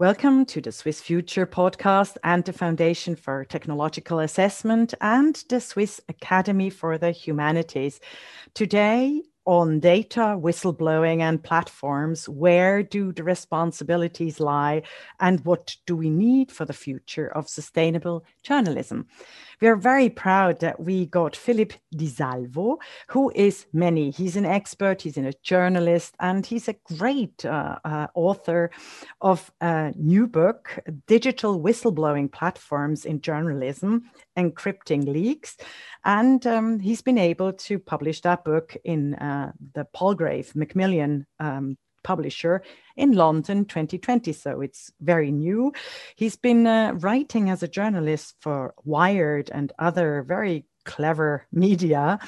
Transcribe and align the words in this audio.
Welcome 0.00 0.46
to 0.46 0.60
the 0.60 0.70
Swiss 0.70 1.00
Future 1.00 1.44
podcast 1.44 2.18
and 2.22 2.44
the 2.44 2.52
Foundation 2.52 3.16
for 3.16 3.44
Technological 3.44 4.20
Assessment 4.20 4.94
and 5.00 5.34
the 5.48 5.60
Swiss 5.60 6.00
Academy 6.08 6.70
for 6.70 6.98
the 6.98 7.10
Humanities. 7.10 7.98
Today, 8.54 9.22
on 9.48 9.80
data, 9.80 10.36
whistleblowing, 10.38 11.20
and 11.20 11.42
platforms, 11.42 12.28
where 12.28 12.82
do 12.82 13.12
the 13.12 13.24
responsibilities 13.24 14.40
lie, 14.40 14.82
and 15.20 15.42
what 15.46 15.74
do 15.86 15.96
we 15.96 16.10
need 16.10 16.52
for 16.52 16.66
the 16.66 16.74
future 16.74 17.28
of 17.28 17.48
sustainable 17.48 18.26
journalism? 18.42 19.06
We 19.62 19.68
are 19.68 19.76
very 19.76 20.10
proud 20.10 20.60
that 20.60 20.78
we 20.78 21.06
got 21.06 21.34
Philip 21.34 21.72
Di 21.96 22.08
Salvo, 22.08 22.78
who 23.08 23.32
is 23.34 23.64
many. 23.72 24.10
He's 24.10 24.36
an 24.36 24.44
expert, 24.44 25.00
he's 25.00 25.16
a 25.16 25.32
journalist, 25.42 26.14
and 26.20 26.44
he's 26.44 26.68
a 26.68 26.76
great 26.96 27.42
uh, 27.46 27.78
uh, 27.86 28.08
author 28.14 28.70
of 29.22 29.50
a 29.62 29.92
new 29.96 30.26
book, 30.26 30.78
Digital 31.06 31.58
Whistleblowing 31.58 32.30
Platforms 32.30 33.06
in 33.06 33.22
Journalism 33.22 34.10
Encrypting 34.38 35.06
Leaks. 35.06 35.56
And 36.04 36.46
um, 36.46 36.78
he's 36.78 37.02
been 37.02 37.18
able 37.18 37.52
to 37.52 37.78
publish 37.78 38.20
that 38.22 38.44
book 38.44 38.76
in 38.84 39.14
uh, 39.16 39.52
the 39.74 39.84
Palgrave 39.84 40.54
Macmillan 40.54 41.26
um, 41.40 41.76
publisher 42.04 42.62
in 42.96 43.12
London 43.12 43.64
2020. 43.64 44.32
So 44.32 44.60
it's 44.60 44.92
very 45.00 45.30
new. 45.30 45.72
He's 46.16 46.36
been 46.36 46.66
uh, 46.66 46.92
writing 46.94 47.50
as 47.50 47.62
a 47.62 47.68
journalist 47.68 48.36
for 48.40 48.74
Wired 48.84 49.50
and 49.52 49.72
other 49.78 50.22
very 50.22 50.64
clever 50.84 51.46
media. 51.52 52.18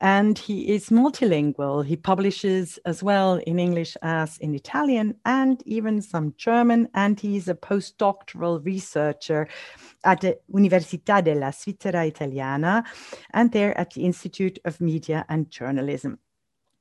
And 0.00 0.38
he 0.38 0.68
is 0.68 0.90
multilingual. 0.90 1.84
He 1.84 1.96
publishes 1.96 2.78
as 2.84 3.02
well 3.02 3.36
in 3.46 3.58
English 3.58 3.96
as 4.02 4.36
in 4.38 4.54
Italian 4.54 5.14
and 5.24 5.62
even 5.66 6.02
some 6.02 6.34
German. 6.36 6.88
And 6.92 7.18
he's 7.18 7.48
a 7.48 7.54
postdoctoral 7.54 8.64
researcher 8.64 9.48
at 10.04 10.20
the 10.20 10.38
Università 10.52 11.24
della 11.24 11.50
Svizzera 11.52 12.06
Italiana 12.06 12.84
and 13.32 13.50
there 13.52 13.76
at 13.78 13.90
the 13.94 14.04
Institute 14.04 14.58
of 14.64 14.80
Media 14.80 15.24
and 15.28 15.50
Journalism. 15.50 16.18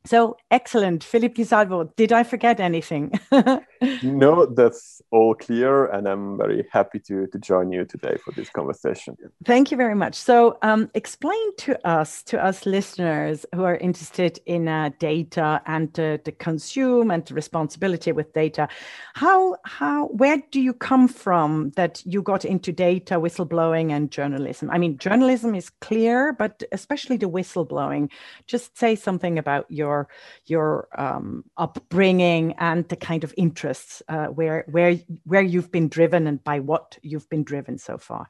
So 0.05 0.37
excellent, 0.51 1.03
Philippe 1.03 1.33
Di 1.33 1.43
Salvo. 1.43 1.85
Did 1.97 2.13
I 2.13 2.23
forget 2.23 2.59
anything? 2.59 3.11
no, 4.03 4.45
that's 4.45 5.01
all 5.11 5.33
clear, 5.33 5.85
and 5.87 6.07
I'm 6.07 6.37
very 6.37 6.63
happy 6.71 6.99
to, 7.07 7.25
to 7.25 7.39
join 7.39 7.71
you 7.71 7.85
today 7.85 8.15
for 8.23 8.31
this 8.33 8.49
conversation. 8.49 9.17
Thank 9.45 9.71
you 9.71 9.77
very 9.77 9.95
much. 9.95 10.13
So, 10.13 10.59
um, 10.61 10.91
explain 10.93 11.55
to 11.57 11.87
us, 11.87 12.21
to 12.23 12.43
us 12.43 12.67
listeners 12.67 13.47
who 13.55 13.63
are 13.63 13.77
interested 13.77 14.39
in 14.45 14.67
uh, 14.67 14.91
data 14.99 15.61
and 15.65 15.89
uh, 15.99 16.19
the 16.23 16.31
consume 16.31 17.09
and 17.09 17.29
responsibility 17.31 18.11
with 18.11 18.31
data, 18.33 18.67
how 19.15 19.55
how 19.65 20.07
where 20.07 20.41
do 20.51 20.61
you 20.61 20.73
come 20.73 21.07
from 21.07 21.71
that 21.71 22.03
you 22.05 22.21
got 22.21 22.45
into 22.45 22.71
data, 22.71 23.15
whistleblowing, 23.15 23.91
and 23.91 24.11
journalism? 24.11 24.69
I 24.69 24.77
mean, 24.77 24.99
journalism 24.99 25.55
is 25.55 25.71
clear, 25.81 26.33
but 26.33 26.61
especially 26.71 27.17
the 27.17 27.29
whistleblowing. 27.29 28.11
Just 28.45 28.77
say 28.77 28.95
something 28.95 29.39
about 29.39 29.65
your 29.69 29.94
your 29.95 30.07
your 30.45 30.87
um, 30.97 31.43
upbringing 31.57 32.53
and 32.57 32.87
the 32.89 32.95
kind 32.95 33.23
of 33.23 33.33
interests 33.37 34.03
uh, 34.07 34.27
where 34.27 34.65
where 34.71 34.99
where 35.23 35.41
you've 35.41 35.71
been 35.71 35.89
driven 35.89 36.27
and 36.27 36.43
by 36.43 36.59
what 36.59 36.97
you've 37.01 37.29
been 37.29 37.43
driven 37.43 37.77
so 37.77 37.97
far. 37.97 38.29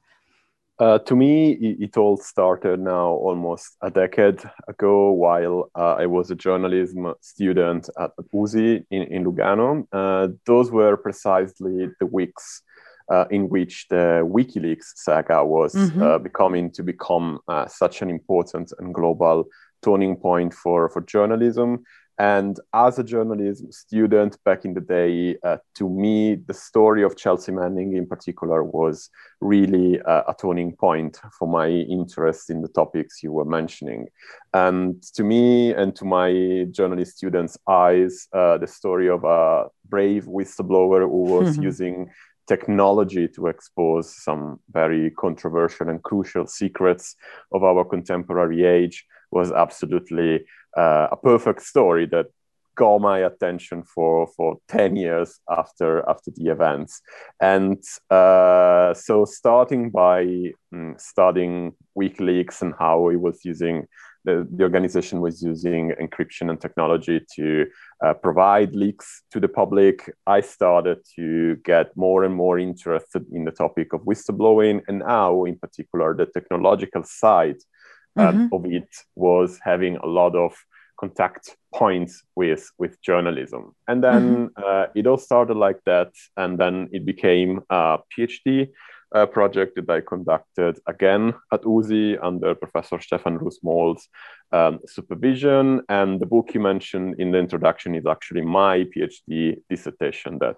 Uh, 0.77 0.99
to 0.99 1.15
me, 1.15 1.53
it, 1.81 1.95
all 1.95 2.17
started 2.17 2.81
now 2.81 3.07
almost 3.27 3.77
a 3.81 3.89
decade 3.89 4.41
ago 4.67 5.11
while 5.11 5.71
uh, 5.73 6.03
I 6.03 6.05
was 6.05 6.31
a 6.31 6.35
journalism 6.35 7.13
student 7.21 7.89
at, 7.97 8.11
USI 8.33 8.83
in, 8.91 9.03
in 9.03 9.23
Lugano. 9.23 9.87
Uh, 9.93 10.27
those 10.45 10.71
were 10.71 10.97
precisely 10.97 11.87
the 12.01 12.05
weeks 12.05 12.61
uh, 13.09 13.25
in 13.29 13.49
which 13.49 13.87
the 13.89 14.21
WikiLeaks 14.35 14.87
saga 14.95 15.45
was 15.45 15.73
mm-hmm. 15.75 16.01
Uh, 16.01 16.17
becoming 16.17 16.71
to 16.71 16.83
become 16.83 17.39
uh, 17.47 17.67
such 17.67 18.01
an 18.01 18.09
important 18.09 18.73
and 18.79 18.93
global 18.93 19.45
turning 19.83 20.15
point 20.15 20.53
for, 20.53 20.89
for 20.89 21.01
journalism. 21.01 21.83
And 22.17 22.57
as 22.73 22.97
a 22.97 23.03
journalism 23.03 23.73
student 23.73 24.41
back 24.45 24.63
in 24.63 24.73
the 24.73 24.79
day, 24.79 25.35
uh, 25.43 25.57
to 25.75 25.89
me, 25.89 26.35
the 26.35 26.53
story 26.53 27.03
of 27.03 27.17
Chelsea 27.17 27.51
Manning 27.51 27.97
in 27.97 28.07
particular 28.07 28.63
was 28.63 29.09
really 29.41 30.01
uh, 30.01 30.23
a 30.27 30.33
turning 30.39 30.77
point 30.77 31.19
for 31.37 31.45
my 31.45 31.67
interest 31.67 32.49
in 32.49 32.61
the 32.61 32.69
topics 32.69 33.21
you 33.21 33.33
were 33.33 33.43
mentioning. 33.43 34.07
And 34.53 35.03
to 35.15 35.23
me 35.23 35.73
and 35.73 35.93
to 35.97 36.05
my 36.05 36.67
journalist 36.71 37.17
students' 37.17 37.57
eyes, 37.67 38.27
uh, 38.31 38.59
the 38.59 38.67
story 38.67 39.09
of 39.09 39.25
a 39.25 39.65
brave 39.89 40.23
whistleblower 40.23 41.01
who 41.01 41.23
was 41.33 41.57
using 41.71 42.09
technology 42.47 43.27
to 43.27 43.47
expose 43.47 44.15
some 44.23 44.59
very 44.71 45.11
controversial 45.11 45.89
and 45.89 46.01
crucial 46.03 46.47
secrets 46.47 47.15
of 47.51 47.63
our 47.63 47.83
contemporary 47.83 48.63
age 48.63 49.05
was 49.35 49.51
absolutely 49.51 50.45
uh, 50.75 51.09
a 51.11 51.17
perfect 51.17 51.61
story 51.61 52.07
that 52.07 52.27
got 52.75 52.99
my 52.99 53.19
attention 53.19 53.83
for 53.83 54.27
for 54.35 54.57
10 54.67 54.95
years 54.95 55.39
after 55.49 56.07
after 56.09 56.31
the 56.31 56.49
events. 56.51 57.01
And 57.39 57.81
uh, 58.09 58.93
so 58.93 59.25
starting 59.25 59.89
by 59.91 60.51
um, 60.73 60.95
studying 60.97 61.73
wikileaks 61.97 62.61
and 62.61 62.73
how 62.77 63.09
it 63.09 63.19
was 63.19 63.39
using 63.43 63.87
the, 64.25 64.47
the 64.51 64.63
organization 64.63 65.21
was 65.21 65.41
using 65.43 65.91
encryption 66.01 66.49
and 66.49 66.59
technology 66.59 67.23
to 67.35 67.67
uh, 68.03 68.13
provide 68.13 68.75
leaks 68.75 69.21
to 69.31 69.39
the 69.39 69.47
public 69.47 70.11
i 70.25 70.41
started 70.41 70.97
to 71.15 71.55
get 71.57 71.95
more 71.95 72.23
and 72.23 72.33
more 72.33 72.57
interested 72.57 73.23
in 73.31 73.45
the 73.45 73.51
topic 73.51 73.93
of 73.93 74.01
whistleblowing 74.01 74.81
and 74.87 74.99
now 74.99 75.43
in 75.45 75.57
particular 75.57 76.15
the 76.15 76.25
technological 76.25 77.03
side 77.03 77.57
mm-hmm. 78.17 78.47
of 78.53 78.65
it 78.65 78.89
was 79.15 79.59
having 79.63 79.97
a 79.97 80.05
lot 80.05 80.35
of 80.35 80.55
contact 80.99 81.57
points 81.73 82.23
with 82.35 82.71
with 82.77 83.01
journalism 83.01 83.75
and 83.87 84.03
then 84.03 84.47
mm-hmm. 84.47 84.63
uh, 84.63 84.85
it 84.95 85.07
all 85.07 85.17
started 85.17 85.57
like 85.57 85.79
that 85.85 86.11
and 86.37 86.57
then 86.57 86.87
it 86.91 87.05
became 87.05 87.61
a 87.69 87.99
phd 88.17 88.69
uh, 89.13 89.25
project 89.25 89.75
that 89.75 89.89
i 89.89 89.99
conducted 90.01 90.79
again 90.87 91.33
at 91.51 91.63
usi 91.65 92.17
under 92.17 92.55
professor 92.55 92.99
Stephan 92.99 93.37
Russ-Mohl's 93.37 94.07
um, 94.51 94.79
supervision 94.87 95.81
and 95.89 96.19
the 96.19 96.25
book 96.25 96.53
you 96.53 96.61
mentioned 96.61 97.15
in 97.19 97.31
the 97.31 97.39
introduction 97.39 97.93
is 97.95 98.05
actually 98.05 98.41
my 98.41 98.85
phd 98.95 99.61
dissertation 99.69 100.39
that 100.39 100.57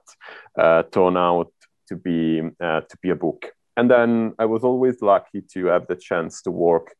uh, 0.60 0.84
turned 0.84 1.18
out 1.18 1.52
to 1.88 1.96
be 1.96 2.42
uh, 2.62 2.82
to 2.82 2.98
be 3.02 3.10
a 3.10 3.16
book 3.16 3.52
and 3.76 3.90
then 3.90 4.34
i 4.38 4.46
was 4.46 4.64
always 4.64 5.02
lucky 5.02 5.42
to 5.42 5.66
have 5.66 5.88
the 5.88 5.96
chance 5.96 6.44
to 6.44 6.52
work 6.52 6.94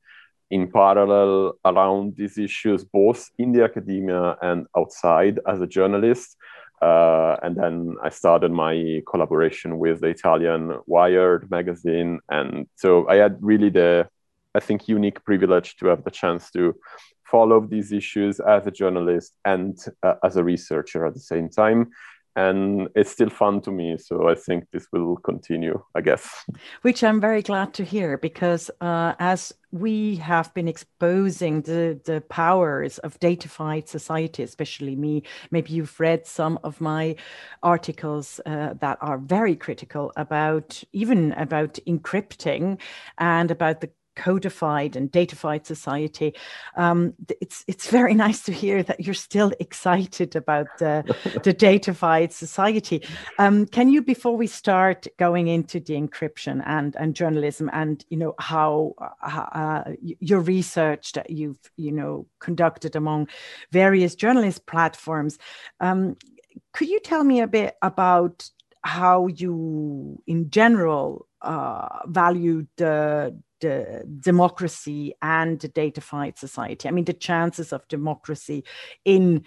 in 0.50 0.72
parallel 0.72 1.54
around 1.66 2.16
these 2.16 2.38
issues, 2.38 2.86
both 2.86 3.30
in 3.38 3.52
the 3.52 3.64
academia 3.64 4.38
and 4.42 4.66
outside 4.78 5.40
as 5.48 5.62
a 5.62 5.68
journalist. 5.68 6.38
Uh, 6.82 7.36
and 7.42 7.56
then 7.56 7.96
I 8.04 8.10
started 8.10 8.52
my 8.52 9.02
collaboration 9.10 9.80
with 9.80 10.02
the 10.02 10.08
Italian 10.08 10.80
Wired 10.86 11.50
magazine. 11.50 12.20
And 12.30 12.68
so 12.76 13.08
I 13.10 13.16
had 13.16 13.38
really 13.42 13.70
the, 13.70 14.08
I 14.54 14.60
think, 14.60 14.88
unique 14.88 15.24
privilege 15.26 15.76
to 15.78 15.88
have 15.88 16.04
the 16.04 16.12
chance 16.12 16.52
to 16.52 16.76
follow 17.24 17.60
these 17.60 17.92
issues 17.92 18.40
as 18.40 18.68
a 18.68 18.72
journalist 18.72 19.34
and 19.44 19.78
uh, 20.04 20.16
as 20.24 20.38
a 20.38 20.44
researcher 20.44 21.06
at 21.06 21.14
the 21.14 21.20
same 21.20 21.50
time 21.50 21.92
and 22.38 22.88
it's 22.96 23.12
still 23.12 23.30
fun 23.32 23.60
to 23.60 23.72
me 23.72 23.98
so 23.98 24.30
i 24.30 24.36
think 24.36 24.64
this 24.72 24.88
will 24.94 25.18
continue 25.18 25.84
i 25.96 26.02
guess. 26.02 26.46
Which 26.84 27.04
i'm 27.04 27.20
very 27.20 27.42
glad 27.42 27.74
to 27.74 27.84
hear 27.84 28.18
because 28.18 28.70
uh, 28.80 29.14
as 29.20 29.52
we 29.72 30.16
have 30.18 30.54
been 30.54 30.68
exposing 30.68 31.62
the, 31.64 32.00
the 32.06 32.22
powers 32.30 33.00
of 33.00 33.20
datafied 33.20 33.88
society 33.88 34.44
especially 34.44 34.96
me 34.96 35.24
maybe 35.52 35.74
you've 35.74 36.00
read 36.00 36.26
some 36.28 36.60
of 36.64 36.80
my 36.80 37.16
articles 37.64 38.40
uh, 38.46 38.74
that 38.80 39.00
are 39.02 39.18
very 39.18 39.56
critical 39.56 40.14
about 40.16 40.84
even 40.94 41.34
about 41.34 41.80
encrypting 41.88 42.80
and 43.18 43.50
about 43.50 43.82
the 43.82 43.90
codified 44.18 44.96
and 44.96 45.12
datafied 45.12 45.66
society. 45.66 46.34
Um, 46.76 47.14
it's 47.40 47.64
it's 47.68 47.90
very 47.90 48.14
nice 48.26 48.42
to 48.44 48.52
hear 48.52 48.84
that 48.84 49.00
you're 49.00 49.14
still 49.30 49.52
excited 49.60 50.36
about 50.36 50.68
the, 50.80 51.04
the 51.44 51.54
datafied 51.54 52.32
society. 52.34 53.02
Um, 53.40 53.66
can 53.68 53.90
you, 53.90 54.02
before 54.02 54.36
we 54.36 54.48
start 54.48 55.08
going 55.18 55.48
into 55.48 55.80
the 55.80 55.94
encryption 55.94 56.64
and 56.66 56.96
and 56.98 57.16
journalism 57.16 57.70
and 57.72 58.04
you 58.10 58.18
know 58.18 58.34
how 58.40 58.94
uh, 59.22 59.84
your 60.02 60.42
research 60.42 61.14
that 61.14 61.30
you've 61.30 61.60
you 61.78 61.92
know 61.92 62.26
conducted 62.40 62.96
among 62.96 63.28
various 63.72 64.16
journalist 64.16 64.66
platforms, 64.66 65.38
um, 65.80 66.18
could 66.74 66.90
you 66.90 67.00
tell 67.00 67.24
me 67.24 67.42
a 67.42 67.48
bit 67.48 67.76
about 67.82 68.50
how 68.84 69.28
you, 69.28 70.22
in 70.28 70.50
general, 70.50 71.28
uh, 71.42 72.00
value 72.08 72.66
the 72.78 73.36
the 73.62 74.04
democracy 74.20 75.14
and 75.22 75.60
the 75.60 75.70
datafied 75.70 76.38
society. 76.38 76.88
I 76.88 76.92
mean, 76.92 77.06
the 77.06 77.14
chances 77.14 77.74
of 77.74 77.88
democracy 77.88 78.64
in 79.06 79.44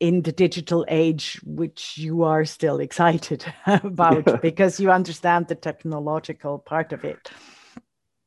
in 0.00 0.22
the 0.22 0.32
digital 0.32 0.86
age, 0.88 1.38
which 1.44 1.98
you 1.98 2.22
are 2.22 2.46
still 2.46 2.80
excited 2.80 3.44
about 3.66 4.26
yeah. 4.26 4.36
because 4.42 4.80
you 4.80 4.90
understand 4.90 5.48
the 5.48 5.54
technological 5.54 6.58
part 6.58 6.92
of 6.92 7.04
it. 7.04 7.30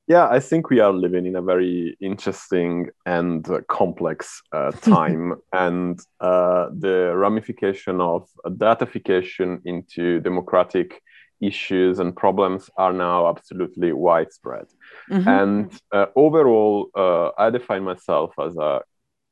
Yeah, 0.07 0.27
I 0.30 0.39
think 0.41 0.69
we 0.69 0.81
are 0.81 0.91
living 0.91 1.25
in 1.25 1.38
a 1.38 1.41
very 1.41 1.97
interesting 2.01 2.89
and 3.06 3.50
uh, 3.50 3.62
complex 3.69 4.41
uh, 4.51 4.71
time, 4.71 5.35
and 5.53 5.97
uh, 6.19 6.68
the 6.77 7.13
ramification 7.15 8.01
of 8.01 8.30
datafication 8.45 9.62
into 9.63 10.19
democratic 10.19 11.01
issues 11.45 12.00
and 12.00 12.16
problems 12.16 12.69
are 12.78 12.94
now 12.94 13.30
absolutely 13.30 13.92
widespread. 13.94 14.66
Mm-hmm. 15.12 15.28
And 15.28 15.80
uh, 15.92 16.07
overall, 16.16 16.90
uh, 16.95 17.30
I 17.38 17.50
define 17.50 17.84
myself 17.84 18.34
as 18.40 18.56
a 18.57 18.81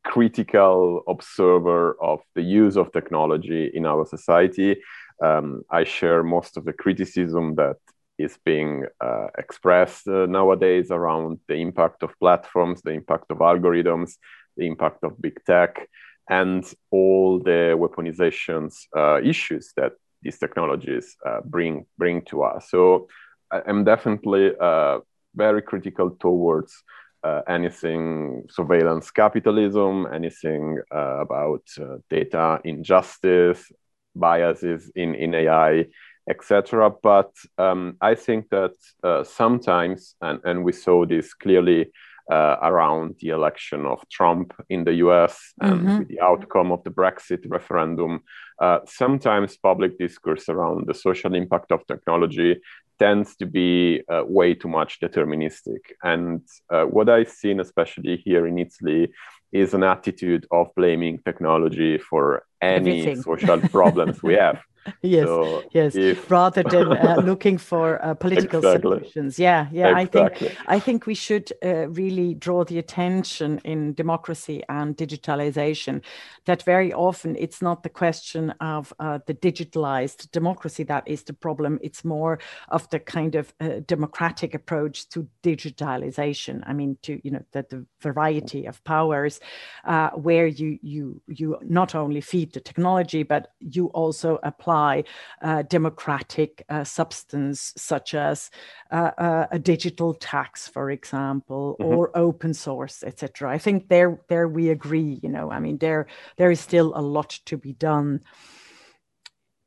critical 0.04 1.04
observer 1.08 1.96
of 2.02 2.20
the 2.36 2.42
use 2.42 2.76
of 2.76 2.92
technology 2.92 3.72
in 3.74 3.86
our 3.86 4.06
society. 4.06 4.82
Um, 5.24 5.64
I 5.70 5.84
share 5.84 6.24
most 6.24 6.58
of 6.58 6.66
the 6.66 6.74
criticism 6.74 7.56
that 7.56 7.78
is 8.18 8.38
being 8.46 8.86
uh, 9.00 9.28
expressed 9.38 10.08
uh, 10.08 10.26
nowadays 10.26 10.92
around 10.92 11.40
the 11.48 11.56
impact 11.56 12.04
of 12.04 12.18
platforms, 12.20 12.82
the 12.82 12.92
impact 12.92 13.26
of 13.30 13.38
algorithms, 13.38 14.18
the 14.58 14.68
impact 14.68 15.04
of 15.04 15.22
big 15.22 15.38
tech, 15.46 15.88
and 16.30 16.64
all 16.92 17.40
the 17.40 17.76
weaponizations 17.78 18.86
uh, 18.96 19.20
issues 19.22 19.74
that 19.76 19.94
these 20.22 20.38
technologies 20.38 21.16
uh, 21.26 21.42
bring 21.44 21.86
bring 21.98 22.22
to 22.24 22.44
us. 22.44 22.70
So 22.70 23.08
I'm 23.52 23.84
definitely 23.84 24.52
uh, 24.60 25.00
very 25.36 25.62
critical 25.62 26.12
towards 26.12 26.84
uh, 27.24 27.42
anything 27.48 28.44
surveillance 28.50 29.12
capitalism, 29.12 30.08
anything 30.14 30.80
about 30.92 31.64
data 32.10 32.60
injustice, 32.64 33.72
biases 34.16 34.92
in, 34.96 35.16
in 35.16 35.34
AI, 35.34 35.86
etc. 36.30 36.92
But 37.02 37.32
um, 37.58 37.98
I 38.02 38.16
think 38.16 38.50
that 38.50 38.74
uh, 39.04 39.24
sometimes, 39.24 40.16
and, 40.22 40.40
and 40.44 40.64
we 40.64 40.72
saw 40.72 41.06
this 41.06 41.34
clearly 41.34 41.92
uh, 42.30 42.58
around 42.62 43.16
the 43.20 43.30
election 43.30 43.86
of 43.86 44.08
Trump 44.10 44.54
in 44.70 44.84
the 44.84 44.94
US 45.06 45.54
and 45.62 45.82
mm-hmm. 45.82 46.04
the 46.08 46.20
outcome 46.22 46.72
of 46.72 46.84
the 46.84 46.90
Brexit 46.90 47.44
referendum, 47.48 48.22
uh, 48.60 48.80
sometimes 48.86 49.58
public 49.58 49.98
discourse 49.98 50.50
around 50.50 50.88
the 50.88 50.94
social 50.94 51.34
impact 51.36 51.72
of 51.72 51.86
technology 51.88 52.62
tends 53.00 53.36
to 53.38 53.46
be 53.46 54.02
uh, 54.14 54.24
way 54.28 54.54
too 54.54 54.68
much 54.68 55.00
deterministic. 55.00 55.82
And 56.04 56.42
uh, 56.70 56.84
what 56.84 57.10
I've 57.10 57.32
seen, 57.32 57.60
especially 57.60 58.18
here 58.18 58.46
in 58.46 58.60
Italy, 58.60 59.12
is 59.52 59.74
an 59.74 59.84
attitude 59.84 60.46
of 60.52 60.68
blaming 60.76 61.20
technology 61.26 61.98
for 61.98 62.44
any 62.62 63.02
Everything. 63.02 63.22
social 63.24 63.60
problems 63.78 64.22
we 64.22 64.36
have. 64.36 64.62
Yes, 65.02 65.26
so 65.26 65.64
yes. 65.72 65.96
If... 65.96 66.30
Rather 66.32 66.64
than 66.64 66.98
uh, 66.98 67.22
looking 67.24 67.58
for 67.58 68.04
uh, 68.04 68.14
political 68.16 68.60
exactly. 68.60 68.82
solutions, 68.82 69.40
yeah, 69.40 69.68
yeah. 69.72 69.98
Exactly. 70.00 70.48
I 70.48 70.52
think 70.52 70.58
I 70.68 70.80
think 70.80 71.06
we 71.06 71.14
should 71.16 71.52
uh, 71.64 71.88
really 71.90 72.34
draw 72.34 72.64
the 72.64 72.80
attention 72.80 73.60
in 73.64 73.94
democracy 73.94 74.64
and 74.70 74.98
digitalization 74.98 76.02
that 76.46 76.64
very 76.64 76.92
often 76.94 77.36
it's 77.38 77.62
not 77.62 77.84
the 77.84 77.90
question 77.90 78.52
of 78.60 78.94
uh, 79.00 79.20
the 79.28 79.34
digitalized 79.34 80.32
democracy 80.32 80.84
that 80.84 81.08
is 81.08 81.24
the 81.24 81.34
problem. 81.34 81.80
It's 81.84 82.04
more 82.04 82.40
of 82.70 82.90
the 82.90 83.00
kind 83.00 83.36
of 83.36 83.54
uh, 83.60 83.82
democratic 83.86 84.56
approach 84.56 85.08
to 85.10 85.28
digitalization. 85.44 86.64
I 86.66 86.74
mean, 86.74 86.98
to 87.04 87.20
you 87.24 87.32
know 87.32 87.44
that 87.52 87.70
the 87.70 87.86
variety 88.02 88.66
of 88.66 88.84
powers 88.84 89.40
uh, 89.86 90.10
where 90.12 90.48
you 90.48 90.80
you 90.82 91.22
you 91.28 91.58
not 91.62 91.94
only 91.96 92.22
feed 92.22 92.54
the 92.54 92.60
technology 92.60 93.24
but 93.24 93.52
you 93.60 93.88
also 93.88 94.40
apply 94.44 94.71
apply 94.72 95.04
uh, 95.42 95.64
democratic 95.64 96.64
uh, 96.70 96.84
substance, 96.84 97.74
such 97.78 98.14
as 98.14 98.50
uh, 98.92 99.12
uh 99.18 99.48
a 99.52 99.60
digital 99.60 100.14
tax, 100.14 100.68
for 100.68 100.92
example, 100.92 101.76
mm-hmm. 101.80 101.96
or 101.96 102.12
open 102.16 102.54
source, 102.54 103.04
etc. 103.04 103.50
I 103.50 103.58
think 103.58 103.90
there, 103.90 104.20
there 104.30 104.48
we 104.48 104.70
agree. 104.70 105.20
You 105.24 105.30
know, 105.30 105.52
I 105.52 105.60
mean, 105.60 105.78
there, 105.78 106.08
there 106.38 106.52
is 106.52 106.60
still 106.60 106.94
a 106.96 107.02
lot 107.02 107.40
to 107.46 107.58
be 107.58 107.74
done 107.74 108.22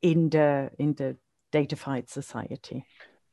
in 0.02 0.30
the 0.30 0.70
in 0.78 0.94
the 0.94 1.16
datafied 1.52 2.08
society. 2.08 2.84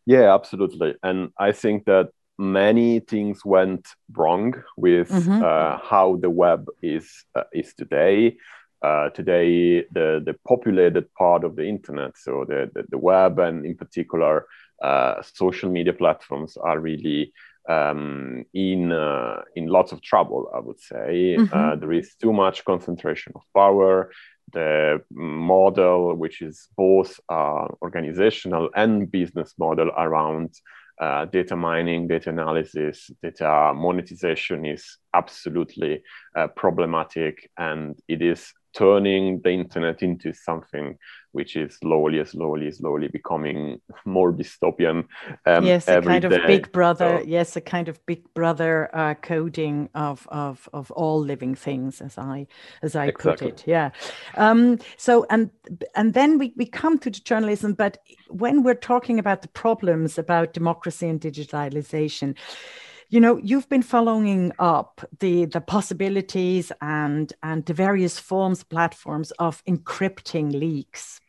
Yeah, 0.06 0.34
absolutely, 0.34 0.96
and 1.04 1.30
I 1.38 1.52
think 1.52 1.86
that 1.86 2.10
many 2.38 3.00
things 3.00 3.46
went 3.46 3.88
wrong 4.18 4.54
with 4.76 5.10
mm-hmm. 5.10 5.44
uh, 5.44 5.78
how 5.78 6.18
the 6.22 6.30
web 6.30 6.66
is 6.82 7.26
uh, 7.36 7.44
is 7.54 7.74
today 7.76 8.38
uh, 8.82 9.10
today 9.10 9.84
the, 9.92 10.22
the 10.26 10.36
populated 10.48 11.14
part 11.14 11.44
of 11.44 11.56
the 11.56 11.66
internet, 11.66 12.18
so 12.18 12.46
the, 12.48 12.70
the, 12.74 12.84
the 12.90 12.98
web 12.98 13.40
and 13.40 13.66
in 13.66 13.76
particular 13.76 14.46
uh, 14.84 15.22
social 15.22 15.70
media 15.70 15.94
platforms 15.94 16.58
are 16.58 16.80
really 16.80 17.32
um, 17.70 18.44
in 18.54 18.92
uh, 18.92 19.42
in 19.56 19.68
lots 19.68 19.92
of 19.92 20.02
trouble. 20.02 20.52
I 20.56 20.60
would 20.60 20.80
say 20.80 21.36
mm-hmm. 21.38 21.58
Uh, 21.58 21.76
there 21.76 21.94
is 21.94 22.16
too 22.16 22.34
much 22.34 22.66
concentration 22.66 23.34
of 23.36 23.44
power. 23.54 24.12
The 24.54 25.02
model, 25.12 26.16
which 26.16 26.42
is 26.42 26.68
both 26.76 27.20
uh, 27.30 27.68
organizational 27.82 28.70
and 28.76 29.10
business 29.10 29.54
model 29.58 29.92
around 29.96 30.50
uh, 31.00 31.26
data 31.26 31.56
mining, 31.56 32.08
data 32.08 32.30
analysis, 32.30 33.10
data 33.24 33.74
monetization 33.74 34.66
is 34.66 34.98
absolutely 35.14 36.04
uh, 36.36 36.48
problematic, 36.48 37.50
and 37.58 37.98
it 38.08 38.22
is 38.22 38.52
turning 38.74 39.42
the 39.44 39.52
internet 39.52 40.02
into 40.02 40.34
something 40.34 40.98
which 41.34 41.56
is 41.56 41.78
slowly, 41.78 42.24
slowly, 42.26 42.72
slowly 42.72 43.08
becoming 43.08 43.80
more 44.06 44.34
dystopian. 44.34 45.06
Um, 45.46 45.66
yes, 45.66 45.88
a 45.88 46.02
kind 46.02 46.22
day. 46.28 46.36
of 46.36 46.48
big 46.48 46.72
brother. 46.72 47.20
So, 47.22 47.28
yes, 47.28 47.56
a 47.56 47.62
kind 47.62 47.88
of 47.88 48.06
big 48.06 48.22
brother 48.34 48.90
uh, 48.94 49.14
coding 49.16 49.90
of, 49.96 50.28
of 50.30 50.68
of 50.74 50.92
all 50.92 51.20
living 51.20 51.56
things, 51.56 52.02
as 52.02 52.18
I 52.18 52.48
as 52.82 52.96
I 52.96 53.08
exactly. 53.08 53.52
put 53.52 53.62
it. 53.62 53.64
Yeah. 53.68 53.92
Um, 54.36 54.80
so 54.98 55.26
and 55.30 55.50
and 55.96 56.14
then 56.14 56.38
we 56.38 56.54
we 56.58 56.66
come 56.66 56.98
to 57.00 57.10
the 57.10 57.20
journalism, 57.20 57.74
but 57.74 57.98
when 58.30 58.64
we're 58.64 58.76
talking 58.76 59.20
about 59.20 59.42
the 59.42 59.50
problems 59.50 60.18
about 60.18 60.54
democracy 60.54 61.08
and 61.08 61.20
digitalization 61.20 62.36
you 63.12 63.20
know 63.20 63.38
you've 63.44 63.70
been 63.70 63.84
following 63.84 64.52
up 64.58 65.02
the 65.20 65.46
the 65.46 65.62
possibilities 65.62 66.72
and 66.82 67.34
and 67.44 67.66
the 67.66 67.74
various 67.74 68.18
forms 68.18 68.64
platforms 68.64 69.32
of 69.32 69.64
encrypting 69.66 70.52
leaks 70.52 71.22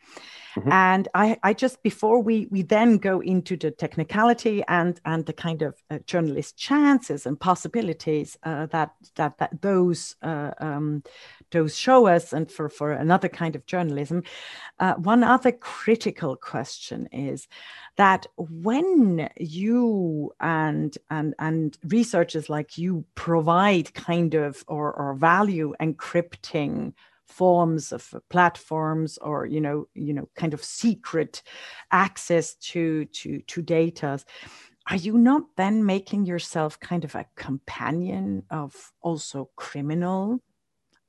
Mm-hmm. 0.56 0.72
And 0.72 1.08
I, 1.14 1.38
I 1.42 1.54
just 1.54 1.82
before 1.82 2.20
we 2.20 2.46
we 2.50 2.62
then 2.62 2.98
go 2.98 3.20
into 3.20 3.56
the 3.56 3.70
technicality 3.70 4.62
and 4.68 5.00
and 5.04 5.24
the 5.24 5.32
kind 5.32 5.62
of 5.62 5.74
uh, 5.90 5.98
journalist 6.06 6.56
chances 6.58 7.26
and 7.26 7.40
possibilities 7.40 8.36
uh, 8.42 8.66
that 8.66 8.90
that 9.16 9.38
that 9.38 9.62
those 9.62 10.16
uh, 10.22 10.50
um, 10.58 11.02
those 11.52 11.76
show 11.76 12.06
us, 12.06 12.32
and 12.32 12.50
for 12.50 12.68
for 12.68 12.92
another 12.92 13.28
kind 13.28 13.54
of 13.54 13.66
journalism, 13.66 14.22
uh, 14.78 14.94
one 14.94 15.22
other 15.22 15.52
critical 15.52 16.36
question 16.36 17.08
is 17.12 17.46
that 17.96 18.26
when 18.36 19.28
you 19.38 20.32
and 20.40 20.96
and 21.10 21.34
and 21.38 21.78
researchers 21.84 22.48
like 22.48 22.78
you 22.78 23.04
provide 23.14 23.94
kind 23.94 24.34
of 24.34 24.64
or 24.66 24.92
or 24.92 25.14
value 25.14 25.74
encrypting 25.80 26.94
forms 27.32 27.92
of 27.92 28.14
platforms 28.28 29.18
or 29.18 29.46
you 29.46 29.60
know 29.60 29.86
you 29.94 30.12
know 30.12 30.28
kind 30.36 30.52
of 30.52 30.62
secret 30.62 31.42
access 31.90 32.54
to 32.56 33.06
to 33.06 33.40
to 33.46 33.62
data 33.62 34.18
are 34.90 34.96
you 34.96 35.16
not 35.16 35.42
then 35.56 35.84
making 35.86 36.26
yourself 36.26 36.78
kind 36.80 37.04
of 37.04 37.14
a 37.14 37.26
companion 37.36 38.42
of 38.50 38.92
also 39.00 39.48
criminal 39.56 40.40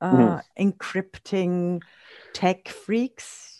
uh, 0.02 0.12
mm-hmm. 0.12 0.70
encrypting 0.70 1.82
tech 2.34 2.68
freaks 2.68 3.54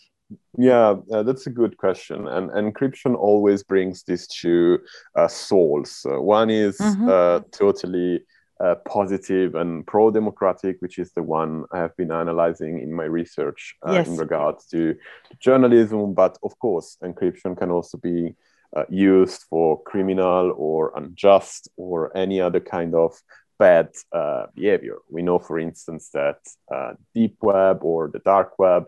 yeah, 0.56 0.94
uh, 1.12 1.22
that's 1.22 1.46
a 1.46 1.50
good 1.50 1.76
question. 1.76 2.28
And 2.28 2.50
encryption 2.50 3.16
always 3.16 3.62
brings 3.62 4.04
these 4.04 4.26
two 4.26 4.78
uh, 5.16 5.28
souls. 5.28 6.06
Uh, 6.08 6.20
one 6.20 6.50
is 6.50 6.78
mm-hmm. 6.78 7.08
Uh, 7.08 7.40
totally 7.52 8.22
uh, 8.60 8.76
positive 8.86 9.54
and 9.56 9.86
pro-democratic, 9.86 10.76
which 10.80 10.98
is 10.98 11.12
the 11.12 11.22
one 11.22 11.64
I 11.72 11.78
have 11.78 11.96
been 11.96 12.12
analyzing 12.12 12.80
in 12.80 12.92
my 12.92 13.04
research 13.04 13.74
uh, 13.86 13.92
yes. 13.92 14.06
in 14.06 14.16
regards 14.16 14.66
to 14.68 14.94
journalism. 15.40 16.14
But 16.14 16.38
of 16.42 16.58
course, 16.58 16.96
encryption 17.02 17.56
can 17.56 17.70
also 17.70 17.98
be 17.98 18.34
uh, 18.76 18.84
used 18.88 19.44
for 19.50 19.82
criminal 19.82 20.54
or 20.56 20.92
unjust 20.96 21.68
or 21.76 22.16
any 22.16 22.40
other 22.40 22.60
kind 22.60 22.94
of 22.94 23.20
bad 23.68 23.88
uh, 24.20 24.44
behavior. 24.54 24.98
We 25.16 25.22
know, 25.22 25.38
for 25.38 25.56
instance, 25.68 26.04
that 26.20 26.40
uh, 26.74 26.92
deep 27.18 27.36
web 27.52 27.76
or 27.90 28.00
the 28.14 28.22
dark 28.32 28.50
web 28.58 28.84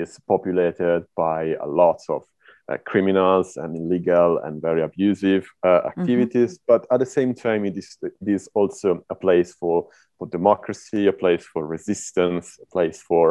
is 0.00 0.10
populated 0.32 1.02
by 1.26 1.40
a 1.66 1.68
lot 1.82 2.00
of 2.08 2.22
uh, 2.68 2.76
criminals 2.90 3.56
and 3.56 3.70
illegal 3.76 4.30
and 4.44 4.60
very 4.68 4.82
abusive 4.82 5.44
uh, 5.62 5.68
mm-hmm. 5.68 6.00
activities. 6.00 6.52
Mm-hmm. 6.54 6.70
But 6.70 6.82
at 6.92 6.98
the 6.98 7.12
same 7.18 7.32
time, 7.34 7.64
it 7.70 7.76
is, 7.76 7.96
it 8.02 8.28
is 8.38 8.48
also 8.54 8.88
a 9.10 9.14
place 9.14 9.50
for, 9.60 9.86
for 10.18 10.26
democracy, 10.38 11.06
a 11.06 11.12
place 11.12 11.44
for 11.52 11.62
resistance, 11.76 12.46
a 12.66 12.66
place 12.66 12.98
for, 13.08 13.26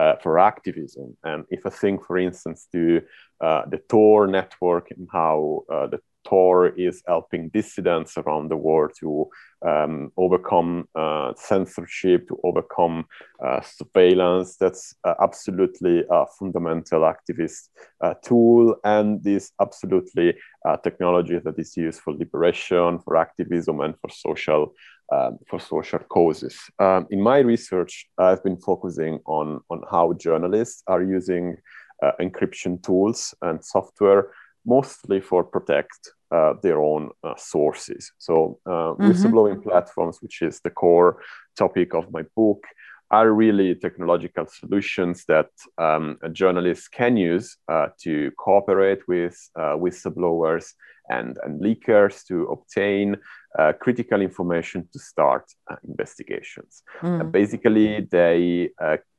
uh, 0.00 0.14
for 0.22 0.38
activism. 0.38 1.16
And 1.24 1.44
if 1.50 1.60
I 1.66 1.70
think, 1.82 2.06
for 2.06 2.16
instance, 2.18 2.66
to 2.72 3.02
uh, 3.46 3.62
the 3.72 3.80
Tor 3.90 4.26
network 4.26 4.86
and 4.96 5.06
how 5.12 5.64
uh, 5.72 5.86
the 5.92 6.00
Tor 6.28 6.68
is 6.76 7.02
helping 7.06 7.48
dissidents 7.48 8.18
around 8.18 8.50
the 8.50 8.56
world 8.56 8.92
to 9.00 9.28
um, 9.66 10.12
overcome 10.16 10.86
uh, 10.94 11.32
censorship, 11.36 12.28
to 12.28 12.38
overcome 12.44 13.06
uh, 13.42 13.60
surveillance. 13.62 14.56
That's 14.56 14.94
uh, 15.04 15.14
absolutely 15.22 16.04
a 16.10 16.26
fundamental 16.38 17.00
activist 17.00 17.70
uh, 18.02 18.14
tool, 18.22 18.76
and 18.84 19.22
this 19.24 19.52
absolutely 19.60 20.36
uh, 20.66 20.76
technology 20.76 21.38
that 21.38 21.58
is 21.58 21.76
used 21.76 22.00
for 22.00 22.12
liberation, 22.12 22.98
for 22.98 23.16
activism, 23.16 23.80
and 23.80 23.94
for 24.00 24.10
social 24.10 24.74
um, 25.10 25.38
for 25.48 25.58
social 25.58 26.00
causes. 26.00 26.58
Um, 26.78 27.06
in 27.10 27.22
my 27.22 27.38
research, 27.38 28.06
I've 28.18 28.44
been 28.44 28.58
focusing 28.58 29.20
on 29.24 29.60
on 29.70 29.82
how 29.90 30.12
journalists 30.12 30.82
are 30.86 31.02
using 31.02 31.56
uh, 32.02 32.12
encryption 32.20 32.82
tools 32.82 33.34
and 33.40 33.64
software 33.64 34.30
mostly 34.66 35.20
for 35.20 35.42
protect 35.42 36.12
uh, 36.30 36.54
their 36.62 36.80
own 36.80 37.10
uh, 37.24 37.34
sources. 37.36 38.12
So, 38.18 38.58
uh, 38.66 38.70
mm-hmm. 38.70 39.10
whistleblowing 39.10 39.62
platforms, 39.62 40.18
which 40.20 40.42
is 40.42 40.60
the 40.60 40.70
core 40.70 41.22
topic 41.56 41.94
of 41.94 42.12
my 42.12 42.22
book, 42.36 42.64
are 43.10 43.32
really 43.32 43.74
technological 43.74 44.46
solutions 44.46 45.24
that 45.26 45.48
um, 45.78 46.18
journalists 46.32 46.88
can 46.88 47.16
use 47.16 47.56
uh, 47.68 47.88
to 48.02 48.30
cooperate 48.38 49.06
with 49.08 49.36
uh, 49.56 49.74
whistleblowers 49.76 50.74
and, 51.08 51.38
and 51.42 51.62
leakers 51.62 52.22
to 52.26 52.44
obtain 52.48 53.16
uh, 53.58 53.72
critical 53.80 54.20
information 54.20 54.86
to 54.92 54.98
start 54.98 55.50
investigations. 55.88 56.82
Mm. 57.00 57.32
basically, 57.32 58.06
they 58.10 58.68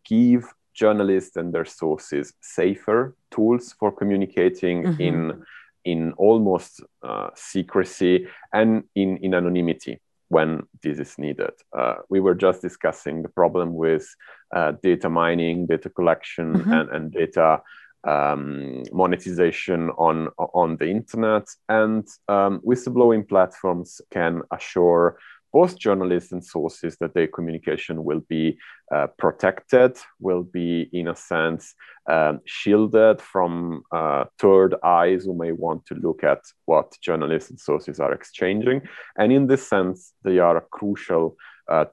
give 0.06 0.54
journalists 0.80 1.36
and 1.36 1.54
their 1.54 1.66
sources 1.66 2.34
safer 2.42 3.16
tools 3.32 3.74
for 3.80 3.92
communicating 3.92 4.84
mm-hmm. 4.84 5.02
in 5.02 5.44
in 5.92 6.14
almost 6.18 6.84
uh, 7.04 7.30
secrecy 7.36 8.28
and 8.54 8.84
in, 8.96 9.18
in 9.18 9.34
anonymity 9.34 10.00
when 10.30 10.62
this 10.84 11.00
is 11.00 11.18
needed. 11.18 11.52
Uh, 11.78 11.96
we 12.10 12.20
were 12.20 12.36
just 12.36 12.62
discussing 12.62 13.24
the 13.24 13.30
problem 13.30 13.74
with 13.74 14.08
uh, 14.56 14.72
data 14.84 15.10
mining, 15.10 15.66
data 15.66 15.90
collection, 15.90 16.54
mm-hmm. 16.54 16.72
and, 16.72 16.90
and 16.90 17.12
data 17.12 17.62
um, 18.04 18.84
monetization 18.92 19.90
on 19.98 20.30
on 20.38 20.78
the 20.78 20.90
internet. 20.90 21.48
And 21.68 22.08
um, 22.28 22.62
whistleblowing 22.66 23.28
platforms 23.28 24.02
can 24.12 24.42
assure 24.52 25.18
both 25.52 25.78
journalists 25.78 26.32
and 26.32 26.44
sources 26.44 26.98
that 27.00 27.14
their 27.14 27.28
communication 27.28 28.04
will 28.04 28.22
be 28.30 28.58
uh, 28.94 29.08
protected, 29.18 29.98
will 30.20 30.44
be, 30.44 30.90
in 30.94 31.08
a 31.08 31.16
sense, 31.16 31.74
um, 32.10 32.40
shielded 32.46 33.22
from 33.22 33.84
uh, 33.92 34.26
third 34.40 34.76
eyes 34.84 35.26
who 35.26 35.34
may 35.34 35.52
want 35.52 35.86
to 35.86 35.96
look 35.96 36.24
at 36.24 36.42
what 36.66 36.98
journalists 37.02 37.50
and 37.50 37.60
sources 37.60 38.00
are 38.00 38.14
exchanging. 38.14 38.82
And 39.18 39.32
in 39.32 39.48
this 39.48 39.68
sense, 39.68 40.14
they 40.24 40.40
are 40.40 40.58
a 40.58 40.68
crucial 40.72 41.36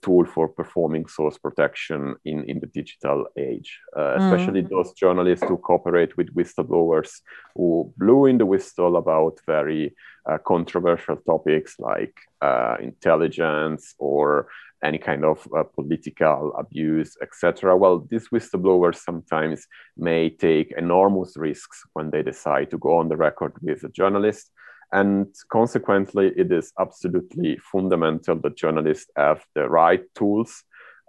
tool 0.03 0.25
for 0.25 0.49
performing 0.49 1.07
source 1.07 1.39
protection 1.39 2.17
in, 2.25 2.45
in 2.45 2.61
the 2.61 2.67
digital 2.67 3.27
age, 3.37 3.79
uh, 3.97 4.15
especially 4.19 4.63
mm. 4.63 4.71
those 4.71 4.93
journalists 4.93 5.47
who 5.47 5.57
cooperate 5.59 6.17
with 6.17 6.35
whistleblowers 6.35 7.21
who 7.55 7.93
blew 7.97 8.27
in 8.27 8.39
the 8.39 8.47
whistle 8.47 8.97
about 8.97 9.39
very 9.47 9.95
uh, 10.27 10.39
controversial 10.39 11.17
topics 11.17 11.79
like 11.79 12.15
uh, 12.43 12.77
intelligence 12.81 13.95
or 13.99 14.49
any 14.83 14.99
kind 14.99 15.25
of 15.25 15.47
uh, 15.57 15.63
political 15.63 16.55
abuse, 16.59 17.17
etc. 17.23 17.77
Well, 17.77 18.07
these 18.11 18.29
whistleblowers 18.29 18.97
sometimes 18.97 19.67
may 19.97 20.31
take 20.31 20.73
enormous 20.77 21.37
risks 21.37 21.83
when 21.95 22.11
they 22.11 22.23
decide 22.23 22.71
to 22.71 22.79
go 22.79 22.99
on 22.99 23.09
the 23.09 23.17
record 23.17 23.53
with 23.63 23.83
a 23.85 23.89
journalist. 23.89 24.51
And 24.93 25.35
consequently, 25.51 26.33
it 26.37 26.53
is 26.53 26.73
absolutely 26.79 27.59
fundamental 27.73 28.37
that 28.37 28.57
journalists 28.57 29.11
have 29.17 29.45
the 29.55 29.69
right 29.69 30.03
tools 30.15 30.63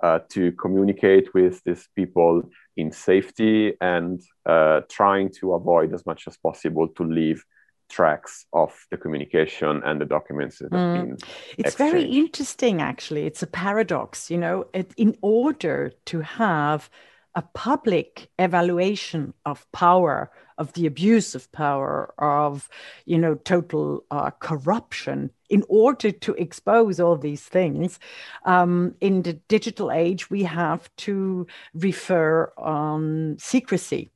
uh, 0.03 0.19
to 0.29 0.51
communicate 0.53 1.34
with 1.34 1.62
these 1.63 1.88
people 1.96 2.43
in 2.75 2.91
safety 2.91 3.74
and 3.81 4.22
uh, 4.46 4.81
trying 4.89 5.29
to 5.39 5.53
avoid 5.53 5.93
as 5.93 6.05
much 6.05 6.27
as 6.27 6.38
possible 6.38 6.88
to 6.88 7.03
leave 7.03 7.43
tracks 7.89 8.46
of 8.53 8.74
the 8.91 8.98
communication 8.98 9.81
and 9.86 10.01
the 10.01 10.05
documents 10.05 10.60
that 10.60 10.72
have 10.74 10.81
mm. 10.81 10.93
been 10.93 11.17
it's 11.57 11.69
exchanged. 11.69 11.77
very 11.77 12.03
interesting 12.03 12.81
actually 12.81 13.25
it's 13.25 13.41
a 13.41 13.48
paradox 13.48 14.29
you 14.29 14.38
know 14.38 14.65
it, 14.74 14.91
in 14.98 15.17
order 15.22 15.93
to 16.05 16.19
have 16.19 16.89
a 17.38 17.44
public 17.53 18.29
evaluation 18.39 19.32
of 19.46 19.72
power 19.72 20.32
of 20.58 20.74
the 20.74 20.88
abuse 20.88 21.36
of 21.36 21.51
power 21.51 22.12
of 22.17 22.67
you 23.06 23.15
know 23.15 23.36
total 23.36 24.03
uh, 24.10 24.32
corruption 24.32 25.29
in 25.48 25.63
order 25.70 26.12
to 26.12 26.34
expose 26.34 27.00
all 27.00 27.15
these 27.15 27.44
things. 27.44 28.00
Um, 28.44 28.96
in 29.00 29.22
the 29.22 29.34
digital 29.34 29.91
age 29.91 30.32
we 30.32 30.44
have 30.44 30.89
to 31.06 31.46
refer 31.75 32.51
on 32.58 33.38
secrecy. 33.39 34.10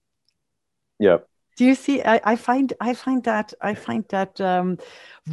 Yeah. 1.00 1.20
Do 1.58 1.66
you 1.66 1.76
see 1.76 2.02
I, 2.02 2.20
I, 2.24 2.36
find 2.38 2.74
i 2.82 2.96
find 2.96 3.24
that 3.26 3.54
i 3.62 3.76
find 3.76 4.04
that 4.10 4.42
um, 4.42 4.80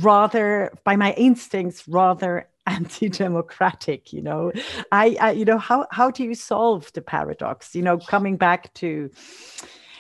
rather 0.03 0.75
by 0.85 0.97
my 0.97 1.15
instincts 1.15 1.89
rather 1.89 2.49
anti-democratic 2.69 4.13
you 4.13 4.23
know? 4.23 4.53
I, 4.93 5.17
I 5.21 5.31
you 5.33 5.45
know 5.45 5.59
how 5.59 5.87
how 5.91 6.11
do 6.11 6.25
you 6.25 6.35
solve 6.35 6.93
the 6.93 7.03
paradox? 7.03 7.75
You 7.75 7.83
know 7.83 7.99
coming 7.99 8.37
back 8.37 8.73
to 8.75 9.11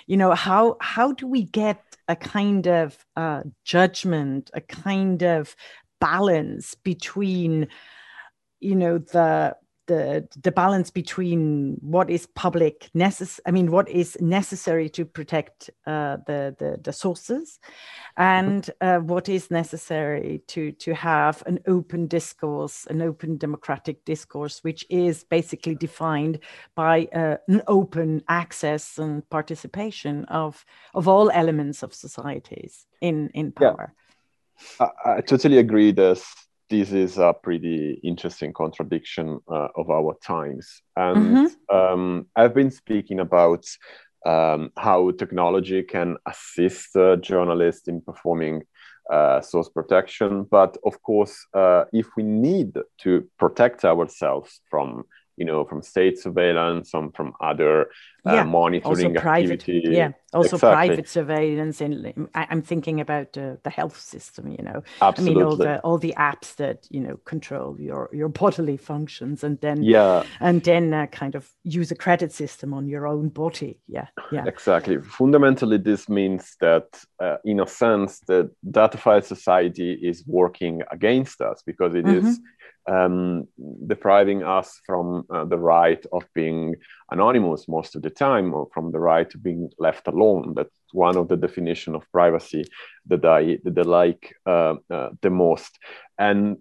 you 0.06 0.16
know 0.16 0.32
how 0.32 0.76
how 0.80 1.12
do 1.12 1.26
we 1.26 1.44
get 1.44 1.82
a 2.08 2.16
kind 2.16 2.66
of 2.66 2.96
uh, 3.16 3.42
judgment 3.64 4.50
a 4.54 4.60
kind 4.60 5.22
of 5.22 5.54
balance 6.00 6.74
between 6.74 7.68
you 8.60 8.74
know 8.74 8.98
the 8.98 9.56
the 9.88 10.28
the 10.42 10.52
balance 10.52 10.90
between 10.90 11.76
what 11.80 12.08
is 12.08 12.26
public 12.26 12.88
necess- 12.94 13.40
I 13.46 13.50
mean 13.50 13.72
what 13.72 13.88
is 13.88 14.16
necessary 14.20 14.88
to 14.90 15.04
protect 15.04 15.70
uh, 15.86 16.18
the, 16.26 16.54
the, 16.58 16.78
the 16.82 16.92
sources 16.92 17.58
and 18.16 18.70
uh, 18.80 18.98
what 18.98 19.28
is 19.28 19.50
necessary 19.50 20.42
to 20.48 20.72
to 20.72 20.94
have 20.94 21.42
an 21.46 21.58
open 21.66 22.06
discourse 22.06 22.86
an 22.88 23.02
open 23.02 23.38
democratic 23.38 24.04
discourse 24.04 24.62
which 24.62 24.86
is 24.90 25.24
basically 25.24 25.74
defined 25.74 26.38
by 26.76 27.08
uh, 27.14 27.36
an 27.48 27.62
open 27.66 28.22
access 28.28 28.98
and 28.98 29.28
participation 29.30 30.24
of 30.26 30.64
of 30.94 31.08
all 31.08 31.30
elements 31.30 31.82
of 31.82 31.92
societies 31.92 32.86
in 33.00 33.30
in 33.34 33.50
power 33.52 33.94
yeah. 34.80 34.86
I, 35.04 35.16
I 35.18 35.20
totally 35.20 35.58
agree 35.58 35.92
there's 35.92 36.24
this 36.70 36.92
is 36.92 37.18
a 37.18 37.34
pretty 37.42 38.00
interesting 38.02 38.52
contradiction 38.52 39.40
uh, 39.50 39.68
of 39.76 39.90
our 39.90 40.16
times. 40.22 40.82
And 40.96 41.16
mm-hmm. 41.16 41.76
um, 41.76 42.26
I've 42.36 42.54
been 42.54 42.70
speaking 42.70 43.20
about 43.20 43.64
um, 44.26 44.70
how 44.76 45.10
technology 45.12 45.82
can 45.82 46.16
assist 46.26 46.94
uh, 46.96 47.16
journalists 47.16 47.88
in 47.88 48.00
performing 48.00 48.64
uh, 49.10 49.40
source 49.40 49.68
protection. 49.68 50.44
But 50.44 50.76
of 50.84 51.02
course, 51.02 51.46
uh, 51.54 51.84
if 51.92 52.06
we 52.16 52.22
need 52.22 52.76
to 52.98 53.28
protect 53.38 53.84
ourselves 53.84 54.60
from 54.70 55.04
you 55.38 55.44
know, 55.44 55.64
from 55.64 55.82
state 55.82 56.18
surveillance, 56.18 56.90
some 56.90 57.12
from 57.12 57.32
other 57.40 57.90
uh, 58.26 58.34
yeah, 58.34 58.42
monitoring 58.42 59.06
also 59.06 59.20
private, 59.20 59.60
activity. 59.60 59.94
Yeah, 59.94 60.10
also 60.34 60.56
exactly. 60.56 60.88
private 60.88 61.08
surveillance. 61.08 61.80
And 61.80 62.28
I'm 62.34 62.62
thinking 62.62 63.00
about 63.00 63.38
uh, 63.38 63.56
the 63.62 63.70
health 63.70 63.98
system. 63.98 64.50
You 64.50 64.64
know, 64.64 64.82
Absolutely. 65.00 65.34
I 65.34 65.38
mean, 65.38 65.46
all 65.46 65.56
the 65.56 65.80
all 65.80 65.98
the 65.98 66.14
apps 66.18 66.56
that 66.56 66.86
you 66.90 67.00
know 67.00 67.16
control 67.24 67.80
your 67.80 68.10
your 68.12 68.28
bodily 68.42 68.76
functions, 68.76 69.44
and 69.44 69.60
then 69.60 69.82
yeah, 69.82 70.24
and 70.40 70.62
then 70.62 70.92
uh, 70.92 71.06
kind 71.06 71.34
of 71.34 71.48
use 71.62 71.90
a 71.90 71.96
credit 71.96 72.32
system 72.32 72.74
on 72.74 72.88
your 72.88 73.06
own 73.06 73.28
body. 73.28 73.80
Yeah, 73.86 74.08
yeah. 74.32 74.44
Exactly. 74.46 75.00
Fundamentally, 75.00 75.78
this 75.78 76.08
means 76.08 76.56
that, 76.60 76.86
uh, 77.20 77.36
in 77.44 77.60
a 77.60 77.66
sense, 77.66 78.20
the 78.20 78.50
datafied 78.68 79.24
society 79.24 79.92
is 79.92 80.24
working 80.26 80.82
against 80.90 81.40
us 81.40 81.62
because 81.64 81.94
it 81.94 82.04
mm-hmm. 82.04 82.26
is 82.26 82.40
um, 82.88 83.46
depriving 83.86 84.42
us 84.42 84.80
from 84.86 85.24
uh, 85.30 85.44
the 85.44 85.58
right 85.58 86.04
of 86.12 86.24
being 86.34 86.74
anonymous 87.10 87.68
most 87.68 87.96
of 87.96 88.02
the 88.02 88.10
time, 88.10 88.54
or 88.54 88.66
from 88.72 88.92
the 88.92 88.98
right 88.98 89.28
to 89.30 89.38
being 89.38 89.70
left 89.78 90.08
alone. 90.08 90.54
That's 90.56 90.70
one 90.92 91.16
of 91.16 91.28
the 91.28 91.36
definition 91.36 91.94
of 91.94 92.10
privacy 92.12 92.64
that 93.06 93.24
I 93.24 93.58
that 93.64 93.78
I 93.78 93.82
like 93.82 94.34
uh, 94.46 94.74
uh, 94.90 95.10
the 95.20 95.30
most. 95.30 95.78
And 96.18 96.58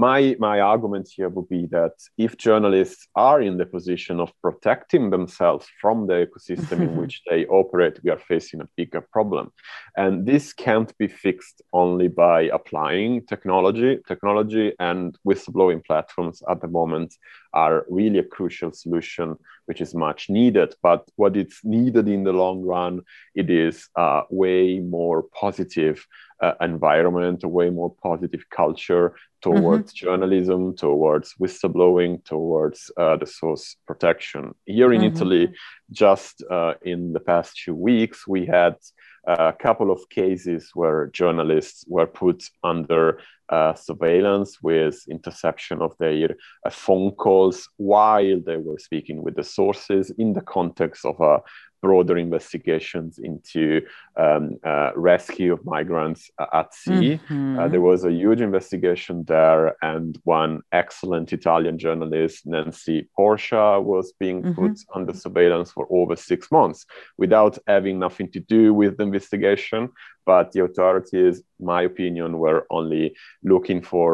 my 0.00 0.34
my 0.38 0.60
argument 0.60 1.06
here 1.14 1.28
would 1.28 1.48
be 1.48 1.66
that 1.66 1.92
if 2.16 2.38
journalists 2.38 3.06
are 3.14 3.42
in 3.42 3.58
the 3.58 3.66
position 3.66 4.18
of 4.18 4.32
protecting 4.40 5.10
themselves 5.10 5.66
from 5.80 6.06
the 6.06 6.26
ecosystem 6.26 6.80
in 6.80 6.96
which 7.00 7.20
they 7.28 7.44
operate, 7.46 8.00
we 8.02 8.10
are 8.10 8.22
facing 8.32 8.60
a 8.62 8.68
bigger 8.76 9.02
problem, 9.12 9.52
and 9.96 10.26
this 10.26 10.54
can't 10.54 10.96
be 10.96 11.06
fixed 11.06 11.60
only 11.72 12.08
by 12.08 12.38
applying 12.58 13.26
technology. 13.26 13.98
Technology 14.08 14.72
and 14.78 15.18
whistleblowing 15.28 15.84
platforms 15.84 16.42
at 16.50 16.60
the 16.62 16.68
moment 16.68 17.14
are 17.52 17.84
really 17.88 18.18
a 18.18 18.24
crucial 18.24 18.72
solution, 18.72 19.36
which 19.66 19.80
is 19.80 19.94
much 19.94 20.30
needed. 20.30 20.74
But 20.82 21.08
what 21.16 21.36
it's 21.36 21.64
needed 21.64 22.08
in 22.08 22.24
the 22.24 22.32
long 22.32 22.62
run, 22.62 23.02
it 23.34 23.50
is 23.50 23.88
a 23.96 24.22
way 24.30 24.80
more 24.80 25.22
positive 25.22 26.06
uh, 26.40 26.54
environment, 26.60 27.44
a 27.44 27.48
way 27.48 27.70
more 27.70 27.94
positive 28.02 28.48
culture 28.50 29.14
towards 29.42 29.92
mm-hmm. 29.92 30.06
journalism, 30.06 30.76
towards 30.76 31.34
whistleblowing, 31.40 32.24
towards 32.24 32.90
uh, 32.96 33.16
the 33.16 33.26
source 33.26 33.76
protection. 33.86 34.54
Here 34.64 34.92
in 34.92 35.02
mm-hmm. 35.02 35.16
Italy, 35.16 35.52
just 35.90 36.42
uh, 36.50 36.74
in 36.82 37.12
the 37.12 37.20
past 37.20 37.60
few 37.60 37.74
weeks, 37.74 38.26
we 38.26 38.46
had 38.46 38.76
a 39.24 39.52
couple 39.52 39.90
of 39.90 40.08
cases 40.08 40.70
where 40.74 41.08
journalists 41.08 41.84
were 41.88 42.06
put 42.06 42.42
under 42.62 43.20
uh, 43.50 43.74
surveillance 43.74 44.62
with 44.62 45.02
interception 45.08 45.82
of 45.82 45.96
their 45.98 46.36
uh, 46.64 46.70
phone 46.70 47.10
calls 47.12 47.68
while 47.76 48.40
they 48.46 48.56
were 48.56 48.78
speaking 48.78 49.22
with 49.22 49.34
the 49.34 49.42
sources 49.42 50.10
in 50.18 50.32
the 50.32 50.40
context 50.40 51.04
of 51.04 51.20
a 51.20 51.40
broader 51.82 52.18
investigations 52.18 53.18
into 53.18 53.82
um, 54.16 54.58
uh, 54.64 54.90
rescue 54.94 55.52
of 55.52 55.64
migrants 55.64 56.30
uh, 56.38 56.46
at 56.52 56.74
sea. 56.74 57.20
Mm-hmm. 57.28 57.58
Uh, 57.58 57.68
there 57.68 57.80
was 57.80 58.04
a 58.04 58.12
huge 58.12 58.40
investigation 58.40 59.24
there, 59.26 59.76
and 59.82 60.18
one 60.24 60.60
excellent 60.72 61.32
Italian 61.32 61.78
journalist, 61.78 62.46
Nancy 62.46 63.08
Porsia, 63.16 63.80
was 63.80 64.12
being 64.18 64.42
mm-hmm. 64.42 64.68
put 64.68 64.78
under 64.94 65.12
surveillance 65.12 65.70
for 65.72 65.86
over 65.90 66.16
six 66.16 66.50
months 66.50 66.86
without 67.16 67.58
having 67.66 67.98
nothing 67.98 68.30
to 68.32 68.40
do 68.40 68.74
with 68.74 68.96
the 68.96 69.04
investigation 69.04 69.88
but 70.30 70.52
the 70.52 70.62
authorities, 70.62 71.42
my 71.58 71.82
opinion, 71.82 72.38
were 72.38 72.64
only 72.70 73.16
looking 73.42 73.82
for 73.82 74.10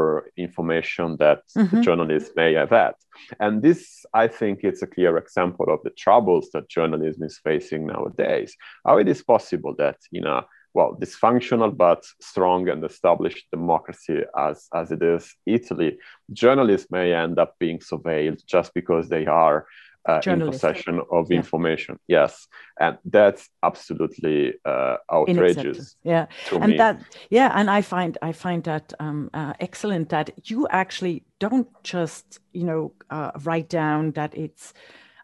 information 0.49 1.09
that 1.19 1.41
mm-hmm. 1.55 1.77
the 1.77 1.83
journalists 1.83 2.33
may 2.35 2.55
have 2.55 2.71
had. 2.71 2.95
And 3.39 3.61
this, 3.61 3.81
I 4.15 4.27
think, 4.39 4.65
it's 4.65 4.81
a 4.81 4.93
clear 4.95 5.19
example 5.19 5.67
of 5.69 5.81
the 5.83 5.95
troubles 6.05 6.49
that 6.55 6.71
journalism 6.71 7.23
is 7.25 7.39
facing 7.49 7.83
nowadays. 7.87 8.57
How 8.87 8.97
it 8.97 9.09
is 9.09 9.23
possible 9.23 9.75
that, 9.77 9.99
you 10.11 10.23
know, 10.23 10.41
well, 10.73 10.97
dysfunctional 10.99 11.77
but 11.77 12.03
strong 12.31 12.69
and 12.71 12.83
established 12.83 13.47
democracy 13.51 14.21
as, 14.49 14.69
as 14.75 14.91
it 14.93 15.03
is 15.03 15.35
Italy, 15.45 15.99
journalists 16.33 16.91
may 16.91 17.13
end 17.13 17.39
up 17.39 17.57
being 17.59 17.81
surveilled 17.91 18.41
just 18.47 18.73
because 18.73 19.11
they 19.11 19.27
are 19.27 19.67
uh, 20.07 20.21
in 20.27 20.41
possession 20.41 21.01
of 21.11 21.31
yeah. 21.31 21.37
information. 21.37 21.99
Yes, 22.07 22.47
and 22.81 22.99
that's 23.05 23.49
absolutely 23.63 24.55
uh, 24.65 24.97
outrageous. 25.13 25.97
Yeah, 26.03 26.27
and 26.53 26.73
me. 26.73 26.77
that 26.79 27.03
yeah, 27.31 27.53
and 27.55 27.71
I 27.71 27.83
find 27.83 28.17
I 28.23 28.33
find 28.33 28.65
that 28.65 28.93
um, 29.01 29.31
uh, 29.35 29.55
excellent 29.61 30.09
that 30.11 30.31
you 30.45 30.67
actually 30.71 31.25
don't 31.39 31.69
just 31.83 32.41
you 32.53 32.65
know 32.65 32.93
uh, 33.11 33.33
write 33.45 33.69
down 33.69 34.13
that 34.13 34.37
it's 34.37 34.73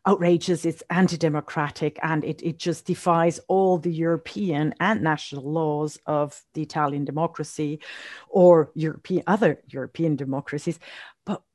outrageous, 0.06 0.64
it's 0.64 0.82
anti-democratic, 0.90 1.98
and 2.02 2.24
it, 2.24 2.42
it 2.42 2.58
just 2.58 2.86
defies 2.86 3.38
all 3.46 3.78
the 3.78 3.92
European 3.92 4.74
and 4.80 5.00
national 5.00 5.50
laws 5.50 5.98
of 6.06 6.42
the 6.54 6.62
Italian 6.62 7.04
democracy 7.04 7.78
or 8.28 8.70
European 8.74 9.22
other 9.26 9.62
European 9.68 10.16
democracies 10.16 10.78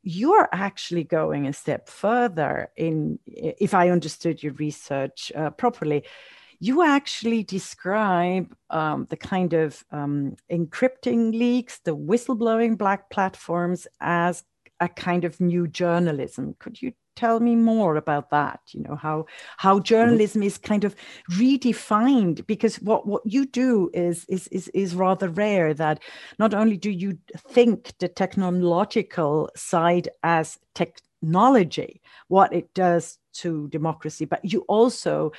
you're 0.07 0.47
actually 0.53 1.03
going 1.03 1.47
a 1.47 1.51
step 1.51 1.89
further 1.89 2.69
in 2.77 3.19
if 3.25 3.73
i 3.73 3.89
understood 3.89 4.41
your 4.41 4.53
research 4.53 5.31
uh, 5.35 5.49
properly. 5.49 6.03
You 6.59 6.81
actually 6.81 7.43
describe 7.43 8.55
um, 8.71 9.05
the 9.11 9.17
kind 9.17 9.53
of 9.53 9.83
um, 9.91 10.35
encrypting 10.49 11.37
leaks 11.37 11.79
the 11.79 11.95
whistleblowing 11.95 12.77
black 12.77 13.11
platforms 13.11 13.85
as 13.99 14.43
a 14.79 14.87
kind 14.87 15.23
of 15.23 15.39
new 15.39 15.67
journalism 15.67 16.55
could 16.59 16.81
you 16.81 16.93
tell 17.15 17.39
me 17.39 17.55
more 17.55 17.95
about 17.95 18.29
that 18.29 18.59
you 18.71 18.81
know 18.83 18.95
how 18.95 19.25
how 19.57 19.75
mm-hmm. 19.75 19.83
journalism 19.83 20.43
is 20.43 20.57
kind 20.57 20.83
of 20.83 20.95
redefined 21.31 22.45
because 22.45 22.75
what 22.77 23.07
what 23.07 23.23
you 23.25 23.45
do 23.45 23.89
is 23.93 24.23
is 24.25 24.47
is 24.49 24.67
is 24.69 24.93
rather 24.93 25.27
rare 25.29 25.73
that 25.73 26.01
not 26.37 26.53
only 26.53 26.77
do 26.77 26.91
you 26.91 27.17
think 27.49 27.91
the 27.97 28.07
technological 28.07 29.49
side 29.55 30.07
as 30.21 30.59
technology 30.75 32.01
what 32.27 32.53
it 32.53 32.71
does 32.75 33.17
to 33.33 33.67
democracy 33.69 34.25
but 34.25 34.39
you 34.43 34.61
also 34.67 35.31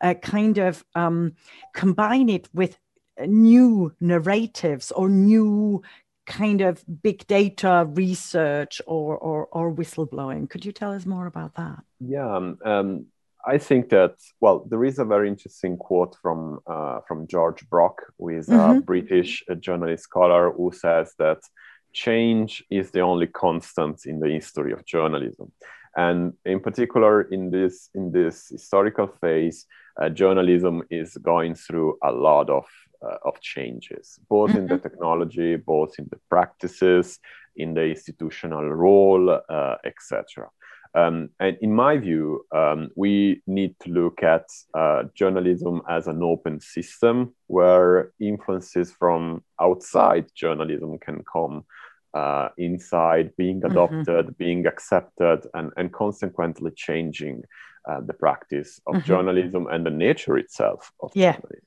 uh, 0.00 0.14
kind 0.14 0.56
of 0.58 0.84
um, 0.94 1.32
combine 1.74 2.28
it 2.30 2.48
with 2.54 2.78
new 3.26 3.92
narratives 4.00 4.90
or 4.92 5.08
new 5.08 5.82
kind 6.26 6.60
of 6.60 6.84
big 7.02 7.26
data 7.26 7.88
research 7.88 8.82
or, 8.86 9.16
or, 9.16 9.46
or 9.52 9.72
whistleblowing. 9.72 10.50
Could 10.50 10.64
you 10.64 10.72
tell 10.72 10.92
us 10.92 11.06
more 11.06 11.26
about 11.26 11.54
that? 11.54 11.78
Yeah, 12.00 12.36
um, 12.36 12.58
um, 12.64 13.06
I 13.46 13.58
think 13.58 13.90
that 13.90 14.16
well, 14.40 14.66
there 14.68 14.84
is 14.84 14.98
a 14.98 15.04
very 15.04 15.28
interesting 15.28 15.76
quote 15.76 16.16
from 16.20 16.58
uh, 16.66 17.00
from 17.06 17.28
George 17.28 17.68
Brock, 17.70 18.02
who 18.18 18.30
is 18.30 18.48
mm-hmm. 18.48 18.78
a 18.78 18.80
British 18.80 19.44
journalist 19.60 20.04
scholar, 20.04 20.52
who 20.52 20.72
says 20.72 21.14
that 21.18 21.38
change 21.92 22.64
is 22.70 22.90
the 22.90 23.00
only 23.00 23.28
constant 23.28 24.04
in 24.04 24.18
the 24.18 24.28
history 24.28 24.72
of 24.72 24.84
journalism, 24.84 25.52
and 25.96 26.32
in 26.44 26.58
particular 26.58 27.22
in 27.22 27.50
this 27.50 27.88
in 27.94 28.10
this 28.10 28.48
historical 28.48 29.06
phase, 29.20 29.66
uh, 30.00 30.08
journalism 30.08 30.82
is 30.90 31.16
going 31.16 31.54
through 31.54 31.98
a 32.02 32.10
lot 32.10 32.50
of 32.50 32.66
uh, 33.02 33.16
of 33.24 33.40
changes, 33.40 34.18
both 34.28 34.50
mm-hmm. 34.50 34.58
in 34.58 34.66
the 34.66 34.74
mm-hmm. 34.74 34.82
technology, 34.82 35.56
both 35.56 35.98
in 35.98 36.06
the 36.10 36.18
practices, 36.28 37.18
in 37.56 37.74
the 37.74 37.84
institutional 37.84 38.68
role, 38.68 39.40
uh, 39.48 39.76
etc. 39.84 40.48
Um, 40.94 41.28
and 41.40 41.58
in 41.60 41.74
my 41.74 41.98
view, 41.98 42.46
um, 42.54 42.88
we 42.96 43.42
need 43.46 43.74
to 43.80 43.90
look 43.90 44.22
at 44.22 44.46
uh, 44.72 45.04
journalism 45.14 45.82
as 45.88 46.06
an 46.06 46.22
open 46.22 46.58
system 46.60 47.34
where 47.48 48.12
influences 48.18 48.92
from 48.92 49.44
outside 49.60 50.26
journalism 50.34 50.98
can 50.98 51.22
come 51.30 51.64
uh, 52.14 52.48
inside, 52.56 53.30
being 53.36 53.60
mm-hmm. 53.60 53.72
adopted, 53.72 54.26
mm-hmm. 54.26 54.38
being 54.38 54.66
accepted, 54.66 55.46
and, 55.52 55.70
and 55.76 55.92
consequently 55.92 56.70
changing 56.74 57.42
uh, 57.86 58.00
the 58.00 58.14
practice 58.14 58.80
of 58.86 58.94
mm-hmm. 58.94 59.06
journalism 59.06 59.66
and 59.70 59.84
the 59.84 59.90
nature 59.90 60.38
itself 60.38 60.92
of 61.00 61.10
yeah. 61.14 61.32
journalism. 61.32 61.65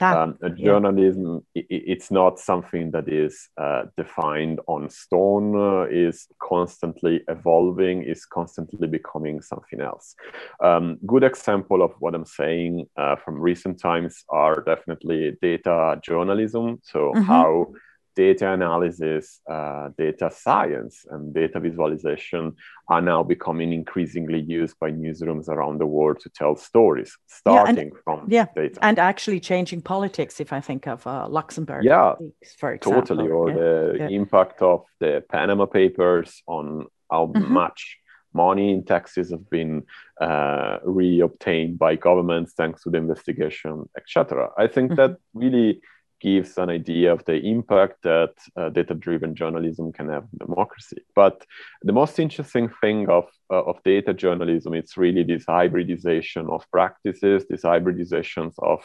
Um, 0.00 0.38
journalism, 0.56 1.44
yeah. 1.54 1.62
it, 1.68 1.82
it's 1.86 2.10
not 2.10 2.38
something 2.38 2.90
that 2.92 3.08
is 3.08 3.48
uh, 3.60 3.82
defined 3.96 4.60
on 4.66 4.88
stone, 4.88 5.54
uh, 5.56 5.86
is 5.90 6.26
constantly 6.42 7.20
evolving, 7.28 8.02
is 8.02 8.24
constantly 8.24 8.88
becoming 8.88 9.42
something 9.42 9.80
else. 9.80 10.14
Um, 10.62 10.98
good 11.06 11.24
example 11.24 11.82
of 11.82 11.92
what 11.98 12.14
I'm 12.14 12.24
saying 12.24 12.86
uh, 12.96 13.16
from 13.16 13.40
recent 13.40 13.78
times 13.78 14.24
are 14.30 14.62
definitely 14.62 15.36
data 15.42 16.00
journalism. 16.02 16.80
So, 16.82 17.12
mm-hmm. 17.14 17.22
how 17.22 17.72
data 18.16 18.52
analysis, 18.52 19.40
uh, 19.50 19.88
data 19.96 20.30
science, 20.30 21.04
and 21.10 21.34
data 21.34 21.60
visualization 21.60 22.54
are 22.88 23.00
now 23.00 23.22
becoming 23.22 23.72
increasingly 23.72 24.40
used 24.40 24.76
by 24.80 24.90
newsrooms 24.90 25.48
around 25.48 25.78
the 25.78 25.86
world 25.86 26.18
to 26.20 26.30
tell 26.30 26.56
stories, 26.56 27.16
starting 27.26 27.76
yeah, 27.76 27.82
and, 27.82 27.92
from 28.04 28.26
yeah, 28.28 28.46
data. 28.54 28.78
And 28.82 28.98
actually 28.98 29.40
changing 29.40 29.82
politics, 29.82 30.40
if 30.40 30.52
I 30.52 30.60
think 30.60 30.86
of 30.86 31.06
uh, 31.06 31.28
Luxembourg. 31.28 31.84
Yeah, 31.84 32.14
for 32.58 32.74
example. 32.74 33.02
Totally. 33.02 33.28
Or 33.30 33.48
yeah, 33.48 33.54
the 33.54 33.96
yeah. 33.98 34.08
impact 34.08 34.62
of 34.62 34.84
the 34.98 35.24
Panama 35.28 35.66
Papers 35.66 36.42
on 36.46 36.86
how 37.10 37.26
mm-hmm. 37.26 37.52
much 37.52 37.98
money 38.32 38.72
in 38.72 38.84
taxes 38.84 39.30
have 39.30 39.48
been 39.50 39.82
uh, 40.20 40.78
reobtained 40.86 41.78
by 41.78 41.96
governments 41.96 42.52
thanks 42.56 42.82
to 42.82 42.90
the 42.90 42.98
investigation, 42.98 43.88
etc. 43.96 44.50
I 44.56 44.66
think 44.66 44.92
mm-hmm. 44.92 45.12
that 45.12 45.16
really 45.34 45.80
gives 46.20 46.58
an 46.58 46.70
idea 46.70 47.12
of 47.12 47.24
the 47.24 47.38
impact 47.40 48.02
that 48.02 48.34
uh, 48.56 48.68
data-driven 48.68 49.34
journalism 49.34 49.92
can 49.92 50.08
have 50.08 50.24
on 50.24 50.46
democracy. 50.46 50.98
But 51.14 51.44
the 51.82 51.92
most 51.92 52.18
interesting 52.18 52.70
thing 52.80 53.08
of, 53.08 53.24
uh, 53.50 53.64
of 53.64 53.82
data 53.84 54.14
journalism 54.14 54.74
is 54.74 54.96
really 54.96 55.24
this 55.24 55.44
hybridization 55.48 56.48
of 56.48 56.64
practices, 56.70 57.46
these 57.48 57.62
hybridizations 57.62 58.54
of 58.58 58.84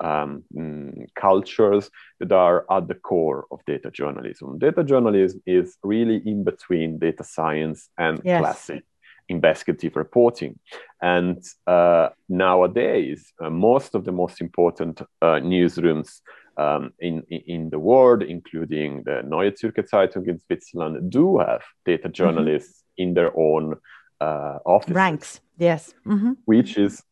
um, 0.00 0.44
mm, 0.54 1.06
cultures 1.14 1.90
that 2.20 2.32
are 2.32 2.64
at 2.70 2.86
the 2.88 2.94
core 2.94 3.46
of 3.50 3.60
data 3.66 3.90
journalism. 3.90 4.58
Data 4.58 4.84
journalism 4.84 5.42
is 5.46 5.76
really 5.82 6.22
in 6.24 6.44
between 6.44 6.98
data 6.98 7.24
science 7.24 7.88
and 7.98 8.20
yes. 8.24 8.40
classic 8.40 8.84
investigative 9.28 9.96
reporting. 9.96 10.58
And 11.02 11.44
uh, 11.66 12.08
nowadays, 12.28 13.32
uh, 13.40 13.50
most 13.50 13.94
of 13.94 14.04
the 14.04 14.12
most 14.12 14.40
important 14.40 15.02
uh, 15.22 15.40
newsrooms 15.42 16.20
um, 16.58 16.92
in, 16.98 17.22
in 17.30 17.70
the 17.70 17.78
world, 17.78 18.22
including 18.22 19.04
the 19.04 19.22
Neue 19.22 19.52
Zürcher 19.52 19.88
Zeitung 19.88 20.28
in 20.28 20.40
Switzerland, 20.40 21.10
do 21.10 21.38
have 21.38 21.62
data 21.86 22.08
mm-hmm. 22.08 22.12
journalists 22.12 22.82
mm-hmm. 22.82 23.02
in 23.02 23.14
their 23.14 23.32
own 23.38 23.76
uh, 24.20 24.58
offices. 24.64 24.94
Ranks, 24.94 25.40
yes. 25.56 25.94
Mm-hmm. 26.04 26.32
Which 26.44 26.76
is 26.76 27.02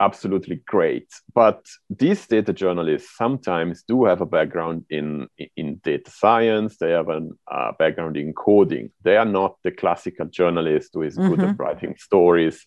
absolutely 0.00 0.56
great. 0.66 1.08
But 1.34 1.64
these 1.88 2.26
data 2.26 2.52
journalists 2.52 3.16
sometimes 3.16 3.82
do 3.82 4.04
have 4.04 4.20
a 4.20 4.26
background 4.26 4.84
in, 4.90 5.28
in 5.56 5.80
data 5.82 6.10
science, 6.10 6.76
they 6.78 6.90
have 6.90 7.08
a 7.08 7.28
uh, 7.50 7.72
background 7.78 8.16
in 8.16 8.32
coding. 8.34 8.90
They 9.02 9.16
are 9.16 9.24
not 9.24 9.56
the 9.62 9.70
classical 9.70 10.26
journalist 10.26 10.90
who 10.94 11.02
is 11.02 11.16
mm-hmm. 11.16 11.30
good 11.30 11.40
at 11.40 11.48
mm-hmm. 11.50 11.62
writing 11.62 11.94
stories, 11.98 12.66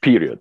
period. 0.00 0.40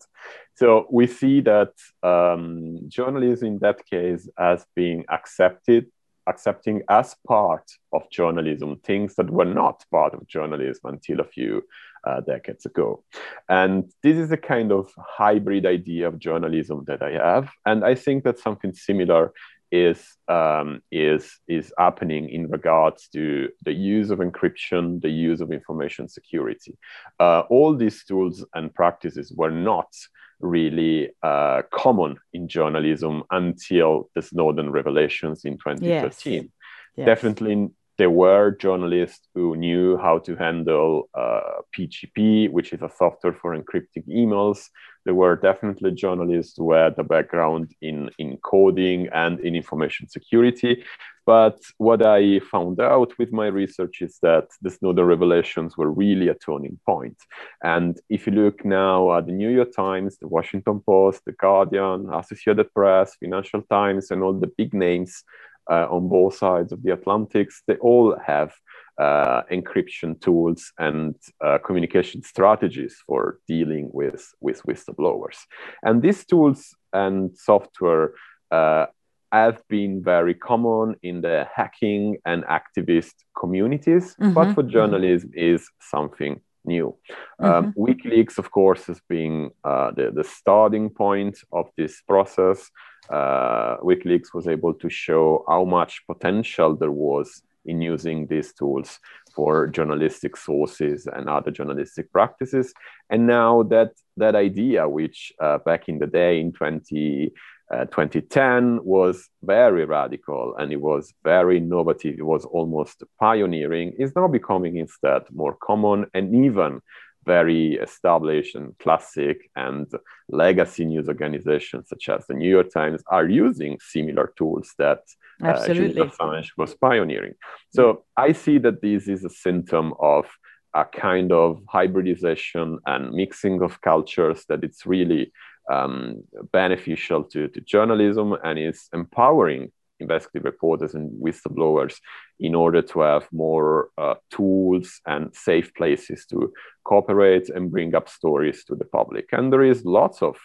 So 0.59 0.87
we 0.91 1.07
see 1.07 1.39
that 1.41 1.71
um, 2.03 2.81
journalism 2.89 3.47
in 3.47 3.59
that 3.59 3.85
case 3.85 4.27
as 4.37 4.65
being 4.75 5.05
accepted, 5.07 5.85
accepting 6.27 6.81
as 6.89 7.15
part 7.25 7.63
of 7.93 8.09
journalism 8.11 8.75
things 8.83 9.15
that 9.15 9.29
were 9.29 9.45
not 9.45 9.85
part 9.89 10.13
of 10.13 10.27
journalism 10.27 10.81
until 10.91 11.21
a 11.21 11.23
few 11.23 11.63
uh, 12.05 12.19
decades 12.19 12.65
ago. 12.65 13.05
And 13.47 13.89
this 14.03 14.17
is 14.17 14.33
a 14.33 14.37
kind 14.37 14.73
of 14.73 14.91
hybrid 14.97 15.65
idea 15.65 16.09
of 16.09 16.19
journalism 16.19 16.83
that 16.87 17.01
I 17.01 17.11
have. 17.11 17.49
And 17.65 17.85
I 17.85 17.95
think 17.95 18.25
that 18.25 18.37
something 18.37 18.73
similar 18.73 19.31
is 19.71 20.03
um, 20.27 20.81
is 20.91 21.39
is 21.47 21.73
happening 21.77 22.29
in 22.29 22.49
regards 22.49 23.07
to 23.09 23.49
the 23.63 23.73
use 23.73 24.09
of 24.09 24.19
encryption, 24.19 25.01
the 25.01 25.09
use 25.09 25.41
of 25.41 25.51
information 25.51 26.07
security. 26.07 26.77
Uh, 27.19 27.41
all 27.49 27.75
these 27.75 28.03
tools 28.03 28.45
and 28.53 28.73
practices 28.73 29.31
were 29.31 29.51
not 29.51 29.91
really 30.39 31.09
uh, 31.21 31.61
common 31.71 32.17
in 32.33 32.47
journalism 32.47 33.23
until 33.31 34.09
the 34.15 34.21
Snowden 34.21 34.71
revelations 34.71 35.45
in 35.45 35.57
2013. 35.57 36.33
Yes. 36.33 36.49
Yes. 36.95 37.05
Definitely 37.05 37.69
there 37.99 38.09
were 38.09 38.51
journalists 38.51 39.27
who 39.35 39.57
knew 39.57 39.97
how 39.97 40.19
to 40.19 40.33
handle 40.37 41.09
uh, 41.13 41.59
PGP, 41.77 42.49
which 42.49 42.71
is 42.71 42.81
a 42.81 42.89
software 42.89 43.33
for 43.33 43.53
encrypting 43.53 44.07
emails. 44.07 44.69
There 45.03 45.13
were 45.13 45.35
definitely 45.35 45.91
journalists 45.91 46.55
who 46.55 46.71
had 46.71 46.97
a 46.97 47.03
background 47.03 47.75
in, 47.81 48.09
in 48.17 48.37
coding 48.37 49.09
and 49.13 49.41
in 49.41 49.53
information 49.53 50.07
security. 50.07 50.85
But 51.25 51.59
what 51.77 52.03
I 52.05 52.39
found 52.39 52.79
out 52.79 53.11
with 53.19 53.33
my 53.33 53.47
research 53.47 54.01
is 54.01 54.17
that 54.21 54.47
the 54.61 54.69
Snowden 54.69 55.05
revelations 55.05 55.77
were 55.77 55.91
really 55.91 56.29
a 56.29 56.35
turning 56.35 56.79
point. 56.85 57.17
And 57.61 57.99
if 58.09 58.27
you 58.27 58.33
look 58.33 58.63
now 58.63 59.15
at 59.17 59.25
the 59.25 59.33
New 59.33 59.49
York 59.49 59.73
Times, 59.75 60.17
the 60.17 60.27
Washington 60.29 60.79
Post, 60.79 61.25
the 61.25 61.33
Guardian, 61.33 62.09
Associated 62.13 62.73
Press, 62.73 63.17
Financial 63.19 63.61
Times, 63.63 64.09
and 64.09 64.23
all 64.23 64.33
the 64.33 64.51
big 64.57 64.73
names 64.73 65.23
on 65.69 66.09
both 66.09 66.35
sides 66.35 66.71
of 66.71 66.83
the 66.83 66.91
Atlantics, 66.91 67.61
they 67.67 67.75
all 67.75 68.17
have 68.25 68.53
uh, 68.99 69.43
encryption 69.51 70.19
tools 70.19 70.73
and 70.77 71.15
uh, 71.43 71.57
communication 71.59 72.21
strategies 72.21 72.97
for 73.07 73.39
dealing 73.47 73.89
with, 73.93 74.33
with 74.41 74.61
whistleblowers. 74.63 75.37
And 75.83 76.01
these 76.01 76.25
tools 76.25 76.75
and 76.91 77.35
software 77.37 78.13
uh, 78.51 78.87
have 79.31 79.61
been 79.69 80.03
very 80.03 80.33
common 80.33 80.95
in 81.01 81.21
the 81.21 81.47
hacking 81.53 82.17
and 82.25 82.43
activist 82.45 83.13
communities, 83.39 84.15
mm-hmm. 84.15 84.33
but 84.33 84.53
for 84.53 84.63
journalism 84.63 85.29
mm-hmm. 85.29 85.55
is 85.55 85.69
something 85.79 86.41
new. 86.65 86.95
Um, 87.39 87.73
mm-hmm. 87.73 87.81
WikiLeaks, 87.81 88.37
of 88.37 88.51
course, 88.51 88.85
has 88.85 89.01
been 89.07 89.51
uh, 89.63 89.91
the, 89.91 90.11
the 90.11 90.23
starting 90.23 90.89
point 90.89 91.39
of 91.51 91.69
this 91.77 92.01
process 92.01 92.69
uh, 93.09 93.77
WikiLeaks 93.77 94.33
was 94.33 94.47
able 94.47 94.73
to 94.75 94.89
show 94.89 95.43
how 95.47 95.65
much 95.65 96.03
potential 96.05 96.75
there 96.75 96.91
was 96.91 97.41
in 97.65 97.81
using 97.81 98.27
these 98.27 98.53
tools 98.53 98.99
for 99.33 99.67
journalistic 99.67 100.37
sources 100.37 101.07
and 101.07 101.27
other 101.27 101.51
journalistic 101.51 102.11
practices. 102.11 102.73
And 103.09 103.25
now 103.27 103.63
that 103.63 103.91
that 104.17 104.35
idea, 104.35 104.87
which 104.87 105.33
uh, 105.39 105.57
back 105.59 105.89
in 105.89 105.99
the 105.99 106.07
day 106.07 106.39
in 106.39 106.51
20, 106.51 107.31
uh, 107.73 107.85
2010 107.85 108.83
was 108.83 109.29
very 109.43 109.85
radical 109.85 110.55
and 110.57 110.71
it 110.71 110.81
was 110.81 111.13
very 111.23 111.57
innovative, 111.57 112.15
it 112.17 112.25
was 112.25 112.45
almost 112.45 113.03
pioneering, 113.19 113.93
It's 113.97 114.15
now 114.15 114.27
becoming 114.27 114.77
instead 114.77 115.23
more 115.31 115.55
common 115.61 116.07
and 116.13 116.33
even 116.45 116.81
very 117.25 117.75
established 117.75 118.55
and 118.55 118.77
classic. 118.79 119.51
And 119.55 119.87
legacy 120.29 120.85
news 120.85 121.07
organizations 121.07 121.89
such 121.89 122.09
as 122.09 122.25
the 122.27 122.33
New 122.33 122.49
York 122.49 122.71
Times 122.71 123.03
are 123.07 123.27
using 123.27 123.77
similar 123.81 124.33
tools 124.37 124.73
that 124.77 125.01
uh, 125.43 125.65
Julian 125.67 126.09
Assange 126.09 126.49
was 126.57 126.73
pioneering. 126.75 127.33
So 127.69 128.05
I 128.17 128.33
see 128.33 128.57
that 128.59 128.81
this 128.81 129.07
is 129.07 129.23
a 129.23 129.29
symptom 129.29 129.93
of 129.99 130.25
a 130.73 130.85
kind 130.85 131.31
of 131.31 131.61
hybridization 131.67 132.79
and 132.85 133.11
mixing 133.11 133.61
of 133.61 133.81
cultures 133.81 134.45
that 134.49 134.63
it's 134.63 134.85
really 134.85 135.31
um, 135.69 136.23
beneficial 136.51 137.23
to, 137.23 137.47
to 137.49 137.61
journalism 137.61 138.35
and 138.43 138.59
is 138.59 138.89
empowering 138.93 139.71
investigative 139.99 140.45
reporters 140.45 140.95
and 140.95 141.11
whistleblowers 141.21 141.95
in 142.39 142.55
order 142.55 142.81
to 142.81 143.01
have 143.01 143.27
more 143.31 143.89
uh, 143.97 144.15
tools 144.31 145.01
and 145.05 145.35
safe 145.35 145.73
places 145.75 146.25
to 146.25 146.53
cooperate 146.85 147.49
and 147.49 147.71
bring 147.71 147.93
up 147.93 148.07
stories 148.07 148.63
to 148.65 148.75
the 148.75 148.85
public. 148.85 149.27
And 149.31 149.51
there 149.51 149.63
is 149.63 149.83
lots 149.85 150.21
of 150.21 150.37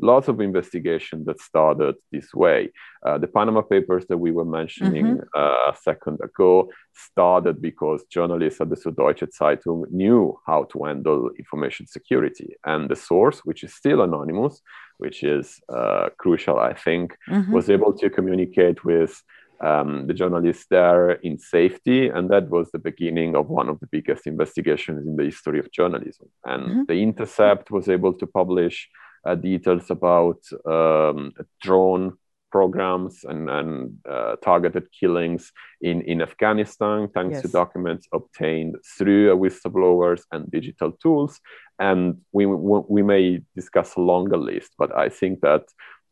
lots 0.00 0.28
of 0.28 0.40
investigation 0.40 1.24
that 1.26 1.40
started 1.40 1.94
this 2.12 2.34
way. 2.34 2.70
Uh, 3.06 3.18
the 3.18 3.26
Panama 3.26 3.62
Papers 3.62 4.06
that 4.08 4.18
we 4.18 4.30
were 4.30 4.44
mentioning 4.44 5.06
mm-hmm. 5.06 5.40
uh, 5.40 5.72
a 5.72 5.76
second 5.82 6.18
ago 6.22 6.70
started 6.92 7.60
because 7.60 8.04
journalists 8.04 8.60
at 8.60 8.70
the 8.70 8.76
Süddeutsche 8.76 9.28
Zeitung 9.32 9.84
knew 9.90 10.38
how 10.46 10.64
to 10.64 10.84
handle 10.84 11.30
information 11.38 11.86
security. 11.86 12.56
And 12.64 12.88
the 12.88 12.96
source, 12.96 13.40
which 13.40 13.64
is 13.64 13.74
still 13.74 14.02
anonymous, 14.02 14.60
which 14.98 15.22
is 15.22 15.60
uh, 15.72 16.08
crucial, 16.18 16.58
I 16.58 16.74
think, 16.74 17.16
mm-hmm. 17.28 17.52
was 17.52 17.70
able 17.70 17.92
to 17.94 18.10
communicate 18.10 18.84
with 18.84 19.22
um, 19.60 20.06
the 20.06 20.14
journalists 20.14 20.66
there 20.70 21.12
in 21.12 21.38
safety. 21.38 22.08
And 22.08 22.30
that 22.30 22.48
was 22.48 22.70
the 22.70 22.78
beginning 22.78 23.36
of 23.36 23.48
one 23.48 23.68
of 23.68 23.78
the 23.80 23.86
biggest 23.86 24.26
investigations 24.26 25.06
in 25.06 25.16
the 25.16 25.24
history 25.24 25.58
of 25.58 25.70
journalism. 25.72 26.28
And 26.44 26.62
mm-hmm. 26.62 26.82
The 26.88 27.02
Intercept 27.02 27.70
was 27.70 27.88
able 27.88 28.14
to 28.14 28.26
publish 28.26 28.88
uh, 29.24 29.34
details 29.34 29.90
about 29.90 30.40
um, 30.66 31.32
drone 31.60 32.16
programs 32.50 33.24
and, 33.24 33.48
and 33.48 33.98
uh, 34.08 34.36
targeted 34.42 34.88
killings 34.92 35.52
in, 35.80 36.02
in 36.02 36.20
Afghanistan, 36.20 37.08
thanks 37.14 37.34
yes. 37.34 37.42
to 37.42 37.48
documents 37.48 38.08
obtained 38.12 38.76
through 38.98 39.36
whistleblowers 39.36 40.22
and 40.32 40.50
digital 40.50 40.92
tools. 40.92 41.40
And 41.78 42.18
we, 42.32 42.46
we 42.46 43.02
may 43.02 43.40
discuss 43.54 43.94
a 43.96 44.00
longer 44.00 44.36
list, 44.36 44.72
but 44.78 44.96
I 44.96 45.08
think 45.08 45.40
that 45.42 45.62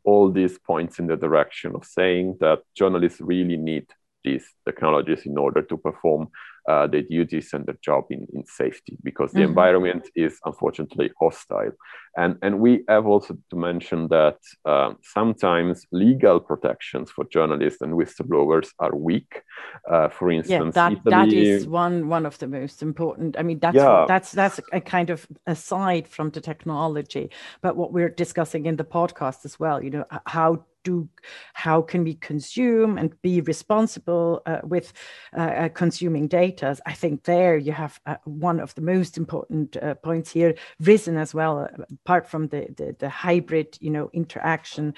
all 0.05 0.31
these 0.31 0.59
points 0.59 0.99
in 0.99 1.07
the 1.07 1.17
direction 1.17 1.75
of 1.75 1.85
saying 1.85 2.37
that 2.41 2.61
journalists 2.75 3.21
really 3.21 3.57
need 3.57 3.87
these 4.25 4.47
technologies 4.65 5.27
in 5.27 5.37
order 5.37 5.63
to 5.63 5.77
perform 5.77 6.29
uh, 6.69 6.87
their 6.87 7.03
duties 7.03 7.53
and 7.55 7.65
their 7.67 7.79
job 7.83 8.05
in, 8.11 8.27
in 8.35 8.45
safety 8.45 8.97
because 9.03 9.33
the 9.33 9.41
mm-hmm. 9.41 9.49
environment 9.49 10.09
is 10.15 10.39
unfortunately 10.45 11.11
hostile. 11.19 11.73
And, 12.17 12.37
and 12.43 12.61
we 12.61 12.85
have 12.89 13.07
also 13.07 13.39
to 13.51 13.57
mention 13.57 14.09
that 14.09 14.39
uh, 14.65 14.95
sometimes 15.03 15.87
legal 15.93 16.41
protections 16.41 17.11
for 17.11 17.25
journalists 17.27 17.81
and 17.81 17.95
whistleblowers 17.95 18.69
are 18.81 18.95
weak. 18.95 19.43
Uh, 19.91 20.09
for 20.09 20.31
instance, 20.31 20.77
yeah, 20.77 20.91
that, 20.91 20.93
Italy, 20.93 21.11
that 21.11 21.33
is 21.33 21.67
one, 21.67 22.09
one 22.09 22.27
of 22.27 22.39
the 22.39 22.49
most 22.49 22.83
important. 22.83 23.39
I 23.39 23.43
mean, 23.43 23.61
that's, 23.61 23.77
yeah. 23.77 24.05
that's, 24.07 24.33
that's 24.33 24.61
a 24.73 24.81
kind 24.81 25.11
of 25.11 25.27
aside 25.47 26.07
from 26.07 26.31
the 26.31 26.41
technology, 26.41 27.31
but 27.63 27.77
what 27.77 27.93
we're 27.93 28.11
discussing 28.11 28.67
in 28.67 28.77
the 28.77 28.85
podcast 28.85 29.45
as 29.45 29.59
well, 29.59 29.83
you 29.83 29.91
know, 29.91 30.05
how 30.27 30.65
do 30.89 31.09
how 31.55 31.83
can 31.83 32.05
we 32.05 32.15
consume 32.15 32.99
and 32.99 33.21
be 33.23 33.41
responsible 33.41 34.43
uh, 34.47 34.61
with 34.65 34.93
uh, 35.37 35.41
uh, 35.41 35.69
consuming 35.69 36.29
data? 36.29 36.77
I 36.87 36.95
think 36.95 37.25
there 37.25 37.57
you 37.57 37.73
have 37.73 38.01
uh, 38.07 38.17
one 38.25 38.61
of 38.61 38.75
the 38.75 38.83
most 38.83 39.19
important 39.19 39.77
uh, 39.77 39.95
points 39.95 40.31
here 40.33 40.55
risen 40.81 41.17
as 41.17 41.35
well 41.35 41.59
uh, 41.59 41.85
apart 42.05 42.29
from 42.29 42.49
the, 42.49 42.67
the, 42.77 42.97
the 42.99 43.09
hybrid 43.09 43.77
you 43.81 43.91
know 43.91 44.11
interaction 44.13 44.95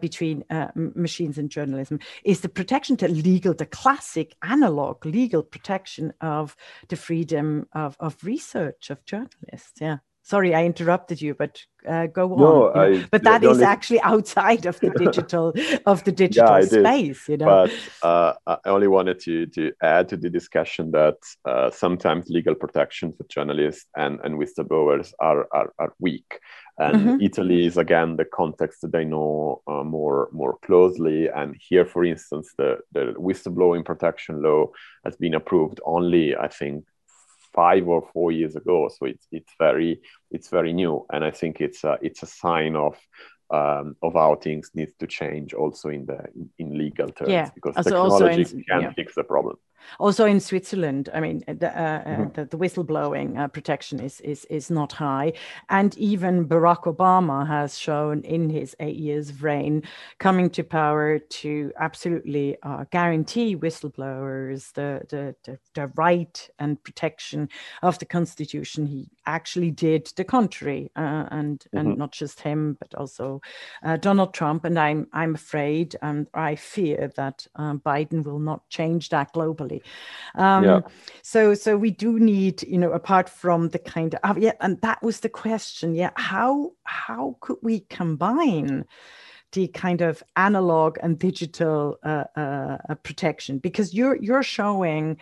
between 0.00 0.44
machines 0.74 1.38
and 1.38 1.50
journalism 1.50 1.98
is 2.24 2.40
the 2.40 2.48
protection 2.48 2.96
to 2.96 3.08
legal 3.08 3.54
the 3.54 3.66
classic 3.66 4.34
analog 4.42 5.04
legal 5.04 5.42
protection 5.42 6.12
of 6.20 6.56
the 6.88 6.96
freedom 6.96 7.66
of, 7.72 7.96
of 8.00 8.16
research 8.24 8.90
of 8.90 9.04
journalists. 9.04 9.80
Yeah 9.80 9.98
sorry 10.24 10.54
i 10.54 10.64
interrupted 10.64 11.20
you 11.20 11.34
but 11.34 11.60
uh, 11.86 12.06
go 12.06 12.32
on. 12.32 12.40
No, 12.40 12.72
I, 12.74 13.04
but 13.10 13.24
that 13.24 13.42
is 13.44 13.58
only... 13.58 13.64
actually 13.64 14.00
outside 14.14 14.66
of 14.66 14.80
the 14.80 14.90
digital 14.96 15.52
of 15.86 16.02
the 16.04 16.12
digital 16.12 16.60
yeah, 16.60 16.66
space 16.66 17.28
you 17.28 17.36
know? 17.36 17.68
But 18.02 18.06
uh, 18.06 18.32
i 18.46 18.68
only 18.70 18.88
wanted 18.88 19.20
to 19.20 19.46
to 19.46 19.72
add 19.82 20.08
to 20.08 20.16
the 20.16 20.30
discussion 20.30 20.90
that 20.92 21.16
uh, 21.44 21.70
sometimes 21.70 22.28
legal 22.28 22.54
protection 22.54 23.12
for 23.12 23.24
journalists 23.28 23.86
and 23.96 24.18
and 24.24 24.38
whistleblowers 24.38 25.12
are 25.20 25.46
are, 25.52 25.72
are 25.78 25.92
weak. 26.00 26.40
And 26.78 26.96
mm-hmm. 26.96 27.20
italy 27.20 27.66
is 27.66 27.76
again 27.76 28.16
the 28.16 28.24
context 28.24 28.80
that 28.82 28.94
i 28.94 29.04
know 29.04 29.62
uh, 29.66 29.84
more 29.84 30.28
more 30.32 30.56
closely. 30.66 31.28
And 31.28 31.54
here 31.68 31.84
for 31.84 32.04
instance 32.04 32.52
the 32.56 32.78
the 32.92 33.14
whistleblowing 33.18 33.84
protection 33.84 34.42
law 34.42 34.68
has 35.04 35.16
been 35.16 35.34
approved 35.34 35.80
only 35.84 36.34
i 36.34 36.48
think 36.48 36.84
five 37.54 37.88
or 37.88 38.08
four 38.12 38.32
years 38.32 38.56
ago. 38.56 38.88
So 38.88 39.06
it's 39.06 39.26
it's 39.30 39.52
very 39.58 40.00
it's 40.30 40.48
very 40.48 40.72
new, 40.72 41.06
and 41.12 41.24
I 41.24 41.30
think 41.30 41.60
it's 41.60 41.84
a 41.84 41.98
it's 42.02 42.22
a 42.22 42.26
sign 42.26 42.76
of 42.76 42.96
um, 43.50 43.96
of 44.02 44.14
how 44.14 44.36
things 44.36 44.70
need 44.74 44.92
to 44.98 45.06
change 45.06 45.54
also 45.54 45.88
in 45.88 46.06
the 46.06 46.24
in 46.58 46.76
legal 46.76 47.08
terms 47.08 47.30
yeah. 47.30 47.50
because 47.54 47.76
also 47.76 48.28
technology 48.28 48.56
in, 48.56 48.64
can 48.64 48.82
yeah. 48.82 48.92
fix 48.92 49.14
the 49.14 49.24
problem. 49.24 49.56
Also 49.98 50.26
in 50.26 50.40
Switzerland, 50.40 51.08
I 51.14 51.20
mean, 51.20 51.44
the, 51.46 51.68
uh, 51.68 51.82
uh 51.82 52.04
mm-hmm. 52.04 52.32
the, 52.32 52.44
the, 52.46 52.56
whistleblowing 52.56 53.38
uh, 53.38 53.48
protection 53.48 54.00
is, 54.00 54.20
is, 54.20 54.44
is 54.46 54.70
not 54.70 54.92
high. 54.92 55.32
And 55.68 55.96
even 55.98 56.48
Barack 56.48 56.84
Obama 56.84 57.46
has 57.46 57.78
shown 57.78 58.22
in 58.22 58.50
his 58.50 58.74
eight 58.80 58.96
years 58.96 59.30
of 59.30 59.42
reign 59.42 59.82
coming 60.18 60.50
to 60.50 60.64
power 60.64 61.18
to 61.18 61.72
absolutely 61.78 62.56
uh, 62.62 62.84
guarantee 62.90 63.56
whistleblowers 63.56 64.72
the, 64.72 65.02
the, 65.08 65.34
the, 65.44 65.58
the, 65.74 65.90
right 65.96 66.48
and 66.58 66.82
protection 66.82 67.48
of 67.82 67.98
the 67.98 68.06
Constitution. 68.06 68.86
He 68.86 69.10
actually 69.26 69.70
did 69.70 70.10
the 70.16 70.24
contrary, 70.24 70.90
uh, 70.96 71.26
and, 71.30 71.60
mm-hmm. 71.60 71.76
and 71.76 71.98
not 71.98 72.12
just 72.12 72.40
him, 72.40 72.76
but 72.80 72.94
also 72.94 73.33
uh, 73.82 73.96
Donald 73.96 74.34
Trump. 74.34 74.64
And 74.64 74.78
I'm, 74.78 75.06
I'm 75.12 75.34
afraid 75.34 75.96
and 76.02 76.26
I 76.34 76.56
fear 76.56 77.12
that 77.16 77.46
um, 77.56 77.80
Biden 77.80 78.24
will 78.24 78.38
not 78.38 78.68
change 78.68 79.08
that 79.10 79.32
globally 79.32 79.82
um, 80.34 80.64
yeah. 80.64 80.80
So 81.22 81.54
so 81.54 81.76
we 81.76 81.90
do 81.90 82.18
need, 82.18 82.62
you 82.62 82.78
know, 82.78 82.92
apart 82.92 83.28
from 83.28 83.68
the 83.68 83.78
kind 83.78 84.14
of 84.14 84.36
uh, 84.36 84.38
yeah, 84.38 84.52
and 84.60 84.80
that 84.80 85.02
was 85.02 85.20
the 85.20 85.28
question. 85.28 85.94
Yeah, 85.94 86.10
how 86.16 86.72
how 86.84 87.36
could 87.40 87.58
we 87.62 87.80
combine? 87.80 88.84
The 89.54 89.68
kind 89.68 90.00
of 90.02 90.22
analog 90.36 90.98
and 91.02 91.18
digital 91.18 91.96
uh, 92.02 92.24
uh, 92.36 92.76
protection 93.02 93.58
because 93.58 93.94
you're 93.94 94.16
you're 94.16 94.42
showing 94.42 95.16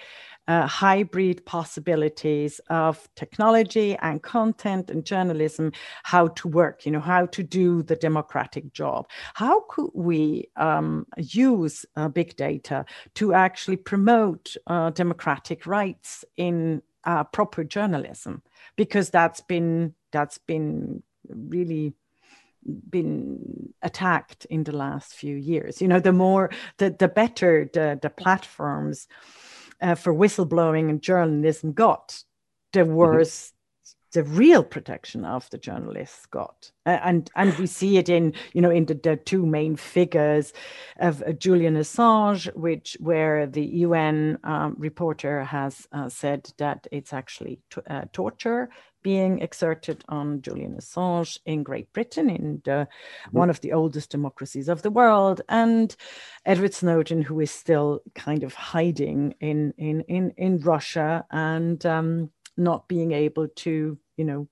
uh, 0.48 0.66
hybrid 0.66 1.44
possibilities 1.46 2.60
of 2.68 3.08
technology 3.14 3.96
and 4.02 4.22
content 4.22 4.90
and 4.90 5.04
journalism, 5.04 5.70
how 6.02 6.28
to 6.28 6.48
work, 6.48 6.84
you 6.84 6.90
know, 6.90 7.00
how 7.00 7.26
to 7.26 7.42
do 7.42 7.82
the 7.82 7.94
democratic 7.94 8.72
job. 8.72 9.08
How 9.34 9.60
could 9.68 9.90
we 9.94 10.48
um, 10.56 11.06
use 11.16 11.86
uh, 11.96 12.08
big 12.08 12.34
data 12.36 12.84
to 13.14 13.34
actually 13.34 13.76
promote 13.76 14.56
uh, 14.66 14.90
democratic 14.90 15.66
rights 15.66 16.24
in 16.36 16.82
uh, 17.04 17.24
proper 17.24 17.62
journalism? 17.62 18.42
Because 18.76 19.10
that's 19.10 19.40
been 19.40 19.94
that's 20.10 20.38
been 20.38 21.02
really 21.28 21.94
been 22.90 23.72
attacked 23.82 24.44
in 24.46 24.64
the 24.64 24.72
last 24.72 25.14
few 25.14 25.34
years 25.34 25.80
you 25.80 25.88
know 25.88 26.00
the 26.00 26.12
more 26.12 26.50
the 26.78 26.94
the 26.98 27.08
better 27.08 27.68
the 27.72 27.98
the 28.00 28.10
platforms 28.10 29.08
uh, 29.82 29.94
for 29.96 30.14
whistleblowing 30.14 30.88
and 30.88 31.02
journalism 31.02 31.72
got, 31.72 32.22
the 32.72 32.80
mm-hmm. 32.80 32.94
worse 32.94 33.52
mm-hmm. 33.52 34.20
the 34.20 34.22
real 34.22 34.62
protection 34.62 35.24
of 35.24 35.50
the 35.50 35.58
journalists 35.58 36.24
got. 36.26 36.70
Uh, 36.86 36.98
and 37.02 37.30
and 37.34 37.54
we 37.58 37.66
see 37.66 37.98
it 37.98 38.08
in 38.08 38.32
you 38.52 38.62
know 38.62 38.70
in 38.70 38.86
the, 38.86 38.94
the 38.94 39.16
two 39.16 39.44
main 39.44 39.76
figures 39.76 40.52
of 40.98 41.22
uh, 41.22 41.32
Julian 41.32 41.76
Assange, 41.76 42.54
which 42.54 42.96
where 43.00 43.46
the 43.46 43.66
UN 43.86 44.38
um, 44.44 44.76
reporter 44.78 45.44
has 45.44 45.86
uh, 45.92 46.08
said 46.08 46.50
that 46.58 46.86
it's 46.92 47.12
actually 47.12 47.58
t- 47.70 47.82
uh, 47.90 48.04
torture 48.12 48.70
being 49.02 49.40
exerted 49.40 50.04
on 50.08 50.42
Julian 50.42 50.74
Assange 50.74 51.38
in 51.44 51.62
Great 51.62 51.92
Britain, 51.92 52.30
in 52.30 52.62
the, 52.64 52.70
mm-hmm. 52.70 53.38
one 53.38 53.50
of 53.50 53.60
the 53.60 53.72
oldest 53.72 54.10
democracies 54.10 54.68
of 54.68 54.82
the 54.82 54.90
world, 54.90 55.40
and 55.48 55.94
Edward 56.44 56.74
Snowden, 56.74 57.22
who 57.22 57.40
is 57.40 57.50
still 57.50 58.00
kind 58.14 58.42
of 58.42 58.54
hiding 58.54 59.34
in 59.40 59.72
in 59.78 60.02
in, 60.02 60.32
in 60.36 60.58
Russia 60.60 61.24
and 61.30 61.84
um, 61.86 62.30
not 62.56 62.88
being 62.88 63.12
able 63.12 63.48
to, 63.48 63.98
you 64.16 64.24
know, 64.24 64.48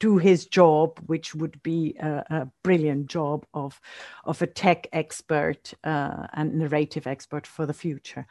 do 0.00 0.18
his 0.18 0.46
job, 0.46 1.00
which 1.06 1.34
would 1.34 1.62
be 1.62 1.96
a, 2.00 2.24
a 2.30 2.48
brilliant 2.62 3.06
job 3.06 3.46
of 3.54 3.80
of 4.24 4.42
a 4.42 4.46
tech 4.46 4.86
expert 4.92 5.72
uh, 5.84 6.26
and 6.34 6.54
narrative 6.54 7.06
expert 7.06 7.46
for 7.46 7.64
the 7.64 7.72
future. 7.72 8.26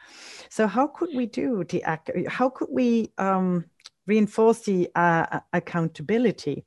So, 0.50 0.66
how 0.66 0.86
could 0.86 1.10
we 1.14 1.26
do 1.26 1.64
the? 1.64 1.82
How 2.28 2.50
could 2.50 2.68
we? 2.70 3.10
Um, 3.18 3.64
reinforce 4.06 4.60
the 4.60 4.88
uh, 4.94 5.40
accountability 5.52 6.64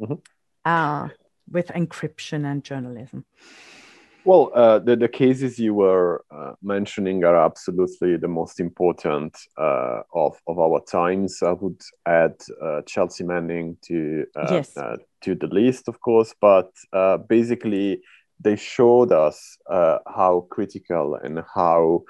mm-hmm. 0.00 0.14
uh, 0.64 1.08
with 1.50 1.68
encryption 1.68 2.44
and 2.44 2.62
journalism? 2.64 3.24
Well, 4.24 4.50
uh, 4.54 4.80
the, 4.80 4.94
the 4.94 5.08
cases 5.08 5.58
you 5.58 5.72
were 5.72 6.22
uh, 6.30 6.52
mentioning 6.62 7.24
are 7.24 7.36
absolutely 7.36 8.18
the 8.18 8.28
most 8.28 8.60
important 8.60 9.38
uh, 9.56 10.00
of, 10.12 10.36
of 10.46 10.58
our 10.58 10.80
times. 10.84 11.42
I 11.42 11.52
would 11.52 11.80
add 12.04 12.34
uh, 12.62 12.82
Chelsea 12.82 13.24
Manning 13.24 13.78
to 13.86 14.26
yes. 14.50 14.74
to 14.74 15.34
the 15.34 15.46
list, 15.46 15.88
of 15.88 16.00
course, 16.00 16.34
but 16.40 16.70
basically 17.28 18.02
they 18.40 18.56
showed 18.56 19.12
us 19.12 19.56
how 19.66 20.46
critical 20.50 21.14
and 21.14 21.42
how 21.54 22.02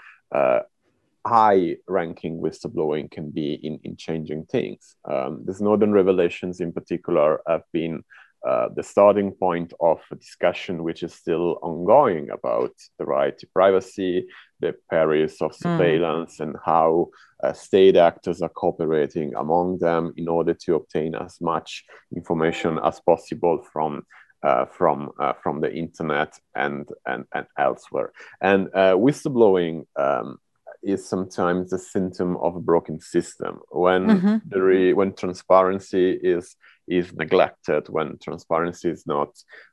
high 1.26 1.76
ranking 1.86 2.40
whistleblowing 2.40 3.10
can 3.10 3.30
be 3.30 3.54
in, 3.54 3.78
in 3.84 3.96
changing 3.96 4.46
things. 4.46 4.96
Um, 5.10 5.42
the 5.44 5.54
Snowden 5.54 5.92
revelations, 5.92 6.60
in 6.60 6.72
particular, 6.72 7.40
have 7.46 7.62
been 7.72 8.04
uh, 8.46 8.68
the 8.76 8.82
starting 8.82 9.32
point 9.32 9.72
of 9.80 10.00
a 10.12 10.14
discussion 10.14 10.84
which 10.84 11.02
is 11.02 11.12
still 11.12 11.58
ongoing 11.60 12.30
about 12.30 12.70
the 12.98 13.04
right 13.04 13.36
to 13.36 13.46
privacy, 13.48 14.26
the 14.60 14.74
perils 14.90 15.36
of 15.40 15.50
hmm. 15.50 15.62
surveillance, 15.62 16.38
mm. 16.38 16.44
and 16.44 16.56
how 16.64 17.08
uh, 17.42 17.52
state 17.52 17.96
actors 17.96 18.40
are 18.40 18.48
cooperating 18.48 19.34
among 19.34 19.78
them 19.78 20.12
in 20.16 20.28
order 20.28 20.54
to 20.54 20.76
obtain 20.76 21.16
as 21.16 21.40
much 21.40 21.84
information 22.14 22.78
as 22.84 23.00
possible 23.00 23.64
from 23.72 24.02
uh, 24.44 24.66
from 24.66 25.10
uh, 25.18 25.32
from 25.42 25.60
the 25.60 25.72
internet 25.72 26.38
and 26.54 26.88
and, 27.06 27.24
and 27.34 27.46
elsewhere. 27.58 28.12
And 28.40 28.68
uh, 28.72 28.94
whistleblowing 28.94 29.86
um, 29.96 30.38
is 30.82 31.08
sometimes 31.08 31.72
a 31.72 31.78
symptom 31.78 32.36
of 32.36 32.56
a 32.56 32.60
broken 32.60 33.00
system 33.00 33.60
when 33.70 34.06
mm-hmm. 34.06 34.36
there 34.46 34.94
when 34.94 35.12
transparency 35.12 36.12
is 36.12 36.56
is 36.86 37.12
neglected 37.12 37.88
when 37.88 38.16
transparency 38.22 38.88
is 38.88 39.06
not 39.06 39.28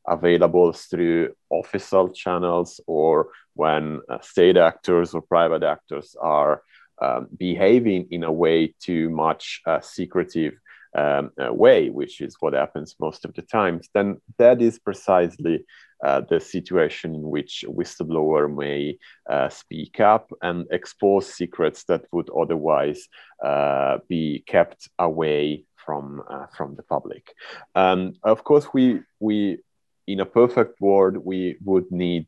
available 0.07 0.73
through 0.73 1.33
official 1.51 2.09
channels 2.09 2.81
or 2.87 3.29
when 3.53 4.01
uh, 4.09 4.19
state 4.21 4.57
actors 4.57 5.13
or 5.13 5.21
private 5.21 5.63
actors 5.63 6.15
are 6.21 6.61
um, 7.01 7.27
behaving 7.37 8.07
in 8.11 8.23
a 8.23 8.31
way 8.31 8.73
too 8.79 9.09
much 9.09 9.61
uh, 9.65 9.79
secretive 9.81 10.53
um, 10.95 11.31
uh, 11.38 11.53
way, 11.53 11.89
which 11.89 12.21
is 12.21 12.38
what 12.39 12.53
happens 12.53 12.95
most 12.99 13.25
of 13.25 13.34
the 13.34 13.41
times, 13.41 13.89
then 13.93 14.21
that 14.38 14.62
is 14.62 14.79
precisely 14.79 15.65
uh, 16.03 16.21
the 16.29 16.39
situation 16.39 17.15
in 17.15 17.21
which 17.21 17.63
a 17.63 17.71
whistleblower 17.71 18.53
may 18.53 18.97
uh, 19.29 19.49
speak 19.49 19.99
up 19.99 20.31
and 20.41 20.65
expose 20.71 21.34
secrets 21.34 21.84
that 21.86 22.05
would 22.12 22.29
otherwise 22.29 23.08
uh, 23.43 23.97
be 24.08 24.43
kept 24.47 24.89
away 24.99 25.63
from 25.75 26.21
uh, 26.29 26.47
from 26.58 26.75
the 26.75 26.84
public. 26.84 27.34
Um, 27.75 28.13
of 28.23 28.43
course, 28.43 28.67
we 28.73 29.01
we 29.19 29.60
in 30.08 30.19
a 30.19 30.25
perfect 30.25 30.79
world 30.81 31.17
we 31.17 31.58
would 31.63 31.91
need 31.91 32.27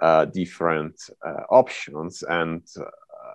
uh, 0.00 0.24
different 0.26 0.96
options, 1.50 2.22
and 2.22 2.62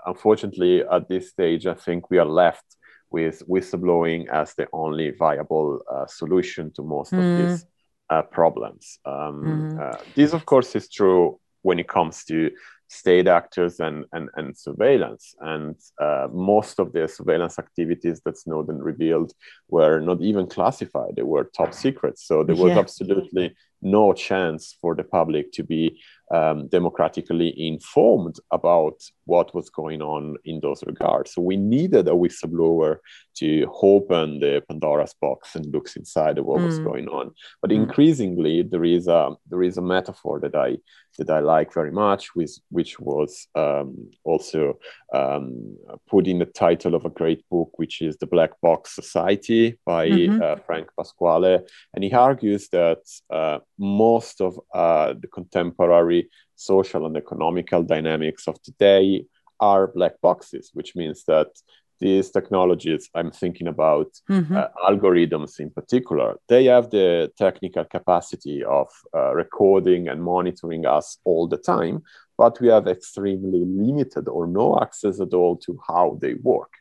unfortunately, 0.05 0.81
at 0.81 1.07
this 1.09 1.29
stage, 1.29 1.67
I 1.67 1.73
think 1.73 2.09
we 2.09 2.19
are 2.19 2.25
left 2.25 2.65
with 3.13 3.43
whistleblowing 3.47 4.27
as 4.27 4.55
the 4.55 4.67
only 4.73 5.11
viable 5.11 5.81
uh, 5.89 6.05
solution 6.07 6.71
to 6.73 6.81
most 6.83 7.13
mm. 7.13 7.19
of 7.19 7.25
these 7.37 7.65
uh, 8.09 8.23
problems. 8.23 8.99
Um, 9.05 9.43
mm. 9.45 9.79
uh, 9.79 9.97
this, 10.15 10.33
of 10.33 10.45
course, 10.45 10.75
is 10.75 10.89
true 10.89 11.39
when 11.61 11.79
it 11.79 11.87
comes 11.87 12.25
to 12.25 12.51
state 12.89 13.27
actors 13.27 13.79
and, 13.79 14.05
and, 14.11 14.29
and 14.35 14.57
surveillance. 14.57 15.33
And 15.39 15.75
uh, 15.99 16.27
most 16.31 16.79
of 16.79 16.91
the 16.93 17.07
surveillance 17.07 17.57
activities 17.57 18.21
that 18.25 18.37
Snowden 18.37 18.79
revealed 18.79 19.31
were 19.69 19.99
not 19.99 20.21
even 20.21 20.47
classified, 20.47 21.13
they 21.15 21.23
were 21.23 21.45
top 21.45 21.73
secrets. 21.73 22.27
So 22.27 22.43
there 22.43 22.55
was 22.55 22.73
yeah. 22.73 22.79
absolutely 22.79 23.55
no 23.81 24.13
chance 24.13 24.77
for 24.79 24.95
the 24.95 25.03
public 25.03 25.51
to 25.53 25.63
be 25.63 25.99
um, 26.31 26.67
democratically 26.67 27.53
informed 27.57 28.37
about 28.51 29.01
what 29.25 29.53
was 29.53 29.69
going 29.69 30.01
on 30.01 30.35
in 30.45 30.59
those 30.61 30.83
regards. 30.85 31.33
So 31.33 31.41
we 31.41 31.57
needed 31.57 32.07
a 32.07 32.11
whistleblower 32.11 32.97
to 33.35 33.67
open 33.81 34.39
the 34.39 34.63
Pandora's 34.67 35.15
box 35.19 35.55
and 35.55 35.71
looks 35.73 35.95
inside 35.95 36.37
of 36.37 36.45
what 36.45 36.61
mm. 36.61 36.65
was 36.65 36.79
going 36.79 37.07
on. 37.07 37.31
But 37.61 37.71
mm. 37.71 37.75
increasingly, 37.75 38.63
there 38.63 38.85
is 38.85 39.07
a 39.07 39.31
there 39.49 39.63
is 39.63 39.77
a 39.77 39.81
metaphor 39.81 40.39
that 40.41 40.55
I 40.55 40.77
that 41.17 41.29
I 41.29 41.39
like 41.39 41.73
very 41.73 41.91
much, 41.91 42.35
which 42.35 42.51
which 42.69 42.99
was 42.99 43.47
um, 43.55 44.11
also 44.23 44.79
um, 45.13 45.77
put 46.09 46.27
in 46.27 46.39
the 46.39 46.45
title 46.45 46.95
of 46.95 47.05
a 47.05 47.09
great 47.09 47.47
book, 47.49 47.71
which 47.75 48.01
is 48.01 48.17
The 48.17 48.27
Black 48.27 48.51
Box 48.61 48.95
Society 48.95 49.79
by 49.85 50.09
mm-hmm. 50.09 50.41
uh, 50.41 50.55
Frank 50.65 50.89
Pasquale, 50.97 51.59
and 51.93 52.03
he 52.03 52.13
argues 52.13 52.69
that 52.69 53.03
uh, 53.29 53.59
most 53.77 54.41
of 54.41 54.59
uh, 54.73 55.13
the 55.19 55.27
contemporary 55.27 56.12
social 56.55 57.05
and 57.05 57.17
economical 57.17 57.83
dynamics 57.83 58.47
of 58.47 58.61
today 58.61 59.25
are 59.59 59.87
black 59.87 60.15
boxes, 60.21 60.71
which 60.73 60.95
means 60.95 61.23
that 61.25 61.47
these 62.03 62.31
technologies 62.31 63.09
i'm 63.15 63.31
thinking 63.31 63.67
about 63.67 64.09
mm-hmm. 64.29 64.57
uh, 64.57 64.67
algorithms 64.89 65.59
in 65.59 65.69
particular 65.69 66.35
they 66.49 66.65
have 66.65 66.89
the 66.89 67.31
technical 67.37 67.85
capacity 67.85 68.63
of 68.63 68.87
uh, 69.15 69.31
recording 69.33 70.07
and 70.09 70.21
monitoring 70.21 70.85
us 70.85 71.17
all 71.23 71.47
the 71.47 71.61
time 71.73 72.01
but 72.37 72.59
we 72.59 72.67
have 72.67 72.87
extremely 72.87 73.63
limited 73.65 74.27
or 74.27 74.47
no 74.47 74.77
access 74.81 75.21
at 75.21 75.33
all 75.33 75.55
to 75.55 75.79
how 75.87 76.17
they 76.21 76.33
work 76.51 76.73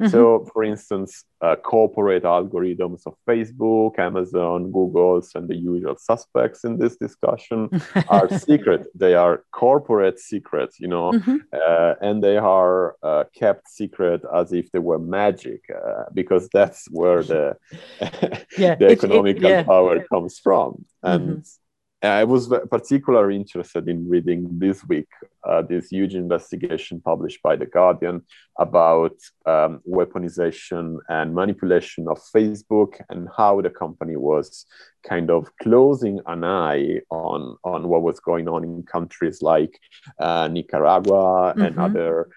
Mm-hmm. 0.00 0.08
So, 0.08 0.46
for 0.52 0.64
instance, 0.64 1.24
uh, 1.40 1.56
corporate 1.56 2.24
algorithms 2.24 3.02
of 3.06 3.14
Facebook, 3.28 3.98
Amazon, 3.98 4.70
Google's, 4.70 5.32
and 5.34 5.48
the 5.48 5.56
usual 5.56 5.96
suspects 5.96 6.64
in 6.64 6.78
this 6.78 6.96
discussion 6.96 7.68
are 8.08 8.28
secret. 8.38 8.86
They 8.94 9.14
are 9.14 9.44
corporate 9.52 10.18
secrets, 10.18 10.80
you 10.80 10.88
know, 10.88 11.12
mm-hmm. 11.12 11.36
uh, 11.52 11.94
and 12.00 12.22
they 12.22 12.36
are 12.36 12.96
uh, 13.02 13.24
kept 13.34 13.68
secret 13.68 14.22
as 14.34 14.52
if 14.52 14.70
they 14.72 14.78
were 14.78 14.98
magic, 14.98 15.62
uh, 15.70 16.04
because 16.14 16.48
that's 16.52 16.86
where 16.90 17.22
the 17.22 17.56
yeah, 18.58 18.74
the 18.74 18.88
economical 18.88 19.50
yeah. 19.50 19.62
power 19.62 20.04
comes 20.04 20.38
from. 20.38 20.84
And 21.02 21.28
mm-hmm. 21.28 21.61
I 22.02 22.24
was 22.24 22.48
particularly 22.68 23.36
interested 23.36 23.88
in 23.88 24.08
reading 24.08 24.58
this 24.58 24.84
week 24.88 25.06
uh, 25.44 25.62
this 25.62 25.88
huge 25.88 26.16
investigation 26.16 27.00
published 27.00 27.40
by 27.44 27.54
The 27.54 27.66
Guardian 27.66 28.22
about 28.58 29.16
um, 29.46 29.80
weaponization 29.88 30.96
and 31.08 31.32
manipulation 31.32 32.08
of 32.08 32.20
Facebook 32.34 33.00
and 33.08 33.28
how 33.36 33.60
the 33.60 33.70
company 33.70 34.16
was 34.16 34.66
kind 35.06 35.30
of 35.30 35.48
closing 35.62 36.18
an 36.26 36.42
eye 36.42 37.00
on, 37.10 37.56
on 37.62 37.88
what 37.88 38.02
was 38.02 38.18
going 38.18 38.48
on 38.48 38.64
in 38.64 38.82
countries 38.82 39.40
like 39.40 39.78
uh, 40.18 40.48
Nicaragua 40.48 41.54
mm-hmm. 41.54 41.62
and 41.62 41.78
other 41.78 42.30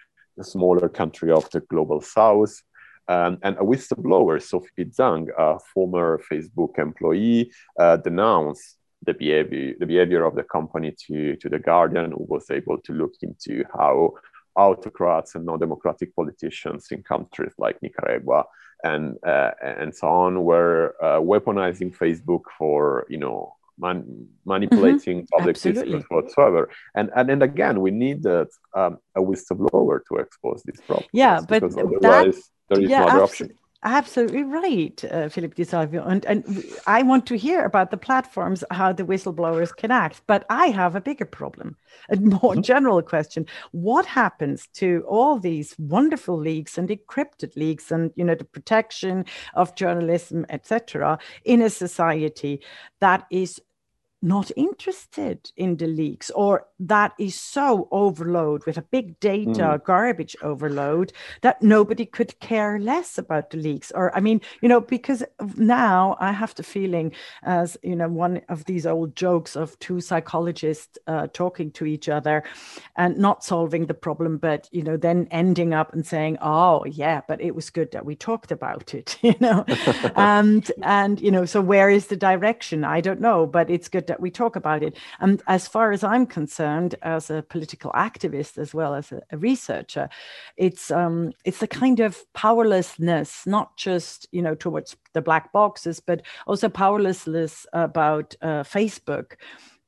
smaller 0.43 0.89
country 0.89 1.31
of 1.31 1.49
the 1.49 1.61
global 1.61 2.01
south. 2.01 2.61
Um, 3.07 3.39
and 3.41 3.55
a 3.57 3.61
whistleblower, 3.61 4.41
Sophie 4.41 4.85
Zhang, 4.85 5.27
a 5.37 5.59
former 5.73 6.21
Facebook 6.31 6.77
employee, 6.77 7.51
uh, 7.79 7.97
denounced 7.97 8.77
the 9.05 9.13
behavior 9.13 9.73
the 9.79 9.85
behavior 9.85 10.25
of 10.25 10.35
the 10.35 10.43
company 10.43 10.93
to 11.07 11.35
to 11.37 11.49
the 11.49 11.59
Guardian, 11.59 12.11
who 12.11 12.25
was 12.27 12.49
able 12.49 12.77
to 12.79 12.93
look 12.93 13.13
into 13.21 13.63
how 13.73 14.13
autocrats 14.55 15.35
and 15.35 15.45
non-democratic 15.45 16.15
politicians 16.15 16.87
in 16.91 17.03
countries 17.03 17.53
like 17.57 17.81
Nicaragua 17.81 18.45
and 18.83 19.17
uh, 19.25 19.51
and 19.61 19.93
so 19.95 20.07
on 20.07 20.43
were 20.43 20.95
uh, 21.01 21.19
weaponizing 21.19 21.95
Facebook 21.95 22.43
for 22.57 23.05
you 23.09 23.17
know 23.17 23.55
man- 23.77 24.27
manipulating 24.45 25.21
mm-hmm. 25.21 25.37
public 25.37 25.59
discourse 25.59 26.03
whatsoever. 26.09 26.69
And, 26.95 27.09
and 27.15 27.29
and 27.29 27.43
again, 27.43 27.81
we 27.81 27.91
need 27.91 28.25
um, 28.25 28.97
a 29.15 29.21
whistleblower 29.21 29.99
to 30.07 30.17
expose 30.17 30.61
these 30.65 30.81
problems. 30.81 31.09
Yeah, 31.13 31.41
but 31.47 31.61
that, 31.61 32.41
there 32.69 32.81
is 32.81 32.89
yeah, 32.89 32.99
no 32.99 33.07
other 33.07 33.23
option. 33.23 33.53
Absolutely 33.87 34.41
right, 34.41 35.05
uh, 35.11 35.29
Philip 35.29 35.53
Di 35.53 35.63
Salvo. 35.63 36.03
And, 36.03 36.25
and 36.25 36.65
I 36.87 37.03
want 37.03 37.27
to 37.27 37.37
hear 37.37 37.63
about 37.63 37.91
the 37.91 37.97
platforms, 37.97 38.63
how 38.71 38.91
the 38.91 39.03
whistleblowers 39.03 39.75
can 39.75 39.91
act. 39.91 40.23
But 40.25 40.43
I 40.49 40.67
have 40.69 40.95
a 40.95 41.01
bigger 41.01 41.25
problem, 41.25 41.77
a 42.09 42.15
more 42.19 42.53
mm-hmm. 42.53 42.61
general 42.61 43.03
question. 43.03 43.45
What 43.73 44.07
happens 44.07 44.65
to 44.73 45.05
all 45.07 45.37
these 45.37 45.75
wonderful 45.77 46.35
leaks 46.35 46.79
and 46.79 46.89
encrypted 46.89 47.55
leaks 47.55 47.91
and, 47.91 48.11
you 48.15 48.23
know, 48.23 48.33
the 48.33 48.43
protection 48.43 49.23
of 49.53 49.75
journalism, 49.75 50.47
etc., 50.49 51.19
in 51.43 51.61
a 51.61 51.69
society 51.69 52.61
that 53.01 53.27
is 53.29 53.61
not 54.25 54.51
interested 54.55 55.51
in 55.55 55.77
the 55.77 55.87
leaks 55.87 56.31
or 56.31 56.65
that 56.79 57.13
is 57.19 57.39
so 57.39 57.87
overload 57.91 58.65
with 58.65 58.77
a 58.77 58.81
big 58.81 59.19
data 59.19 59.49
mm. 59.49 59.83
garbage 59.85 60.35
overload 60.41 61.13
that 61.41 61.61
nobody 61.61 62.05
could 62.05 62.37
care 62.39 62.79
less 62.79 63.17
about 63.17 63.51
the 63.51 63.57
leaks. 63.57 63.91
Or 63.93 64.15
i 64.15 64.19
mean 64.19 64.41
you 64.61 64.69
know 64.69 64.81
because 64.81 65.23
now 65.55 66.17
i 66.19 66.31
have 66.31 66.55
the 66.55 66.63
feeling 66.63 67.11
as 67.43 67.77
you 67.83 67.95
know 67.95 68.09
one 68.09 68.41
of 68.49 68.65
these 68.65 68.85
old 68.85 69.15
jokes 69.15 69.55
of 69.55 69.77
two 69.79 70.01
psychologists 70.01 70.97
uh, 71.07 71.27
talking 71.31 71.71
to 71.71 71.85
each 71.85 72.09
other 72.09 72.43
and 72.95 73.17
not 73.17 73.43
solving 73.43 73.85
the 73.85 73.93
problem 73.93 74.37
but 74.37 74.67
you 74.71 74.81
know 74.81 74.97
then 74.97 75.27
ending 75.29 75.73
up 75.73 75.93
and 75.93 76.05
saying 76.05 76.37
oh 76.41 76.83
yeah 76.85 77.21
but 77.27 77.41
it 77.41 77.53
was 77.53 77.69
good 77.69 77.91
that 77.91 78.05
we 78.05 78.15
talked 78.15 78.51
about 78.51 78.93
it 78.93 79.17
you 79.21 79.35
know? 79.39 79.65
And 80.15 80.71
and 80.81 81.21
you 81.21 81.31
know 81.31 81.45
so 81.45 81.61
where 81.61 81.89
is 81.89 82.07
the 82.07 82.15
direction? 82.15 82.83
I 82.83 83.01
don't 83.01 83.21
know 83.21 83.45
but 83.45 83.69
it's 83.69 83.89
good 83.89 84.07
that 84.07 84.14
we 84.19 84.31
talk 84.31 84.55
about 84.55 84.83
it. 84.83 84.97
And 85.19 85.41
as 85.47 85.67
far 85.67 85.91
as 85.91 86.03
I'm 86.03 86.25
concerned, 86.25 86.95
as 87.01 87.29
a 87.29 87.43
political 87.43 87.91
activist 87.91 88.57
as 88.57 88.73
well 88.73 88.93
as 88.95 89.11
a, 89.11 89.21
a 89.31 89.37
researcher, 89.37 90.09
it's 90.57 90.91
um, 90.91 91.31
it's 91.43 91.61
a 91.61 91.67
kind 91.67 91.99
of 91.99 92.21
powerlessness, 92.33 93.45
not 93.45 93.77
just 93.77 94.27
you 94.31 94.41
know 94.41 94.55
towards 94.55 94.95
the 95.13 95.21
black 95.21 95.51
boxes, 95.51 95.99
but 95.99 96.21
also 96.47 96.69
powerlessness 96.69 97.65
about 97.73 98.35
uh, 98.41 98.63
Facebook 98.63 99.33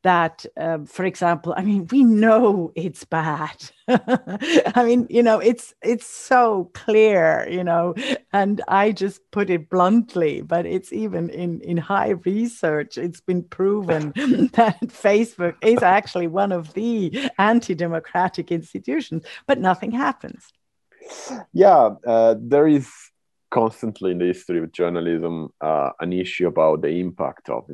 that, 0.07 0.45
um, 0.55 0.85
for 0.85 1.03
example, 1.03 1.53
I 1.57 1.63
mean, 1.63 1.85
we 1.91 2.03
know 2.03 2.71
it's 2.75 3.03
bad. 3.03 3.57
I 3.87 4.83
mean, 4.85 5.05
you 5.09 5.21
know, 5.21 5.39
it's 5.39 5.73
it's 5.81 6.05
so 6.05 6.71
clear, 6.73 7.45
you 7.49 7.63
know, 7.63 7.93
and 8.31 8.61
I 8.69 8.93
just 8.93 9.19
put 9.31 9.49
it 9.49 9.69
bluntly, 9.69 10.41
but 10.41 10.65
it's 10.65 10.93
even 10.93 11.29
in 11.29 11.59
in 11.61 11.75
high 11.75 12.11
research, 12.25 12.97
it's 12.97 13.19
been 13.19 13.43
proven 13.43 14.13
that 14.53 14.79
Facebook 14.87 15.55
is 15.61 15.83
actually 15.83 16.27
one 16.27 16.53
of 16.53 16.73
the 16.73 17.29
anti-democratic 17.37 18.49
institutions, 18.49 19.25
but 19.45 19.59
nothing 19.59 19.91
happens. 19.91 20.47
Yeah, 21.51 21.95
uh, 22.05 22.35
there 22.39 22.67
is 22.67 22.89
constantly 23.49 24.11
in 24.11 24.19
the 24.19 24.25
history 24.25 24.59
of 24.59 24.71
journalism 24.71 25.49
uh, 25.61 25.91
an 25.99 26.13
issue 26.13 26.47
about 26.47 26.81
the 26.81 26.89
impact 26.89 27.49
of 27.49 27.65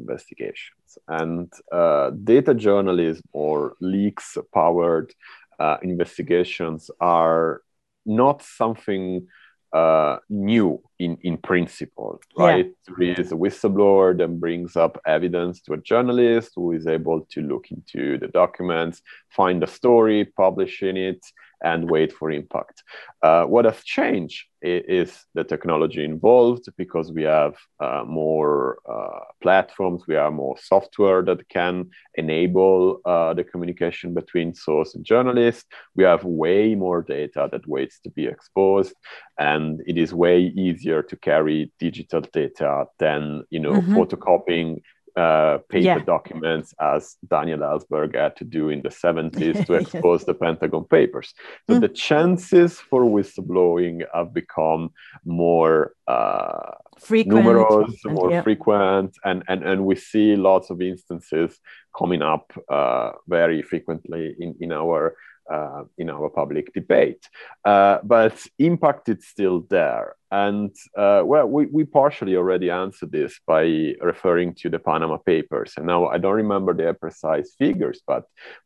And 1.08 1.52
uh, 1.72 2.12
data 2.12 2.54
journalism 2.54 3.24
or 3.32 3.76
leaks 3.80 4.38
powered 4.54 5.14
uh, 5.60 5.78
investigations 5.82 6.90
are 7.00 7.62
not 8.06 8.42
something 8.42 9.28
uh, 9.74 10.18
new 10.30 10.80
in, 11.00 11.18
in 11.22 11.38
principle, 11.38 12.22
right? 12.38 12.72
Yeah. 12.88 12.94
There 12.98 13.20
is 13.20 13.32
a 13.32 13.36
whistleblower 13.36 14.16
that 14.20 14.40
brings 14.40 14.76
up 14.76 15.02
evidence 15.06 15.62
to 15.62 15.74
a 15.74 15.78
journalist 15.78 16.52
who 16.56 16.74
is 16.74 16.86
able 16.86 17.22
to 17.32 17.42
look 17.42 17.72
into 17.72 18.20
the 18.20 18.28
documents, 18.28 19.02
find 19.30 19.64
a 19.64 19.68
story, 19.68 20.26
publishing 20.26 20.96
it, 20.96 21.26
and 21.64 21.90
wait 21.90 22.12
for 22.12 22.32
impact. 22.32 22.84
Uh, 23.22 23.46
what 23.46 23.66
has 23.66 23.84
changed 23.84 24.46
is 24.62 25.26
the 25.34 25.44
technology 25.44 26.04
involved 26.04 26.66
because 26.78 27.12
we 27.12 27.24
have 27.24 27.56
uh, 27.82 28.04
more 28.06 28.78
uh, 28.90 29.20
platforms, 29.42 30.04
we 30.08 30.16
have 30.16 30.32
more 30.34 30.58
software 30.58 31.22
that 31.22 31.48
can 31.50 31.90
enable 32.16 33.02
uh, 33.06 33.34
the 33.34 33.44
communication 33.44 34.14
between 34.14 34.54
source 34.54 34.96
and 34.96 35.04
journalist. 35.04 35.66
We 35.96 36.04
have 36.06 36.24
way 36.24 36.76
more 36.76 37.02
data 37.02 37.50
that 37.52 37.68
waits 37.68 38.00
to 38.02 38.10
be 38.10 38.26
exposed, 38.26 38.94
and 39.38 39.82
it 39.86 39.98
is 39.98 40.14
way 40.14 40.40
easier 40.42 41.02
to 41.04 41.16
carry 41.18 41.72
digital 41.80 42.22
data 42.22 42.86
than 43.00 43.44
you 43.50 43.60
know 43.60 43.74
mm-hmm. 43.74 43.96
photocopying 43.96 44.82
uh, 45.16 45.60
paper 45.70 45.86
yeah. 45.86 46.00
documents 46.00 46.74
as 46.80 47.18
Daniel 47.30 47.60
Ellsberg 47.60 48.16
had 48.16 48.36
to 48.38 48.44
do 48.44 48.70
in 48.70 48.82
the 48.82 48.90
70s 48.90 49.66
to 49.66 49.74
expose 49.82 50.22
yes. 50.22 50.26
the 50.26 50.34
Pentagon 50.34 50.86
Papers. 50.86 51.34
So 51.70 51.76
mm. 51.76 51.82
the 51.82 51.90
chances 51.90 52.80
for 52.80 53.04
whistleblowing 53.04 54.04
have 54.14 54.34
become 54.34 54.92
more 55.24 55.94
uh, 56.08 56.72
frequent. 57.00 57.46
numerous, 57.46 57.94
more 58.06 58.32
yeah. 58.32 58.42
frequent, 58.42 59.16
and, 59.24 59.44
and, 59.48 59.64
and 59.64 59.86
we 59.86 59.96
see 59.96 60.36
lots 60.36 60.70
of 60.70 60.82
instances 60.82 61.60
coming 61.98 62.22
up 62.22 62.52
uh, 62.72 63.12
very 63.28 63.62
frequently 63.62 64.36
in, 64.40 64.56
in 64.60 64.72
our 64.72 65.16
uh, 65.52 65.84
in 65.98 66.10
our 66.10 66.30
public 66.30 66.74
debate. 66.74 67.28
Uh, 67.66 68.00
but 68.04 68.46
impact 68.60 69.10
is 69.10 69.28
still 69.28 69.62
there. 69.70 70.16
And 70.32 70.76
uh, 70.98 71.22
well, 71.24 71.46
we, 71.46 71.68
we 71.68 71.84
partially 71.86 72.36
already 72.36 72.72
answered 72.72 73.12
this 73.12 73.40
by 73.46 73.94
referring 74.02 74.56
to 74.56 74.70
the 74.70 74.80
Panama 74.80 75.18
Papers. 75.18 75.74
And 75.78 75.86
now 75.86 76.08
I 76.08 76.18
don't 76.18 76.34
remember 76.34 76.74
the 76.74 76.92
precise 76.96 77.54
figures, 77.60 78.02
but 78.08 78.24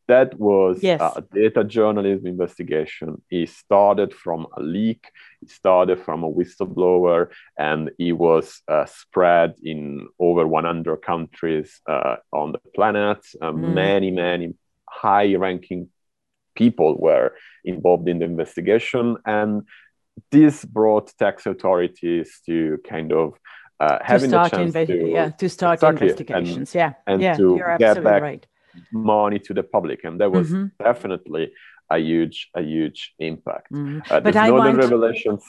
that 0.08 0.40
was 0.40 0.82
yes. 0.82 1.02
a 1.02 1.22
data 1.22 1.66
journalism 1.66 2.28
investigation. 2.28 3.22
It 3.30 3.50
started 3.50 4.14
from 4.14 4.48
a 4.56 4.62
leak, 4.62 5.12
it 5.42 5.50
started 5.50 6.00
from 6.00 6.24
a 6.24 6.32
whistleblower, 6.32 7.32
and 7.58 7.92
it 8.00 8.14
was 8.14 8.62
uh, 8.70 8.86
spread 8.86 9.56
in 9.62 10.08
over 10.20 10.48
100 10.48 10.98
countries 10.98 11.82
uh, 11.86 12.16
on 12.32 12.54
the 12.54 12.60
planet. 12.74 13.20
Mm. 13.42 13.74
Many, 13.74 14.12
many 14.12 14.54
high 14.90 15.36
ranking 15.36 15.90
people 16.58 16.98
were 17.08 17.28
involved 17.64 18.08
in 18.10 18.20
the 18.20 18.26
investigation. 18.26 19.18
And 19.26 19.64
this 20.32 20.66
brought 20.66 21.14
tax 21.18 21.46
authorities 21.46 22.42
to 22.48 22.80
kind 22.90 23.12
of 23.14 23.34
uh, 23.80 24.00
having 24.02 24.32
the 24.32 24.50
chance 24.50 24.74
inve- 24.74 24.88
to, 24.88 25.10
yeah, 25.18 25.30
to 25.42 25.48
start 25.50 25.78
exactly, 25.78 26.08
investigations. 26.08 26.76
And, 26.76 26.80
yeah, 26.82 26.92
and 27.06 27.22
yeah, 27.22 27.36
to 27.38 27.48
get 27.78 28.04
back 28.04 28.22
right. 28.22 28.48
money 28.92 29.40
to 29.48 29.54
the 29.54 29.64
public, 29.64 30.00
and 30.04 30.20
that 30.20 30.32
was 30.32 30.48
mm-hmm. 30.50 30.84
definitely 30.84 31.46
a 31.90 31.98
huge, 32.00 32.50
a 32.56 32.62
huge 32.62 33.14
impact. 33.20 33.72
Mm. 33.72 34.02
Uh, 34.12 34.20
but 34.20 34.36
I 34.36 34.50
Northern 34.50 34.78
want... 34.78 34.92
Revelations 34.92 35.44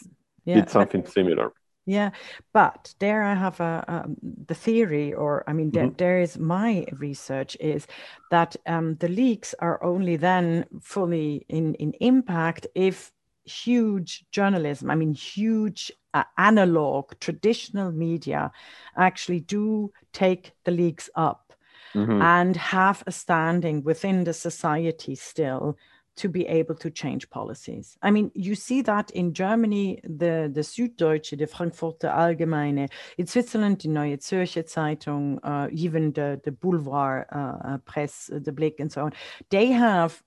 yeah, 0.44 0.56
did 0.56 0.70
something 0.70 1.02
but, 1.02 1.12
similar. 1.12 1.52
Yeah, 1.88 2.10
but 2.52 2.94
there 2.98 3.22
I 3.22 3.34
have 3.34 3.60
a, 3.60 3.82
um, 3.88 4.16
the 4.46 4.54
theory, 4.54 5.14
or 5.14 5.42
I 5.46 5.54
mean, 5.54 5.70
mm-hmm. 5.70 5.96
there 5.96 6.20
is 6.20 6.38
my 6.38 6.84
research 6.92 7.56
is 7.60 7.86
that 8.30 8.56
um, 8.66 8.96
the 8.96 9.08
leaks 9.08 9.54
are 9.58 9.82
only 9.82 10.16
then 10.16 10.66
fully 10.82 11.46
in 11.48 11.74
in 11.76 11.94
impact 12.00 12.66
if 12.74 13.10
huge 13.48 14.26
journalism, 14.30 14.90
I 14.90 14.96
mean, 14.96 15.14
huge 15.14 15.90
uh, 16.12 16.24
analog, 16.36 17.18
traditional 17.20 17.90
media 17.90 18.52
actually 18.94 19.40
do 19.40 19.90
take 20.12 20.52
the 20.64 20.72
leaks 20.72 21.08
up 21.14 21.54
mm-hmm. 21.94 22.20
and 22.20 22.54
have 22.56 23.02
a 23.06 23.12
standing 23.12 23.82
within 23.82 24.24
the 24.24 24.34
society 24.34 25.14
still 25.14 25.78
to 26.18 26.28
be 26.28 26.46
able 26.46 26.74
to 26.74 26.90
change 26.90 27.30
policies. 27.30 27.96
I 28.02 28.10
mean, 28.10 28.30
you 28.34 28.54
see 28.54 28.82
that 28.82 29.10
in 29.12 29.32
Germany, 29.32 30.00
the, 30.04 30.50
the 30.52 30.60
Süddeutsche, 30.60 31.38
the 31.38 31.46
Frankfurter 31.46 32.08
Allgemeine, 32.08 32.88
in 33.16 33.26
Switzerland, 33.26 33.80
the 33.80 33.88
Neue 33.88 34.18
Zürcher 34.18 34.64
Zeitung, 34.64 35.38
uh, 35.42 35.68
even 35.72 36.12
the, 36.12 36.40
the 36.44 36.52
Boulevard 36.52 37.26
uh, 37.32 37.78
Press, 37.78 38.30
the 38.32 38.52
Blick, 38.52 38.80
and 38.80 38.92
so 38.92 39.04
on, 39.04 39.12
they 39.50 39.66
have 39.66 40.22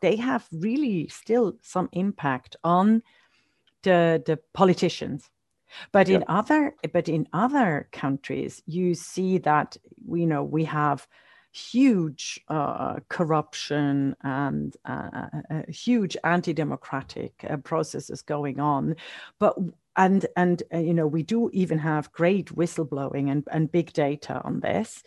they 0.00 0.16
have 0.16 0.46
really 0.52 1.08
still 1.08 1.54
some 1.62 1.88
impact 1.92 2.56
on 2.62 3.02
the, 3.82 4.22
the 4.24 4.38
politicians. 4.52 5.30
But 5.90 6.08
in 6.08 6.24
other 6.28 6.76
but 6.92 7.08
in 7.08 7.26
other 7.32 7.88
countries, 7.90 8.62
you 8.64 8.94
see 8.94 9.38
that 9.38 9.76
you 10.08 10.26
know 10.26 10.44
we 10.44 10.64
have 10.64 11.08
huge 11.54 12.40
uh, 12.48 12.96
corruption 13.08 14.16
and 14.22 14.76
uh, 14.84 15.28
huge 15.68 16.16
anti-democratic 16.24 17.32
uh, 17.48 17.56
processes 17.58 18.22
going 18.22 18.58
on, 18.58 18.96
but 19.38 19.56
and 19.96 20.26
and 20.36 20.62
uh, 20.72 20.78
you 20.78 20.92
know 20.92 21.06
we 21.06 21.22
do 21.22 21.50
even 21.52 21.78
have 21.78 22.12
great 22.12 22.46
whistleblowing 22.46 23.30
and, 23.30 23.46
and 23.52 23.70
big 23.70 23.92
data 23.92 24.40
on 24.44 24.60
this, 24.60 25.02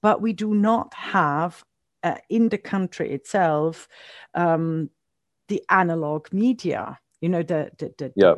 but 0.00 0.22
we 0.22 0.32
do 0.32 0.54
not 0.54 0.94
have 0.94 1.64
uh, 2.02 2.16
in 2.30 2.48
the 2.48 2.58
country 2.58 3.12
itself 3.12 3.86
um, 4.34 4.88
the 5.48 5.62
analog 5.68 6.32
media 6.32 6.98
you 7.20 7.28
know 7.28 7.42
the 7.42 7.70
the 7.78 7.92
the, 7.98 8.12
yeah. 8.16 8.34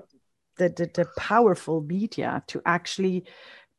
the, 0.56 0.68
the, 0.68 0.90
the 0.94 1.06
powerful 1.16 1.80
media 1.82 2.42
to 2.48 2.60
actually 2.66 3.24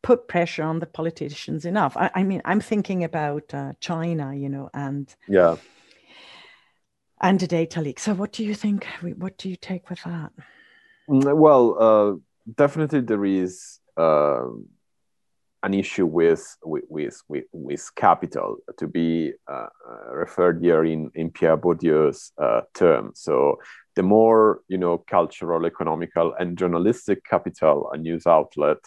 put 0.03 0.27
pressure 0.27 0.63
on 0.63 0.79
the 0.79 0.85
politicians 0.85 1.65
enough. 1.65 1.97
I, 1.97 2.11
I 2.13 2.23
mean 2.23 2.41
i'm 2.45 2.61
thinking 2.61 3.03
about 3.03 3.53
uh, 3.53 3.73
china 3.79 4.35
you 4.35 4.49
know 4.49 4.69
and 4.73 5.13
yeah. 5.27 5.55
and 7.21 7.39
the 7.39 7.47
data 7.47 7.81
leak. 7.81 7.99
So 7.99 8.13
what 8.13 8.31
do 8.33 8.43
you 8.43 8.53
think? 8.53 8.85
What 9.17 9.37
do 9.37 9.49
you 9.49 9.55
take 9.55 9.89
with 9.89 10.03
that? 10.03 10.31
Mm, 11.09 11.35
well 11.35 11.65
uh, 11.87 12.11
definitely 12.55 13.01
there 13.01 13.25
is 13.25 13.79
uh, 13.97 14.47
an 15.63 15.73
issue 15.73 16.05
with 16.05 16.57
with 16.65 17.21
with, 17.29 17.45
with 17.53 17.95
capital 17.95 18.57
to 18.77 18.87
be 18.87 19.33
uh, 19.47 19.67
uh, 19.89 20.13
referred 20.13 20.61
here 20.61 20.83
in 20.83 21.09
in 21.15 21.31
Pierre 21.31 21.57
Bourdieu's 21.57 22.33
uh, 22.37 22.61
term. 22.73 23.11
So 23.15 23.59
the 23.95 24.03
more 24.03 24.61
you 24.67 24.77
know 24.77 24.97
cultural, 24.97 25.65
economical, 25.65 26.33
and 26.39 26.57
journalistic 26.57 27.23
capital 27.23 27.89
a 27.93 27.97
news 27.97 28.27
outlet 28.27 28.79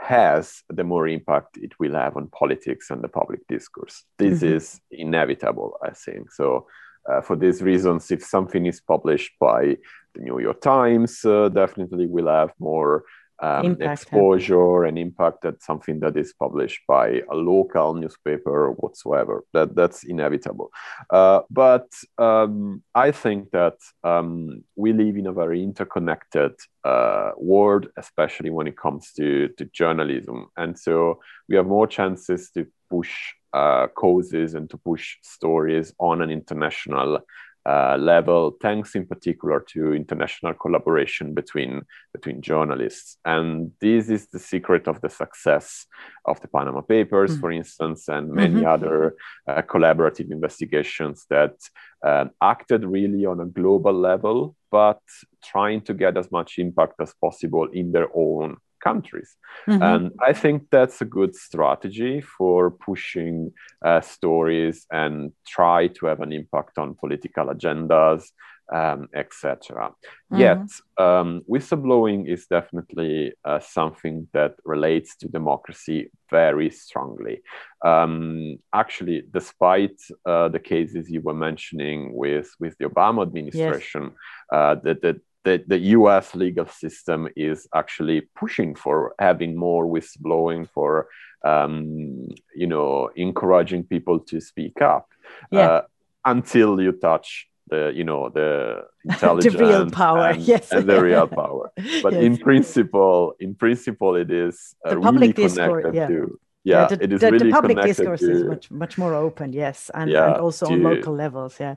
has, 0.00 0.62
the 0.68 0.84
more 0.84 1.08
impact 1.08 1.56
it 1.56 1.72
will 1.78 1.94
have 1.94 2.16
on 2.16 2.28
politics 2.28 2.90
and 2.90 3.02
the 3.02 3.08
public 3.08 3.40
discourse. 3.48 4.04
This 4.18 4.42
mm-hmm. 4.42 4.56
is 4.56 4.80
inevitable, 4.90 5.78
I 5.82 5.90
think. 5.90 6.32
So. 6.32 6.66
Uh, 7.10 7.22
for 7.22 7.34
these 7.34 7.62
reasons, 7.62 8.10
if 8.10 8.22
something 8.22 8.66
is 8.66 8.82
published 8.82 9.32
by 9.40 9.74
the 10.14 10.20
New 10.20 10.38
York 10.38 10.60
Times, 10.60 11.24
uh, 11.24 11.48
definitely 11.48 12.06
will 12.06 12.28
have 12.28 12.52
more 12.58 13.04
um, 13.42 13.76
exposure 13.80 14.84
and 14.84 14.98
impact 14.98 15.42
that 15.42 15.62
something 15.62 16.00
that 16.00 16.16
is 16.16 16.32
published 16.38 16.82
by 16.86 17.22
a 17.30 17.34
local 17.34 17.94
newspaper 17.94 18.72
whatsoever. 18.72 19.44
That 19.52 19.74
that's 19.74 20.04
inevitable. 20.04 20.70
Uh, 21.10 21.40
but 21.50 21.88
um, 22.18 22.82
I 22.94 23.10
think 23.10 23.50
that 23.52 23.76
um, 24.04 24.64
we 24.76 24.92
live 24.92 25.16
in 25.16 25.26
a 25.26 25.32
very 25.32 25.62
interconnected 25.62 26.52
uh, 26.84 27.32
world, 27.36 27.88
especially 27.96 28.50
when 28.50 28.66
it 28.66 28.76
comes 28.76 29.12
to, 29.12 29.48
to 29.56 29.64
journalism, 29.66 30.48
and 30.56 30.78
so 30.78 31.20
we 31.48 31.56
have 31.56 31.66
more 31.66 31.86
chances 31.86 32.50
to 32.52 32.66
push 32.90 33.34
uh, 33.52 33.86
causes 33.88 34.54
and 34.54 34.68
to 34.70 34.76
push 34.76 35.16
stories 35.22 35.92
on 35.98 36.22
an 36.22 36.30
international 36.30 37.20
uh, 37.66 37.96
level, 37.98 38.56
thanks 38.60 38.94
in 38.94 39.06
particular 39.06 39.60
to 39.60 39.92
international 39.92 40.54
collaboration 40.54 41.34
between 41.34 41.82
between 42.12 42.40
journalists. 42.40 43.18
And 43.24 43.72
this 43.80 44.08
is 44.08 44.28
the 44.28 44.38
secret 44.38 44.88
of 44.88 45.00
the 45.02 45.10
success 45.10 45.86
of 46.24 46.40
the 46.40 46.48
Panama 46.48 46.80
Papers, 46.80 47.32
mm-hmm. 47.32 47.40
for 47.40 47.52
instance, 47.52 48.08
and 48.08 48.32
many 48.32 48.60
mm-hmm. 48.60 48.66
other 48.66 49.16
uh, 49.46 49.62
collaborative 49.62 50.30
investigations 50.30 51.26
that 51.28 51.56
uh, 52.04 52.26
acted 52.40 52.84
really 52.84 53.26
on 53.26 53.40
a 53.40 53.46
global 53.46 53.92
level, 53.92 54.56
but 54.70 55.00
trying 55.44 55.82
to 55.82 55.94
get 55.94 56.16
as 56.16 56.30
much 56.32 56.58
impact 56.58 56.94
as 57.00 57.14
possible 57.20 57.68
in 57.72 57.92
their 57.92 58.08
own 58.14 58.56
countries. 58.80 59.36
Mm-hmm. 59.68 59.82
And 59.82 60.12
I 60.20 60.32
think 60.32 60.68
that's 60.70 61.00
a 61.00 61.04
good 61.04 61.34
strategy 61.34 62.20
for 62.20 62.70
pushing 62.70 63.52
uh, 63.84 64.00
stories 64.00 64.86
and 64.90 65.32
try 65.46 65.88
to 65.88 66.06
have 66.06 66.20
an 66.20 66.32
impact 66.32 66.78
on 66.78 66.94
political 66.94 67.46
agendas, 67.46 68.24
um, 68.72 69.08
etc. 69.14 69.90
Mm-hmm. 70.32 70.40
Yet, 70.40 70.66
um, 70.96 71.42
whistleblowing 71.48 72.28
is 72.28 72.46
definitely 72.46 73.32
uh, 73.44 73.58
something 73.60 74.28
that 74.32 74.54
relates 74.64 75.16
to 75.16 75.28
democracy 75.28 76.10
very 76.30 76.70
strongly. 76.70 77.42
Um, 77.84 78.58
actually, 78.72 79.24
despite 79.32 80.00
uh, 80.24 80.48
the 80.48 80.60
cases 80.60 81.10
you 81.10 81.20
were 81.20 81.34
mentioning 81.34 82.14
with, 82.14 82.50
with 82.60 82.76
the 82.78 82.84
Obama 82.86 83.22
administration, 83.22 84.02
yes. 84.02 84.12
Uh, 84.52 84.74
that, 84.82 85.00
that 85.02 85.16
the, 85.44 85.62
the 85.66 85.78
US 85.96 86.34
legal 86.34 86.66
system 86.66 87.28
is 87.36 87.66
actually 87.74 88.22
pushing 88.36 88.74
for 88.74 89.14
having 89.18 89.56
more 89.56 89.86
whistleblowing, 89.86 90.68
for 90.70 91.08
um, 91.44 92.28
you 92.54 92.66
know 92.66 93.10
encouraging 93.16 93.84
people 93.84 94.20
to 94.20 94.40
speak 94.40 94.82
up. 94.82 95.08
Yeah. 95.50 95.60
Uh, 95.60 95.82
until 96.24 96.80
you 96.80 96.92
touch 96.92 97.48
the 97.68 97.92
you 97.94 98.04
know 98.04 98.28
the 98.28 98.84
intelligence 99.04 99.54
the 99.56 99.64
real 99.64 99.90
power, 99.90 100.26
and, 100.30 100.42
yes, 100.42 100.70
and 100.72 100.86
the 100.86 101.00
real 101.02 101.26
power. 101.26 101.72
But 102.02 102.12
yes. 102.12 102.22
in 102.22 102.36
principle, 102.36 103.34
in 103.40 103.54
principle, 103.54 104.16
it 104.16 104.30
is 104.30 104.74
uh, 104.86 104.98
really 104.98 105.32
connected 105.32 105.42
discourse, 105.42 105.94
yeah. 105.94 106.06
to 106.08 106.38
yeah, 106.64 106.80
yeah 106.82 106.86
the, 106.88 107.04
it 107.04 107.12
is 107.12 107.20
the, 107.20 107.30
really 107.32 107.46
the 107.46 107.52
public 107.52 107.80
discourse 107.80 108.20
to, 108.20 108.30
is 108.30 108.44
much 108.44 108.70
much 108.70 108.98
more 108.98 109.14
open 109.14 109.52
yes 109.52 109.90
and, 109.94 110.10
yeah, 110.10 110.26
and 110.26 110.36
also 110.36 110.66
to, 110.66 110.74
on 110.74 110.82
local 110.82 111.14
levels 111.14 111.56
yeah 111.58 111.76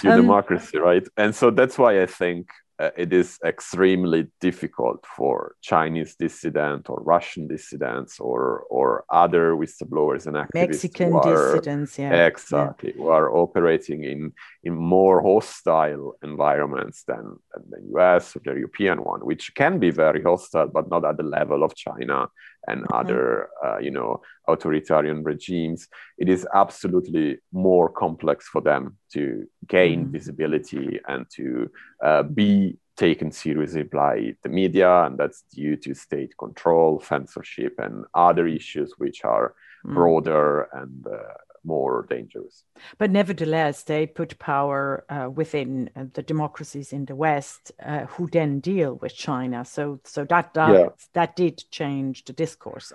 to 0.00 0.10
um, 0.10 0.20
democracy 0.22 0.78
right 0.78 1.06
and 1.18 1.34
so 1.34 1.50
that's 1.50 1.76
why 1.76 2.00
i 2.00 2.06
think 2.06 2.48
uh, 2.82 2.90
it 2.96 3.12
is 3.12 3.38
extremely 3.44 4.26
difficult 4.40 5.06
for 5.16 5.54
Chinese 5.60 6.16
dissidents 6.16 6.88
or 6.88 6.98
Russian 7.02 7.46
dissidents 7.46 8.18
or 8.18 8.64
or 8.70 9.04
other 9.08 9.54
whistleblowers 9.54 10.26
and 10.26 10.36
activists 10.36 10.68
Mexican 10.68 11.12
dissidents, 11.22 11.98
yeah, 11.98 12.26
exactly, 12.26 12.90
yeah. 12.90 13.02
who 13.02 13.08
are 13.08 13.28
operating 13.42 14.02
in 14.02 14.32
in 14.64 14.74
more 14.74 15.22
hostile 15.22 16.16
environments 16.22 17.04
than, 17.04 17.24
than 17.52 17.62
the 17.70 17.80
U.S. 17.92 18.34
or 18.34 18.40
the 18.44 18.54
European 18.64 18.98
one, 19.04 19.20
which 19.20 19.54
can 19.54 19.78
be 19.78 19.90
very 19.90 20.22
hostile, 20.22 20.68
but 20.68 20.90
not 20.90 21.04
at 21.04 21.16
the 21.16 21.28
level 21.38 21.62
of 21.62 21.76
China 21.76 22.28
and 22.66 22.82
mm-hmm. 22.82 22.94
other, 22.94 23.48
uh, 23.64 23.78
you 23.78 23.90
know, 23.90 24.20
authoritarian 24.48 25.22
regimes, 25.22 25.88
it 26.18 26.28
is 26.28 26.46
absolutely 26.54 27.38
more 27.52 27.88
complex 27.88 28.48
for 28.48 28.60
them 28.60 28.96
to 29.12 29.46
gain 29.68 30.02
mm-hmm. 30.02 30.12
visibility 30.12 31.00
and 31.08 31.26
to 31.30 31.70
uh, 32.04 32.22
be 32.22 32.76
taken 32.96 33.32
seriously 33.32 33.82
by 33.84 34.34
the 34.42 34.48
media, 34.48 35.04
and 35.04 35.18
that's 35.18 35.44
due 35.52 35.76
to 35.76 35.94
state 35.94 36.36
control, 36.38 37.00
censorship, 37.00 37.74
and 37.78 38.04
other 38.14 38.46
issues 38.46 38.94
which 38.98 39.24
are 39.24 39.54
mm. 39.84 39.94
broader 39.94 40.68
and 40.72 41.06
uh, 41.06 41.18
more 41.64 42.06
dangerous. 42.08 42.64
But 42.98 43.10
nevertheless, 43.10 43.84
they 43.84 44.06
put 44.06 44.38
power 44.38 45.04
uh, 45.08 45.30
within 45.30 45.90
uh, 45.94 46.04
the 46.12 46.22
democracies 46.22 46.92
in 46.92 47.04
the 47.04 47.14
West, 47.14 47.72
uh, 47.84 48.06
who 48.06 48.28
then 48.28 48.60
deal 48.60 48.94
with 48.96 49.14
China. 49.14 49.64
So, 49.64 50.00
so 50.04 50.24
that 50.24 50.54
that, 50.54 50.72
yeah. 50.72 50.88
that 51.12 51.36
did 51.36 51.62
change 51.70 52.24
the 52.24 52.32
discourse. 52.32 52.92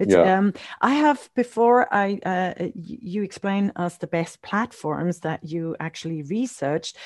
It's, 0.00 0.14
yeah. 0.14 0.38
um, 0.38 0.54
I 0.80 0.94
have 0.94 1.28
before 1.34 1.92
I 1.92 2.18
uh, 2.24 2.68
you 2.74 3.22
explain 3.22 3.72
us 3.76 3.98
the 3.98 4.06
best 4.06 4.42
platforms 4.42 5.20
that 5.20 5.44
you 5.44 5.76
actually 5.80 6.22
researched. 6.22 6.96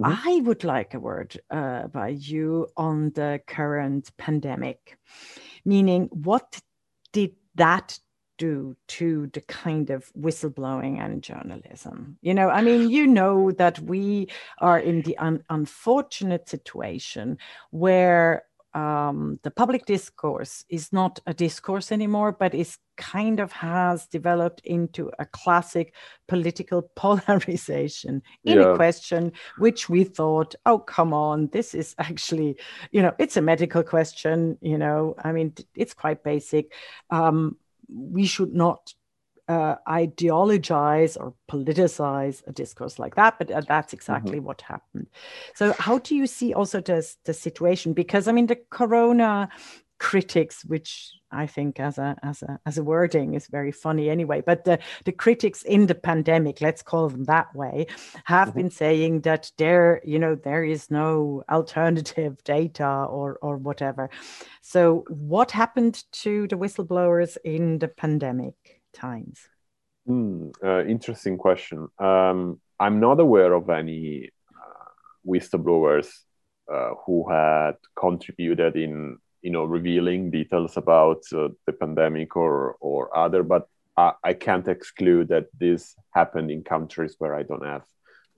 Mm-hmm. 0.00 0.28
I 0.28 0.40
would 0.44 0.64
like 0.64 0.94
a 0.94 1.00
word 1.00 1.40
uh, 1.50 1.88
by 1.88 2.08
you 2.08 2.68
on 2.76 3.10
the 3.14 3.40
current 3.46 4.10
pandemic, 4.16 4.96
meaning 5.64 6.08
what 6.12 6.60
did 7.12 7.32
that 7.56 7.98
do 8.38 8.76
to 8.88 9.28
the 9.32 9.40
kind 9.42 9.90
of 9.90 10.10
whistleblowing 10.14 10.98
and 10.98 11.22
journalism. 11.22 12.18
You 12.22 12.34
know, 12.34 12.48
I 12.48 12.62
mean, 12.62 12.90
you 12.90 13.06
know 13.06 13.50
that 13.52 13.78
we 13.80 14.28
are 14.58 14.78
in 14.78 15.02
the 15.02 15.16
un- 15.18 15.44
unfortunate 15.48 16.48
situation 16.48 17.38
where 17.70 18.44
um, 18.74 19.38
the 19.42 19.50
public 19.50 19.84
discourse 19.84 20.64
is 20.68 20.92
not 20.92 21.20
a 21.26 21.34
discourse 21.34 21.92
anymore, 21.92 22.32
but 22.32 22.54
is 22.54 22.78
kind 22.96 23.38
of 23.40 23.52
has 23.52 24.06
developed 24.06 24.60
into 24.64 25.10
a 25.18 25.26
classic 25.26 25.94
political 26.26 26.82
polarization 26.96 28.22
in 28.44 28.58
yeah. 28.58 28.72
a 28.72 28.76
question 28.76 29.32
which 29.58 29.88
we 29.88 30.04
thought, 30.04 30.54
oh, 30.64 30.78
come 30.78 31.12
on, 31.12 31.48
this 31.48 31.74
is 31.74 31.94
actually, 31.98 32.56
you 32.90 33.02
know, 33.02 33.12
it's 33.18 33.36
a 33.36 33.42
medical 33.42 33.82
question, 33.82 34.56
you 34.62 34.78
know, 34.78 35.14
I 35.22 35.32
mean, 35.32 35.54
it's 35.74 35.94
quite 35.94 36.24
basic. 36.24 36.72
Um, 37.10 37.56
we 37.88 38.26
should 38.26 38.54
not 38.54 38.94
uh, 39.48 39.76
ideologize 39.88 41.16
or 41.16 41.34
politicize 41.50 42.42
a 42.46 42.52
discourse 42.52 42.98
like 42.98 43.16
that, 43.16 43.38
but 43.38 43.50
uh, 43.50 43.60
that's 43.66 43.92
exactly 43.92 44.38
mm-hmm. 44.38 44.46
what 44.46 44.62
happened. 44.62 45.08
So, 45.54 45.74
how 45.78 45.98
do 45.98 46.14
you 46.14 46.26
see 46.26 46.54
also 46.54 46.80
this 46.80 47.18
the 47.24 47.34
situation? 47.34 47.92
Because 47.92 48.28
I 48.28 48.32
mean, 48.32 48.46
the 48.46 48.58
corona 48.70 49.48
critics, 50.02 50.64
which 50.64 51.12
I 51.30 51.46
think 51.46 51.78
as 51.78 51.96
a 51.96 52.16
as 52.24 52.42
a 52.42 52.58
as 52.66 52.76
a 52.76 52.82
wording 52.82 53.34
is 53.34 53.46
very 53.46 53.70
funny 53.70 54.10
anyway. 54.10 54.42
But 54.44 54.64
the 54.64 54.80
the 55.04 55.12
critics 55.12 55.62
in 55.62 55.86
the 55.86 55.94
pandemic, 55.94 56.60
let's 56.60 56.82
call 56.82 57.08
them 57.08 57.24
that 57.24 57.54
way, 57.54 57.86
have 58.24 58.48
mm-hmm. 58.48 58.58
been 58.58 58.70
saying 58.70 59.20
that 59.20 59.52
there 59.58 60.02
you 60.04 60.18
know 60.18 60.34
there 60.34 60.64
is 60.64 60.90
no 60.90 61.44
alternative 61.48 62.42
data 62.42 63.06
or 63.08 63.38
or 63.40 63.56
whatever. 63.56 64.10
So 64.60 65.04
what 65.08 65.52
happened 65.52 66.02
to 66.24 66.48
the 66.48 66.56
whistleblowers 66.56 67.36
in 67.44 67.78
the 67.78 67.88
pandemic 67.88 68.56
times? 68.92 69.38
Mm, 70.08 70.52
uh, 70.64 70.84
interesting 70.84 71.38
question. 71.38 71.86
Um, 72.00 72.60
I'm 72.80 72.98
not 72.98 73.20
aware 73.20 73.52
of 73.52 73.70
any 73.70 74.30
uh, 74.50 74.90
whistleblowers 75.24 76.08
uh, 76.72 76.90
who 77.06 77.30
had 77.30 77.76
contributed 77.94 78.74
in 78.76 79.18
you 79.42 79.50
know 79.50 79.64
revealing 79.64 80.30
details 80.30 80.76
about 80.76 81.22
uh, 81.34 81.48
the 81.66 81.72
pandemic 81.72 82.36
or 82.36 82.76
or 82.80 83.16
other 83.16 83.42
but 83.42 83.68
I, 83.96 84.12
I, 84.24 84.32
can't 84.32 84.68
exclude 84.68 85.28
that 85.28 85.48
this 85.58 85.94
happened 86.14 86.50
in 86.50 86.62
countries 86.62 87.16
where 87.18 87.34
i 87.34 87.42
don't 87.42 87.64
have 87.64 87.84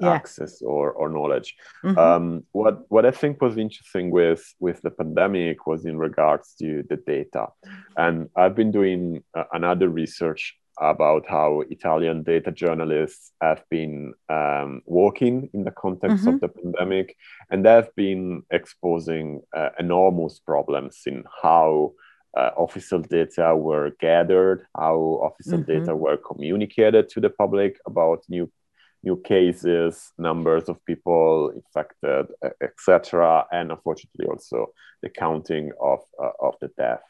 yeah. 0.01 0.11
access 0.11 0.61
or, 0.63 0.91
or 0.93 1.09
knowledge 1.09 1.55
mm-hmm. 1.85 1.99
um, 1.99 2.45
what 2.53 2.85
what 2.89 3.07
i 3.07 3.11
think 3.11 3.41
was 3.41 3.57
interesting 3.57 4.11
with 4.11 4.43
with 4.59 4.83
the 4.83 4.91
pandemic 4.91 5.67
was 5.67 5.85
in 5.85 5.99
regards 5.99 6.55
to 6.61 6.83
the 6.89 6.97
data 6.97 7.47
and 7.97 8.29
i've 8.37 8.57
been 8.57 8.73
doing 8.73 9.23
uh, 9.35 9.45
another 9.53 9.89
research 9.89 10.57
about 10.81 11.25
how 11.29 11.63
Italian 11.71 12.23
data 12.23 12.51
journalists 12.51 13.33
have 13.41 13.63
been 13.71 14.13
um, 14.29 14.83
working 14.87 15.49
in 15.53 15.65
the 15.65 15.71
context 15.71 16.25
mm-hmm. 16.25 16.35
of 16.35 16.41
the 16.41 16.49
pandemic, 16.49 17.17
and 17.51 17.65
they've 17.65 17.95
been 17.97 18.43
exposing 18.51 19.43
uh, 19.57 19.71
enormous 19.79 20.41
problems 20.41 21.03
in 21.07 21.25
how 21.43 21.93
uh, 22.37 22.51
official 22.59 23.01
data 23.01 23.55
were 23.55 23.93
gathered, 24.01 24.67
how 24.77 25.33
official 25.33 25.59
mm-hmm. 25.59 25.81
data 25.81 25.95
were 25.95 26.17
communicated 26.17 27.09
to 27.09 27.21
the 27.21 27.31
public 27.31 27.79
about 27.87 28.25
new 28.29 28.51
new 29.05 29.21
cases, 29.21 30.13
numbers 30.17 30.69
of 30.69 30.83
people 30.87 31.51
infected, 31.51 32.27
etc., 32.63 33.47
and 33.53 33.71
unfortunately 33.71 34.27
also 34.27 34.73
the 35.03 35.11
counting 35.11 35.71
of 35.81 36.01
uh, 36.21 36.31
of 36.41 36.55
the 36.61 36.69
death. 36.77 37.03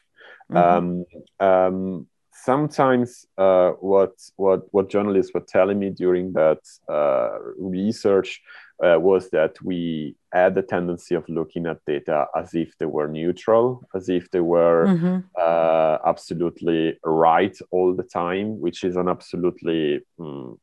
Mm-hmm. 0.51 1.05
Um, 1.41 1.47
um, 1.47 2.07
sometimes 2.43 3.25
uh, 3.37 3.71
what 3.79 4.13
what 4.35 4.61
what 4.71 4.89
journalists 4.89 5.33
were 5.33 5.45
telling 5.47 5.79
me 5.79 5.89
during 5.89 6.33
that 6.33 6.59
uh, 6.89 7.37
research 7.57 8.41
uh, 8.83 8.99
was 8.99 9.29
that 9.29 9.55
we 9.63 10.15
had 10.33 10.53
the 10.53 10.61
tendency 10.61 11.15
of 11.15 11.27
looking 11.29 11.65
at 11.65 11.77
data 11.87 12.27
as 12.35 12.53
if 12.53 12.77
they 12.77 12.85
were 12.85 13.07
neutral, 13.07 13.81
as 13.95 14.09
if 14.09 14.29
they 14.31 14.41
were 14.41 14.85
mm-hmm. 14.87 15.19
Uh, 15.39 15.97
absolutely 16.05 16.97
right 17.03 17.57
all 17.71 17.93
the 17.95 18.03
time, 18.03 18.59
which 18.59 18.83
is 18.83 18.95
an 18.97 19.07
absolutely 19.07 20.01
um, 20.19 20.59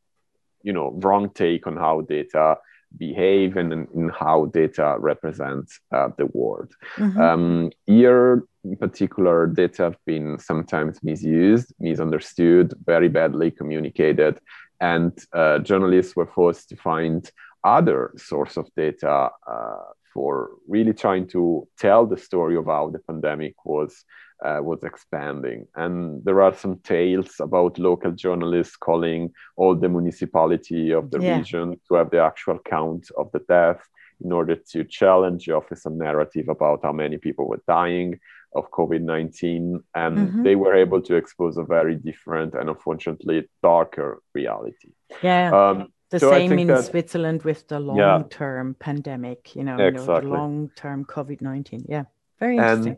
you 0.63 0.73
know 0.73 0.91
wrong 1.03 1.31
take 1.31 1.67
on 1.67 1.77
how 1.77 2.03
data 2.03 2.57
behave 2.99 3.57
and 3.57 3.73
in 3.73 4.09
how 4.09 4.47
data 4.47 4.97
represents 4.99 5.81
uh, 5.95 6.09
the 6.17 6.27
world. 6.27 6.73
Mm-hmm. 6.97 7.21
Um, 7.21 7.71
here, 7.87 8.45
in 8.65 8.77
particular, 8.77 9.47
data 9.47 9.83
have 9.85 9.97
been 10.07 10.39
sometimes 10.39 11.03
misused, 11.03 11.73
misunderstood, 11.81 12.75
very 12.85 13.09
badly 13.09 13.51
communicated, 13.51 14.39
and 14.81 15.13
uh, 15.33 15.59
journalists 15.61 16.17
were 16.17 16.27
forced 16.27 16.69
to 16.71 16.77
find 16.77 17.31
other 17.65 18.13
source 18.17 18.57
of 18.57 18.69
data 18.77 19.31
uh, 19.47 19.77
for 20.13 20.51
really 20.69 20.93
trying 20.93 21.27
to 21.29 21.67
tell 21.79 22.07
the 22.07 22.17
story 22.17 22.57
of 22.57 22.67
how 22.67 22.91
the 22.91 22.99
pandemic 23.01 23.55
was 23.65 24.05
uh, 24.45 24.59
was 24.61 24.83
expanding. 24.83 25.67
And 25.77 26.25
there 26.25 26.43
are 26.43 26.55
some 26.55 26.79
tales 26.81 27.35
about 27.41 27.79
local 27.79 28.13
journalists 28.13 28.77
calling 28.77 29.31
all 29.57 29.77
the 29.77 29.89
municipality 29.89 30.91
of 30.91 31.11
the 31.11 31.21
yeah. 31.21 31.37
region 31.39 31.81
to 31.89 31.95
have 31.95 32.11
the 32.11 32.21
actual 32.21 32.59
count 32.59 33.09
of 33.17 33.31
the 33.33 33.41
death 33.49 33.81
in 34.25 34.33
order 34.33 34.57
to 34.57 34.85
challenge 34.85 35.47
the 35.47 35.57
official 35.57 35.93
narrative 35.93 36.49
about 36.49 36.81
how 36.83 36.93
many 36.93 37.19
people 37.19 37.49
were 37.49 37.63
dying 37.69 38.19
of 38.55 38.71
COVID 38.71 39.03
19. 39.03 39.81
And 39.95 40.19
mm-hmm. 40.19 40.43
they 40.43 40.57
were 40.57 40.75
able 40.75 41.01
to 41.03 41.15
expose 41.15 41.57
a 41.57 41.65
very 41.65 41.97
different 41.97 42.55
and 42.55 42.69
unfortunately 42.69 43.49
darker 43.63 44.23
reality. 44.35 44.91
Yeah. 45.23 45.51
Um, 45.53 45.93
the 46.13 46.21
so 46.21 46.31
same 46.31 46.59
in 46.59 46.69
that, 46.69 46.85
Switzerland 46.85 47.43
with 47.43 47.67
the 47.67 47.81
long 47.81 48.29
term 48.29 48.69
yeah, 48.69 48.85
pandemic, 48.85 49.57
you 49.57 49.65
know, 49.65 49.79
exactly. 49.79 50.01
you 50.01 50.07
know 50.07 50.21
the 50.21 50.29
long 50.29 50.71
term 50.77 51.05
COVID 51.05 51.41
19. 51.43 51.87
Yeah. 51.89 52.05
Very 52.39 52.57
interesting. 52.57 52.97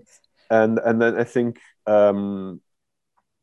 And, 0.51 0.79
and 0.79 0.87
and 0.87 1.03
then 1.03 1.17
I 1.17 1.25
think 1.25 1.61
um, 1.87 2.61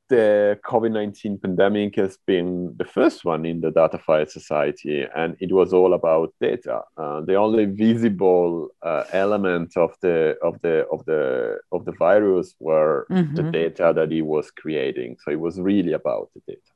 the 0.10 0.60
COVID 0.66 0.92
nineteen 0.92 1.38
pandemic 1.38 1.96
has 1.96 2.18
been 2.28 2.76
the 2.78 2.86
first 2.86 3.24
one 3.24 3.46
in 3.46 3.62
the 3.62 3.72
Datafied 3.72 4.30
Society, 4.30 5.06
and 5.16 5.38
it 5.40 5.52
was 5.54 5.74
all 5.74 5.94
about 5.94 6.34
data. 6.42 6.82
Uh, 6.98 7.22
the 7.22 7.36
only 7.36 7.66
visible 7.66 8.70
uh, 8.82 9.04
element 9.14 9.78
of 9.78 9.96
the 10.02 10.36
of 10.44 10.60
the 10.62 10.86
of 10.92 11.06
the 11.06 11.60
of 11.72 11.86
the 11.86 11.94
virus 11.94 12.56
were 12.60 13.08
mm-hmm. 13.10 13.36
the 13.36 13.44
data 13.44 13.94
that 13.96 14.12
he 14.12 14.22
was 14.22 14.52
creating. 14.52 15.18
So 15.24 15.32
it 15.32 15.40
was 15.40 15.60
really 15.60 15.94
about 15.94 16.30
the 16.34 16.42
data. 16.48 16.72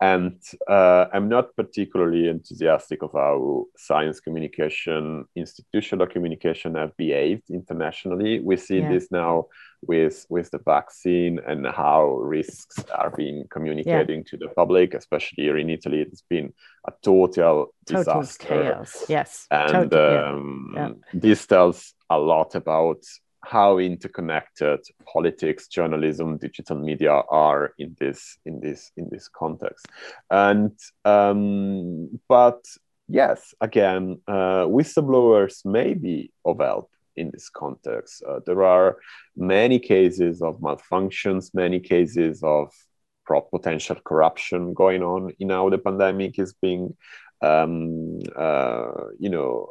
And 0.00 0.40
uh, 0.66 1.06
I'm 1.12 1.28
not 1.28 1.54
particularly 1.56 2.28
enthusiastic 2.28 3.02
of 3.02 3.12
how 3.12 3.66
science 3.76 4.18
communication, 4.18 5.26
institutional 5.36 6.06
communication 6.06 6.74
have 6.76 6.96
behaved 6.96 7.50
internationally. 7.50 8.40
We 8.40 8.56
see 8.56 8.78
yeah. 8.78 8.90
this 8.92 9.10
now 9.10 9.46
with 9.86 10.26
with 10.28 10.50
the 10.50 10.58
vaccine 10.58 11.38
and 11.46 11.66
how 11.66 12.16
risks 12.16 12.82
are 12.94 13.10
being 13.10 13.46
communicating 13.50 14.18
yeah. 14.20 14.30
to 14.30 14.36
the 14.36 14.48
public, 14.48 14.94
especially 14.94 15.44
here 15.44 15.58
in 15.58 15.70
Italy. 15.70 16.00
It's 16.00 16.22
been 16.22 16.52
a 16.86 16.92
total, 17.02 17.74
total 17.86 18.22
disaster. 18.22 18.46
chaos. 18.46 19.04
Yes, 19.08 19.46
and 19.50 19.90
total, 19.90 20.24
um, 20.24 20.72
yeah. 20.74 20.90
this 21.12 21.46
tells 21.46 21.94
a 22.08 22.18
lot 22.18 22.54
about 22.54 23.04
how 23.42 23.78
interconnected 23.78 24.80
politics, 25.12 25.68
journalism, 25.68 26.36
digital 26.36 26.76
media 26.76 27.22
are 27.30 27.72
in 27.78 27.96
this 27.98 28.38
in 28.44 28.60
this 28.60 28.92
in 28.96 29.08
this 29.10 29.28
context. 29.28 29.86
And 30.30 30.78
um, 31.04 32.20
but 32.28 32.62
yes, 33.08 33.54
again, 33.60 34.20
uh, 34.28 34.66
whistleblowers 34.66 35.64
may 35.64 35.94
be 35.94 36.32
of 36.44 36.58
help 36.58 36.90
in 37.16 37.30
this 37.30 37.48
context. 37.48 38.22
Uh, 38.26 38.40
there 38.46 38.62
are 38.62 38.98
many 39.36 39.78
cases 39.78 40.42
of 40.42 40.60
malfunctions, 40.60 41.54
many 41.54 41.80
cases 41.80 42.42
of 42.42 42.72
potential 43.52 43.96
corruption 44.04 44.74
going 44.74 45.02
on 45.02 45.32
in 45.38 45.50
how 45.50 45.70
the 45.70 45.78
pandemic 45.78 46.36
is 46.38 46.52
being, 46.60 46.96
um, 47.42 48.18
uh, 48.36 48.90
you 49.20 49.30
know, 49.30 49.68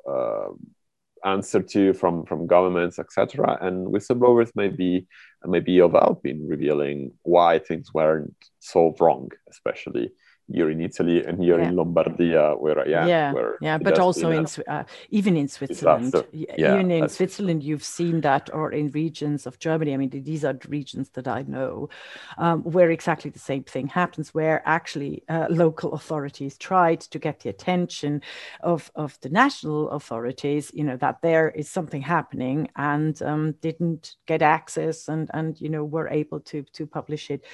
answered 1.26 1.68
to 1.70 1.94
from 1.94 2.26
from 2.26 2.48
governments, 2.48 3.00
etc. 3.00 3.58
And 3.62 3.88
whistleblowers 3.88 4.52
may 4.56 4.70
be 4.70 5.08
may 5.46 5.60
be 5.60 5.80
of 5.80 5.94
help 5.94 6.26
in 6.26 6.48
revealing 6.48 7.12
why 7.24 7.60
things 7.60 7.94
weren't 7.94 8.36
solved 8.60 9.02
wrong, 9.02 9.30
especially 9.50 10.12
here 10.52 10.70
in 10.70 10.82
Italy 10.82 11.26
and 11.26 11.42
here 11.42 11.60
yeah. 11.60 11.68
in 11.68 11.76
Lombardia, 11.76 12.60
where 12.60 12.80
I 12.80 13.02
am. 13.02 13.08
Yeah, 13.08 13.34
yeah, 13.62 13.78
but 13.78 14.00
also 14.00 14.32
in 14.32 14.46
uh, 14.68 14.84
even 15.10 15.38
in 15.38 15.48
Switzerland. 15.48 16.14
Yeah, 16.32 16.74
even 16.74 16.92
in 16.92 17.10
Switzerland, 17.10 17.64
you've 17.64 17.84
seen 17.84 18.22
that, 18.22 18.50
or 18.54 18.72
in 18.72 18.90
regions 18.92 19.46
of 19.46 19.60
Germany. 19.60 19.94
I 19.94 19.98
mean, 19.98 20.10
these 20.10 20.44
are 20.44 20.58
regions 20.68 21.10
that 21.10 21.28
I 21.28 21.44
know, 21.44 21.90
um, 22.38 22.64
where 22.64 22.90
exactly 22.90 23.30
the 23.32 23.40
same 23.40 23.64
thing 23.64 23.88
happens, 23.88 24.34
where 24.34 24.62
actually 24.66 25.24
uh, 25.30 25.48
local 25.50 25.94
authorities 25.94 26.58
tried 26.58 27.02
to 27.02 27.20
get 27.20 27.42
the 27.42 27.50
attention 27.50 28.22
of 28.62 28.92
of 28.96 29.20
the 29.22 29.30
national 29.30 29.90
authorities. 29.92 30.72
You 30.74 30.84
know 30.84 30.98
that 30.98 31.22
there 31.22 31.50
is 31.50 31.70
something 31.70 32.02
happening, 32.02 32.70
and 32.76 33.22
um, 33.22 33.52
didn't 33.62 34.16
get 34.26 34.42
access, 34.42 35.08
and 35.08 35.30
and 35.34 35.60
you 35.62 35.70
know 35.70 35.84
were 35.84 36.10
able 36.10 36.40
to 36.42 36.64
to 36.74 36.88
publish 36.88 37.30
it 37.30 37.46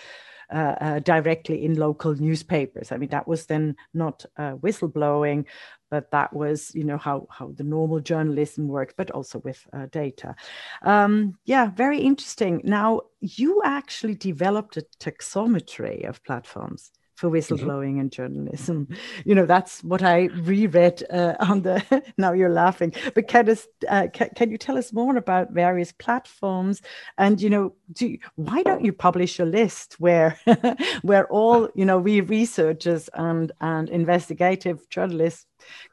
directly 0.49 1.65
in 1.65 1.75
local 1.75 2.15
newspapers. 2.15 2.91
I 2.91 2.97
mean, 2.97 3.09
that 3.09 3.27
was 3.27 3.45
then 3.45 3.75
not 3.93 4.25
uh, 4.37 4.55
whistleblowing, 4.55 5.45
but 5.89 6.11
that 6.11 6.33
was, 6.33 6.73
you 6.75 6.83
know, 6.83 6.97
how 6.97 7.27
how 7.29 7.51
the 7.55 7.63
normal 7.63 7.99
journalism 7.99 8.67
worked, 8.67 8.95
but 8.97 9.11
also 9.11 9.39
with 9.39 9.65
uh, 9.73 9.87
data. 9.91 10.35
Um, 10.81 11.37
yeah, 11.45 11.71
very 11.71 11.99
interesting. 11.99 12.61
Now, 12.63 13.01
you 13.19 13.61
actually 13.63 14.15
developed 14.15 14.77
a 14.77 14.85
taxonomy 14.99 16.07
of 16.07 16.23
platforms 16.23 16.91
for 17.15 17.29
mm-hmm. 17.29 17.35
whistleblowing 17.35 17.91
mm-hmm. 17.91 17.99
and 18.01 18.11
journalism. 18.11 18.87
You 19.23 19.33
know, 19.33 19.45
that's 19.45 19.83
what 19.83 20.03
I 20.03 20.25
reread 20.25 21.03
uh, 21.09 21.35
on 21.39 21.61
the. 21.61 21.83
now 22.17 22.33
you're 22.33 22.49
laughing, 22.49 22.93
but 23.13 23.27
can 23.27 23.49
us 23.49 23.67
uh, 23.87 24.07
can, 24.13 24.29
can, 24.35 24.51
you 24.51 24.57
tell 24.57 24.77
us 24.77 24.93
more 24.93 25.15
about 25.17 25.51
various 25.51 25.91
platforms? 25.91 26.81
And 27.17 27.41
you 27.41 27.49
know, 27.49 27.73
do 27.91 28.17
why 28.35 28.61
don't 28.63 28.83
you 28.83 28.93
publish 28.93 29.39
a 29.39 29.45
list 29.45 29.95
where 29.99 30.39
where 31.01 31.27
all 31.27 31.69
you 31.75 31.85
know 31.85 31.97
we 31.97 32.21
researchers 32.21 33.09
and 33.13 33.51
and 33.61 33.89
investigative 33.89 34.87
journalists 34.89 35.45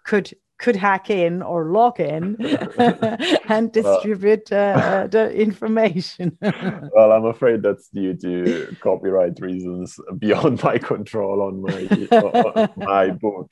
could 0.04 0.32
could 0.62 0.76
hack 0.76 1.10
in 1.10 1.42
or 1.42 1.64
log 1.66 1.98
in 1.98 2.36
and 3.48 3.72
distribute 3.72 4.50
uh, 4.52 5.06
the 5.10 5.30
information. 5.34 6.38
well, 6.40 7.12
I'm 7.12 7.24
afraid 7.24 7.62
that's 7.62 7.88
due 7.88 8.14
to 8.14 8.76
copyright 8.80 9.40
reasons 9.40 9.98
beyond 10.18 10.62
my 10.62 10.78
control 10.78 11.42
on 11.42 11.60
my 11.60 11.80
on 12.12 12.70
my 12.76 13.10
book. 13.10 13.50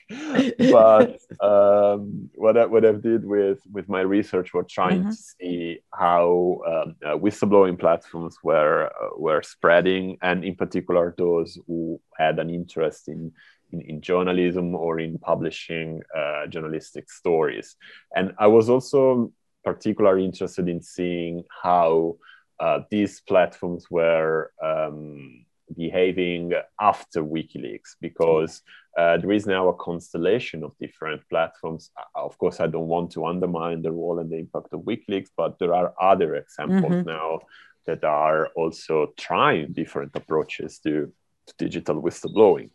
But 0.57 1.19
um, 1.43 2.29
what 2.35 2.57
I, 2.57 2.65
what 2.65 2.85
I 2.85 2.93
did 2.93 3.25
with 3.25 3.59
with 3.71 3.89
my 3.89 4.01
research 4.01 4.53
was 4.53 4.65
trying 4.69 5.01
mm-hmm. 5.01 5.09
to 5.09 5.15
see 5.15 5.79
how 5.93 6.61
um, 6.65 6.95
uh, 7.05 7.17
whistleblowing 7.17 7.77
platforms 7.77 8.37
were 8.41 8.85
uh, 8.85 9.09
were 9.17 9.43
spreading, 9.43 10.17
and 10.21 10.45
in 10.45 10.55
particular 10.55 11.13
those 11.17 11.59
who 11.67 11.99
had 12.17 12.39
an 12.39 12.49
interest 12.49 13.09
in 13.09 13.33
in, 13.71 13.81
in 13.81 14.01
journalism 14.01 14.75
or 14.75 14.99
in 14.99 15.17
publishing 15.17 16.01
uh, 16.15 16.47
journalistic 16.47 17.09
stories. 17.09 17.75
And 18.15 18.33
I 18.39 18.47
was 18.47 18.69
also 18.69 19.31
particularly 19.63 20.25
interested 20.25 20.67
in 20.67 20.81
seeing 20.81 21.43
how 21.63 22.17
uh, 22.59 22.79
these 22.89 23.21
platforms 23.21 23.85
were 23.89 24.51
um, 24.63 25.45
behaving 25.75 26.53
after 26.79 27.23
WikiLeaks 27.23 27.95
because 27.99 28.61
uh, 28.97 29.17
there 29.17 29.31
is 29.31 29.45
now 29.45 29.69
a 29.69 29.73
constellation 29.73 30.63
of 30.63 30.77
different 30.77 31.21
platforms. 31.29 31.91
Uh, 31.97 32.25
of 32.25 32.37
course, 32.37 32.59
I 32.59 32.67
don't 32.67 32.87
want 32.87 33.11
to 33.11 33.25
undermine 33.25 33.81
the 33.81 33.91
role 33.91 34.19
and 34.19 34.29
the 34.29 34.37
impact 34.37 34.73
of 34.73 34.81
WikiLeaks, 34.81 35.29
but 35.35 35.59
there 35.59 35.73
are 35.73 35.93
other 35.99 36.35
examples 36.35 36.93
mm-hmm. 36.93 37.09
now 37.09 37.39
that 37.85 38.03
are 38.03 38.47
also 38.55 39.13
trying 39.17 39.73
different 39.73 40.11
approaches 40.15 40.79
to, 40.79 41.11
to 41.47 41.53
digital 41.57 42.01
whistleblowing. 42.01 42.69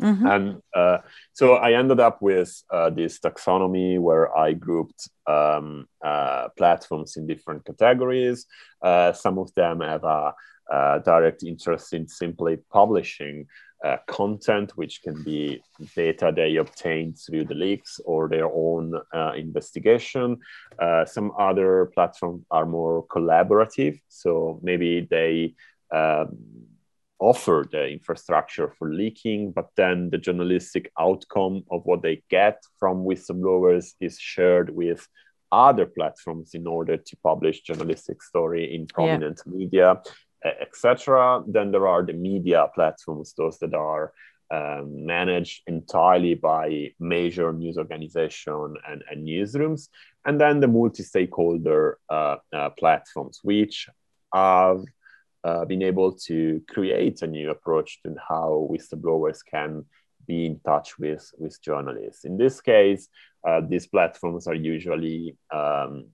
Mm-hmm. 0.00 0.26
And 0.26 0.62
uh, 0.74 0.98
so 1.32 1.54
I 1.54 1.72
ended 1.72 2.00
up 2.00 2.20
with 2.20 2.62
uh, 2.70 2.90
this 2.90 3.18
taxonomy 3.18 3.98
where 3.98 4.36
I 4.36 4.52
grouped 4.52 5.08
um, 5.26 5.86
uh, 6.04 6.48
platforms 6.56 7.16
in 7.16 7.26
different 7.26 7.64
categories. 7.64 8.46
Uh, 8.82 9.12
some 9.12 9.38
of 9.38 9.52
them 9.54 9.80
have 9.80 10.04
a, 10.04 10.34
a, 10.70 11.00
direct 11.04 11.42
interest 11.42 11.94
in 11.94 12.06
simply 12.06 12.58
publishing 12.70 13.46
uh, 13.84 13.96
content, 14.06 14.72
which 14.76 15.02
can 15.02 15.22
be 15.22 15.62
data 15.94 16.32
they 16.34 16.56
obtained 16.56 17.18
through 17.18 17.44
the 17.44 17.54
leaks 17.54 18.00
or 18.04 18.28
their 18.28 18.46
own 18.46 18.94
uh, 19.14 19.32
investigation. 19.36 20.38
some 21.06 21.32
other 21.38 21.90
platforms 21.94 22.44
are 22.50 22.66
more 22.66 23.06
collaborative. 23.06 23.98
So 24.08 24.60
maybe 24.62 25.06
they 25.10 25.54
um, 25.94 26.36
offer 27.18 27.66
the 27.70 27.88
infrastructure 27.88 28.72
for 28.78 28.92
leaking, 28.92 29.52
but 29.52 29.68
then 29.76 30.10
the 30.10 30.18
journalistic 30.18 30.90
outcome 30.98 31.64
of 31.70 31.82
what 31.84 32.02
they 32.02 32.22
get 32.30 32.62
from 32.78 33.04
whistleblowers 33.04 33.94
is 34.00 34.18
shared 34.18 34.70
with 34.70 35.06
other 35.52 35.86
platforms 35.86 36.50
in 36.54 36.66
order 36.66 36.96
to 36.96 37.16
publish 37.22 37.62
journalistic 37.62 38.22
story 38.22 38.74
in 38.74 38.86
prominent 38.86 39.40
yeah. 39.46 39.52
media, 39.52 40.02
etc. 40.44 41.42
Then 41.46 41.70
there 41.70 41.88
are 41.88 42.04
the 42.04 42.12
media 42.12 42.66
platforms, 42.74 43.32
those 43.36 43.58
that 43.58 43.74
are 43.74 44.12
um, 44.50 45.06
managed 45.06 45.62
entirely 45.66 46.34
by 46.34 46.92
major 47.00 47.52
news 47.52 47.78
organization 47.78 48.74
and, 48.88 49.02
and 49.10 49.26
newsrooms, 49.26 49.88
and 50.24 50.40
then 50.40 50.60
the 50.60 50.68
multi-stakeholder 50.68 51.98
uh, 52.10 52.36
uh, 52.52 52.70
platforms, 52.70 53.40
which 53.42 53.88
have 54.32 54.84
uh, 55.46 55.64
been 55.64 55.82
able 55.82 56.12
to 56.12 56.60
create 56.68 57.22
a 57.22 57.26
new 57.26 57.50
approach 57.50 58.02
to 58.02 58.16
how 58.28 58.68
whistleblowers 58.70 59.38
can 59.48 59.84
be 60.26 60.46
in 60.46 60.58
touch 60.64 60.98
with, 60.98 61.30
with 61.38 61.62
journalists. 61.62 62.24
In 62.24 62.36
this 62.36 62.60
case, 62.60 63.08
uh, 63.46 63.60
these 63.60 63.86
platforms 63.86 64.48
are 64.48 64.54
usually 64.54 65.36
um, 65.52 66.06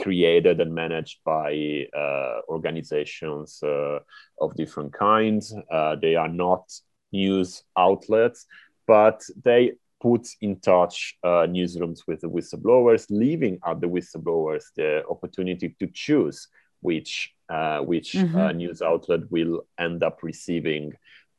created 0.00 0.60
and 0.60 0.74
managed 0.74 1.18
by 1.26 1.86
uh, 1.94 2.40
organizations 2.48 3.62
uh, 3.62 3.98
of 4.40 4.56
different 4.56 4.94
kinds. 4.94 5.54
Uh, 5.70 5.96
they 5.96 6.14
are 6.14 6.32
not 6.46 6.72
news 7.12 7.64
outlets, 7.76 8.46
but 8.86 9.22
they 9.44 9.72
put 10.00 10.26
in 10.40 10.58
touch 10.60 11.18
uh, 11.22 11.44
newsrooms 11.46 12.00
with 12.06 12.22
the 12.22 12.30
whistleblowers, 12.30 13.04
leaving 13.10 13.58
at 13.66 13.78
the 13.82 13.86
whistleblowers 13.86 14.64
the 14.74 15.02
opportunity 15.10 15.76
to 15.78 15.86
choose 15.92 16.48
which 16.80 17.34
which 17.80 18.16
uh, 18.16 18.20
mm-hmm. 18.20 18.56
news 18.58 18.82
outlet 18.82 19.30
will 19.30 19.66
end 19.78 20.02
up 20.02 20.22
receiving 20.22 20.92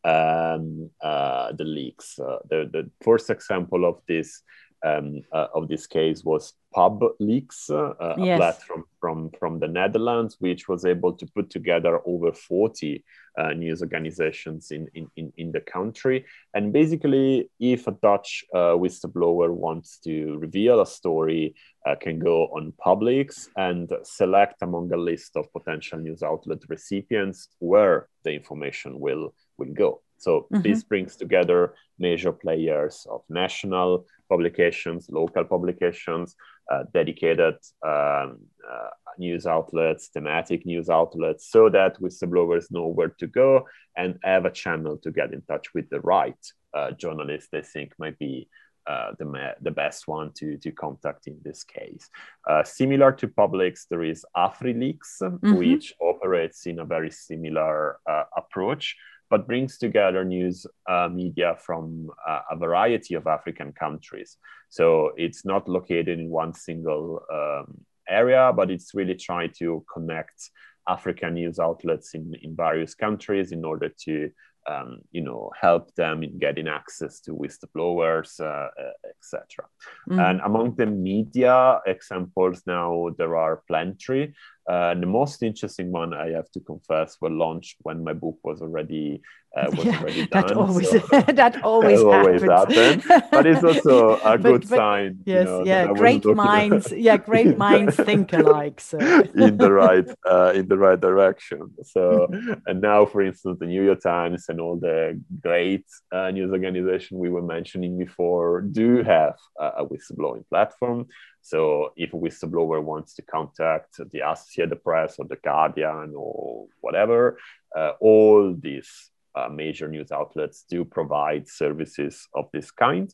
um, 0.03 0.89
uh, 1.01 1.51
the 1.53 1.63
leaks. 1.63 2.19
Uh, 2.19 2.39
the, 2.49 2.69
the 2.71 2.89
first 3.01 3.29
example 3.29 3.85
of 3.85 4.01
this 4.07 4.41
um, 4.83 5.21
uh, 5.31 5.47
of 5.53 5.67
this 5.67 5.87
case 5.87 6.23
was 6.23 6.53
PubLeaks, 6.75 7.69
uh, 7.69 8.15
yes. 8.17 8.35
a 8.35 8.37
platform 8.37 8.85
from, 8.99 9.29
from 9.37 9.59
the 9.59 9.67
Netherlands, 9.67 10.37
which 10.39 10.67
was 10.67 10.85
able 10.85 11.13
to 11.13 11.25
put 11.27 11.49
together 11.49 11.99
over 12.05 12.31
40 12.31 13.03
uh, 13.37 13.53
news 13.53 13.81
organizations 13.81 14.71
in, 14.71 14.87
in, 14.95 15.31
in, 15.37 15.51
the 15.51 15.61
country. 15.61 16.25
And 16.53 16.73
basically, 16.73 17.49
if 17.59 17.87
a 17.87 17.91
Dutch 17.91 18.43
uh, 18.53 18.75
whistleblower 18.75 19.51
wants 19.51 19.99
to 19.99 20.37
reveal 20.37 20.81
a 20.81 20.85
story, 20.85 21.55
uh, 21.85 21.95
can 21.95 22.19
go 22.19 22.43
on 22.47 22.73
PubLeaks 22.85 23.47
and 23.55 23.91
select 24.03 24.61
among 24.61 24.91
a 24.93 24.97
list 24.97 25.35
of 25.35 25.51
potential 25.53 25.99
news 25.99 26.23
outlet 26.23 26.59
recipients 26.67 27.49
where 27.59 28.07
the 28.23 28.31
information 28.31 28.99
will, 28.99 29.33
will 29.57 29.73
go. 29.73 30.01
So 30.21 30.47
mm-hmm. 30.53 30.61
this 30.61 30.83
brings 30.83 31.15
together 31.15 31.73
major 31.97 32.31
players 32.31 33.07
of 33.09 33.21
national 33.27 34.05
publications, 34.29 35.09
local 35.09 35.43
publications, 35.43 36.35
uh, 36.71 36.83
dedicated 36.93 37.55
um, 37.85 38.37
uh, 38.71 38.91
news 39.17 39.45
outlets, 39.45 40.09
thematic 40.13 40.65
news 40.65 40.89
outlets, 40.89 41.49
so 41.49 41.69
that 41.69 41.99
whistleblowers 41.99 42.71
know 42.71 42.87
where 42.87 43.13
to 43.19 43.27
go 43.27 43.67
and 43.97 44.19
have 44.23 44.45
a 44.45 44.51
channel 44.51 44.95
to 44.97 45.11
get 45.11 45.33
in 45.33 45.41
touch 45.41 45.73
with 45.73 45.89
the 45.89 45.99
right 46.01 46.41
uh, 46.73 46.91
journalist 46.91 47.49
they 47.51 47.61
think 47.61 47.91
might 47.97 48.17
be 48.19 48.47
uh, 48.87 49.11
the, 49.19 49.25
ma- 49.25 49.57
the 49.61 49.71
best 49.71 50.07
one 50.07 50.31
to, 50.33 50.57
to 50.57 50.71
contact 50.71 51.27
in 51.27 51.37
this 51.43 51.63
case. 51.63 52.09
Uh, 52.49 52.63
similar 52.63 53.11
to 53.11 53.27
PubLeaks, 53.27 53.85
there 53.89 54.03
is 54.03 54.25
AfriLeaks, 54.35 55.21
mm-hmm. 55.21 55.55
which 55.55 55.93
operates 56.01 56.65
in 56.65 56.79
a 56.79 56.85
very 56.85 57.11
similar 57.11 57.97
uh, 58.09 58.23
approach 58.35 58.95
but 59.31 59.47
brings 59.47 59.77
together 59.77 60.25
news 60.25 60.67
uh, 60.87 61.07
media 61.11 61.55
from 61.57 62.09
uh, 62.27 62.41
a 62.51 62.55
variety 62.57 63.15
of 63.15 63.25
African 63.25 63.71
countries. 63.71 64.37
So 64.69 65.11
it's 65.15 65.45
not 65.45 65.69
located 65.69 66.19
in 66.19 66.29
one 66.29 66.53
single 66.53 67.23
um, 67.33 67.79
area, 68.09 68.51
but 68.53 68.69
it's 68.69 68.93
really 68.93 69.15
trying 69.15 69.53
to 69.59 69.85
connect 69.91 70.51
African 70.87 71.35
news 71.35 71.59
outlets 71.59 72.13
in, 72.13 72.33
in 72.41 72.55
various 72.55 72.93
countries 72.93 73.53
in 73.53 73.63
order 73.63 73.89
to 74.03 74.29
um, 74.67 74.99
you 75.11 75.21
know, 75.21 75.51
help 75.59 75.93
them 75.95 76.23
in 76.23 76.37
getting 76.37 76.67
access 76.67 77.19
to 77.21 77.31
whistleblowers, 77.31 78.39
uh, 78.39 78.69
uh, 78.79 78.91
etc. 79.09 79.65
Mm-hmm. 80.09 80.19
And 80.19 80.41
among 80.41 80.75
the 80.75 80.85
media 80.85 81.79
examples 81.85 82.61
now, 82.67 83.07
there 83.17 83.35
are 83.35 83.63
plenty. 83.67 84.33
Uh, 84.69 84.93
the 84.93 85.05
most 85.05 85.43
interesting 85.43 85.91
one, 85.91 86.13
I 86.13 86.29
have 86.29 86.49
to 86.51 86.59
confess, 86.59 87.17
were 87.19 87.29
launched 87.29 87.77
when 87.81 88.03
my 88.03 88.13
book 88.13 88.37
was 88.43 88.61
already 88.61 89.21
uh, 89.55 89.69
was 89.71 89.85
yeah, 89.85 89.99
already 89.99 90.27
done. 90.31 90.43
That 90.51 90.55
always, 90.55 90.89
so, 90.89 90.97
that 91.33 91.63
always, 91.63 92.01
always 92.01 92.41
happens. 92.41 93.05
But 93.31 93.47
it's 93.47 93.63
also 93.63 94.17
a 94.17 94.37
but, 94.37 94.43
good 94.43 94.69
but, 94.69 94.77
sign. 94.77 95.19
Yes, 95.25 95.39
you 95.39 95.43
know, 95.45 95.65
yeah, 95.65 95.87
great 95.93 96.25
minds. 96.25 96.91
yeah, 96.91 97.17
great 97.17 97.57
minds 97.57 97.95
think 97.95 98.33
alike. 98.33 98.79
So. 98.79 98.97
in 98.99 99.57
the 99.57 99.71
right 99.71 100.07
uh, 100.29 100.53
in 100.55 100.67
the 100.67 100.77
right 100.77 100.99
direction. 100.99 101.73
So, 101.83 102.27
and 102.65 102.81
now, 102.81 103.05
for 103.05 103.21
instance, 103.21 103.59
the 103.59 103.65
New 103.65 103.83
York 103.83 104.01
Times 104.01 104.45
and 104.47 104.61
all 104.61 104.77
the 104.77 105.19
great 105.41 105.85
uh, 106.11 106.31
news 106.31 106.51
organization 106.51 107.17
we 107.17 107.29
were 107.29 107.41
mentioning 107.41 107.97
before 107.97 108.61
do 108.61 109.03
have 109.03 109.35
a 109.59 109.85
whistleblowing 109.85 110.47
platform. 110.49 111.07
So 111.41 111.93
if 111.95 112.13
a 112.13 112.17
whistleblower 112.17 112.83
wants 112.83 113.15
to 113.15 113.21
contact 113.23 113.97
the 114.11 114.19
Associated 114.19 114.83
Press 114.83 115.15
or 115.17 115.25
the 115.25 115.37
Guardian 115.37 116.13
or 116.15 116.67
whatever, 116.81 117.37
uh, 117.75 117.93
all 117.99 118.55
these 118.57 119.09
uh, 119.35 119.49
major 119.49 119.87
news 119.87 120.11
outlets 120.11 120.65
do 120.69 120.85
provide 120.85 121.47
services 121.47 122.27
of 122.35 122.45
this 122.53 122.71
kind. 122.71 123.13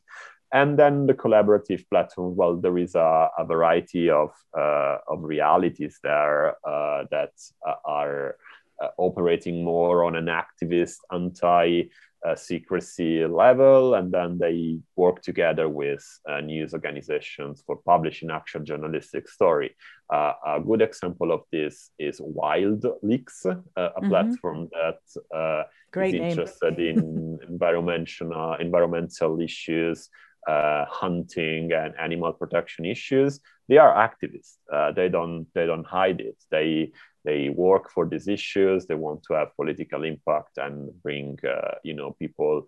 And 0.53 0.79
then 0.79 1.07
the 1.07 1.13
collaborative 1.13 1.87
platform, 1.89 2.35
well, 2.35 2.55
there 2.55 2.77
is 2.77 2.95
a, 2.95 3.29
a 3.37 3.45
variety 3.45 4.09
of, 4.09 4.31
uh, 4.57 4.97
of 5.07 5.23
realities 5.23 5.99
there 6.03 6.55
uh, 6.65 7.03
that 7.11 7.33
uh, 7.67 7.73
are 7.83 8.37
uh, 8.81 8.87
operating 8.97 9.63
more 9.63 10.05
on 10.05 10.15
an 10.15 10.27
activist 10.27 10.97
anti 11.11 11.83
uh, 12.27 12.35
secrecy 12.35 13.25
level, 13.25 13.95
and 13.95 14.11
then 14.11 14.37
they 14.37 14.79
work 14.95 15.21
together 15.21 15.69
with 15.69 16.03
uh, 16.29 16.41
news 16.41 16.73
organizations 16.73 17.63
for 17.65 17.77
publishing 17.77 18.29
actual 18.29 18.61
journalistic 18.61 19.29
story. 19.29 19.75
Uh, 20.09 20.33
a 20.45 20.59
good 20.59 20.81
example 20.81 21.31
of 21.31 21.41
this 21.51 21.91
is 21.99 22.19
Wild 22.21 22.85
Leaks, 23.01 23.45
uh, 23.45 23.55
a 23.77 23.79
mm-hmm. 23.79 24.09
platform 24.09 24.69
that 24.73 24.99
uh, 25.35 25.63
Great 25.91 26.15
is 26.15 26.21
interested 26.21 26.79
in 26.79 27.39
environmental 27.47 28.55
environmental 28.59 29.39
issues. 29.39 30.09
Uh, 30.47 30.85
hunting 30.85 31.73
and 31.73 31.93
animal 31.99 32.31
protection 32.31 32.85
issues, 32.85 33.41
they 33.67 33.77
are 33.77 33.93
activists. 33.95 34.57
they 34.95 35.09
don't 35.09 35.47
they 35.53 35.65
don't 35.65 35.85
hide 35.85 36.21
it. 36.21 36.37
They 36.51 36.91
they 37.27 37.49
work 37.49 37.91
for 37.91 38.07
these 38.07 38.27
issues 38.27 38.85
they 38.85 38.95
want 38.95 39.21
to 39.23 39.33
have 39.33 39.55
political 39.57 40.03
impact 40.03 40.57
and 40.57 40.89
bring 41.03 41.37
uh, 41.45 41.75
you 41.83 41.93
know 41.93 42.15
people 42.17 42.65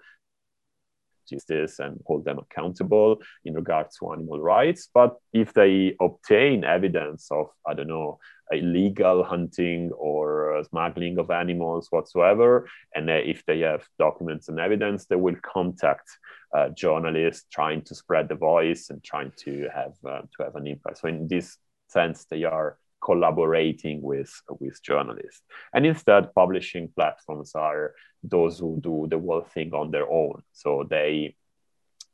justice 1.30 1.80
and 1.80 2.02
hold 2.06 2.26
them 2.26 2.40
accountable 2.40 3.22
in 3.46 3.54
regards 3.54 3.96
to 3.98 4.12
animal 4.12 4.40
rights 4.42 4.90
but 4.94 5.16
if 5.32 5.54
they 5.54 5.96
obtain 6.02 6.64
evidence 6.64 7.28
of 7.32 7.48
i 7.68 7.74
don't 7.74 7.88
know 7.88 8.20
illegal 8.52 9.24
hunting 9.24 9.92
or 9.92 10.58
uh, 10.58 10.64
smuggling 10.64 11.20
of 11.20 11.30
animals 11.32 11.88
whatsoever. 11.92 12.68
And 12.96 13.10
uh, 13.10 13.14
if 13.14 13.46
they 13.46 13.60
have 13.62 13.88
documents 13.98 14.50
and 14.50 14.60
evidence 14.60 15.06
they 15.06 15.16
will 15.16 15.36
contact 15.42 16.10
uh, 16.56 16.70
journalists 16.70 17.46
trying 17.52 17.82
to 17.84 17.96
spread 17.96 18.28
the 18.28 18.36
voice 18.36 18.90
and 18.90 19.04
trying 19.04 19.32
to 19.38 19.70
have 19.74 19.94
uh, 20.06 20.22
to 20.38 20.44
have 20.44 20.56
an 20.56 20.68
impact. 20.68 21.00
So 21.00 21.08
in 21.08 21.28
this 21.28 21.58
sense 21.88 22.26
they 22.26 22.44
are 22.44 22.78
collaborating 23.04 24.02
with 24.02 24.32
with 24.60 24.82
journalists. 24.84 25.42
And 25.74 25.86
instead 25.86 26.34
publishing 26.34 26.90
platforms 26.96 27.54
are 27.56 27.94
those 28.24 28.60
who 28.60 28.80
do 28.82 29.08
the 29.10 29.20
whole 29.20 29.42
thing 29.54 29.74
on 29.74 29.92
their 29.92 30.10
own. 30.10 30.42
So 30.54 30.86
they 30.90 31.36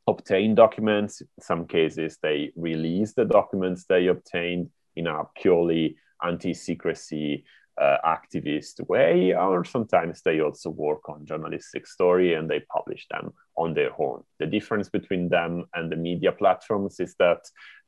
obtain 0.06 0.54
documents. 0.54 1.20
In 1.20 1.28
some 1.40 1.66
cases 1.66 2.18
they 2.22 2.52
release 2.56 3.14
the 3.14 3.24
documents 3.24 3.84
they 3.84 4.06
obtained 4.06 4.70
in 4.94 5.06
a 5.06 5.24
purely 5.34 5.96
anti-secrecy 6.22 7.44
uh, 7.80 7.98
activist 8.04 8.86
way, 8.88 9.34
or 9.34 9.64
sometimes 9.64 10.22
they 10.22 10.40
also 10.40 10.70
work 10.70 11.08
on 11.08 11.26
journalistic 11.26 11.86
story 11.86 12.34
and 12.34 12.48
they 12.48 12.60
publish 12.60 13.06
them 13.10 13.32
on 13.56 13.74
their 13.74 13.90
own. 14.00 14.22
The 14.38 14.46
difference 14.46 14.88
between 14.88 15.28
them 15.28 15.66
and 15.74 15.92
the 15.92 15.96
media 15.96 16.32
platforms 16.32 17.00
is 17.00 17.14
that 17.18 17.40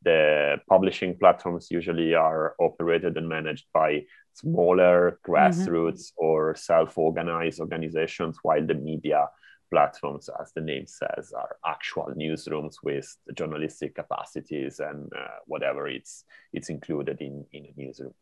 the 0.02 0.58
publishing 0.68 1.16
platforms 1.18 1.68
usually 1.70 2.14
are 2.14 2.54
operated 2.60 3.16
and 3.16 3.28
managed 3.28 3.66
by 3.72 4.04
smaller 4.34 5.18
mm-hmm. 5.26 5.32
grassroots 5.32 6.12
mm-hmm. 6.12 6.24
or 6.24 6.54
self-organized 6.54 7.60
organizations, 7.60 8.38
while 8.42 8.66
the 8.66 8.74
media 8.74 9.28
platforms, 9.70 10.28
as 10.40 10.52
the 10.52 10.60
name 10.60 10.86
says, 10.86 11.32
are 11.32 11.56
actual 11.66 12.12
newsrooms 12.16 12.76
with 12.82 13.16
journalistic 13.34 13.94
capacities 13.94 14.80
and 14.80 15.12
uh, 15.12 15.38
whatever 15.46 15.88
it's 15.88 16.24
it's 16.52 16.70
included 16.70 17.20
in 17.20 17.44
in 17.52 17.66
a 17.66 17.72
newsroom. 17.76 18.14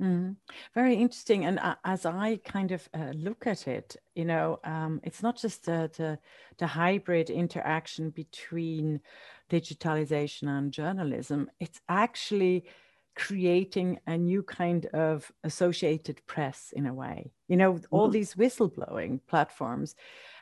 Mm, 0.00 0.36
very 0.74 0.96
interesting. 0.96 1.44
And 1.44 1.58
uh, 1.60 1.76
as 1.84 2.04
I 2.04 2.40
kind 2.44 2.72
of 2.72 2.88
uh, 2.92 3.12
look 3.14 3.46
at 3.46 3.68
it, 3.68 3.96
you 4.16 4.24
know, 4.24 4.58
um, 4.64 5.00
it's 5.04 5.22
not 5.22 5.36
just 5.36 5.66
the, 5.66 5.88
the, 5.96 6.18
the 6.58 6.66
hybrid 6.66 7.30
interaction 7.30 8.10
between 8.10 9.00
digitalization 9.50 10.48
and 10.48 10.72
journalism. 10.72 11.48
It's 11.60 11.80
actually 11.88 12.64
creating 13.14 13.98
a 14.06 14.18
new 14.18 14.42
kind 14.42 14.86
of 14.86 15.30
associated 15.44 16.24
press 16.26 16.72
in 16.74 16.86
a 16.86 16.94
way. 16.94 17.30
You 17.48 17.56
know, 17.56 17.80
all 17.90 18.06
mm-hmm. 18.06 18.12
these 18.12 18.34
whistleblowing 18.34 19.20
platforms 19.26 19.94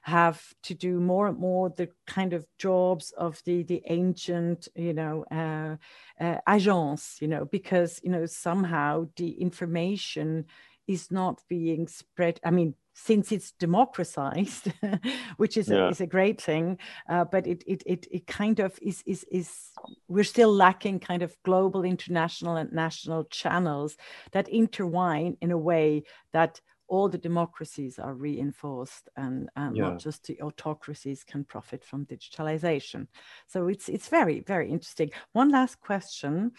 have 0.03 0.43
to 0.65 0.75
do 0.75 0.99
more 0.99 1.29
and 1.29 1.39
more 1.39 1.71
the 1.71 1.89
kind 2.07 2.33
of 2.33 2.47
jobs 2.59 3.13
of 3.17 3.41
the 3.45 3.63
the 3.63 3.83
ancient, 3.87 4.69
you 4.75 4.95
know, 4.95 5.25
uh, 5.31 5.77
uh, 6.23 6.39
agence, 6.49 7.21
you 7.21 7.29
know, 7.29 7.45
because 7.45 8.01
you 8.03 8.11
know 8.11 8.27
somehow 8.27 9.07
the 9.17 9.31
information 9.41 10.47
is 10.89 11.11
not 11.11 11.41
being 11.49 11.87
spread. 11.87 12.41
I 12.45 12.51
mean, 12.51 12.75
since 12.95 13.33
it's 13.33 13.53
democratized, 13.53 14.73
which 15.37 15.57
is, 15.57 15.69
yeah. 15.69 15.87
a, 15.87 15.89
is 15.89 16.01
a 16.01 16.07
great 16.07 16.41
thing, 16.41 16.79
uh, 17.09 17.25
but 17.25 17.47
it, 17.47 17.63
it, 17.67 17.83
it, 17.87 18.07
it 18.11 18.27
kind 18.27 18.61
of 18.61 18.79
is, 18.83 19.03
is, 19.07 19.25
is, 19.31 19.71
we're 20.09 20.25
still 20.25 20.53
lacking 20.53 21.01
kind 21.01 21.23
of 21.23 21.37
global, 21.45 21.85
international, 21.85 22.57
and 22.57 22.73
national 22.73 23.25
channels 23.25 23.97
that 24.33 24.49
intertwine 24.49 25.37
in 25.41 25.51
a 25.51 25.59
way 25.59 26.03
that 26.33 26.61
all 26.93 27.09
the 27.09 27.17
democracies 27.17 27.99
are 27.99 28.13
reinforced 28.13 29.09
and, 29.17 29.49
and 29.57 29.75
yeah. 29.75 29.85
not 29.85 29.99
just 29.99 30.27
the 30.27 30.39
autocracies 30.43 31.25
can 31.25 31.43
profit 31.43 31.83
from 31.83 32.05
digitalization. 32.05 33.07
So 33.47 33.69
it's, 33.69 33.89
it's 33.89 34.09
very, 34.09 34.41
very 34.41 34.71
interesting. 34.71 35.11
One 35.33 35.51
last 35.51 35.81
question, 35.81 36.53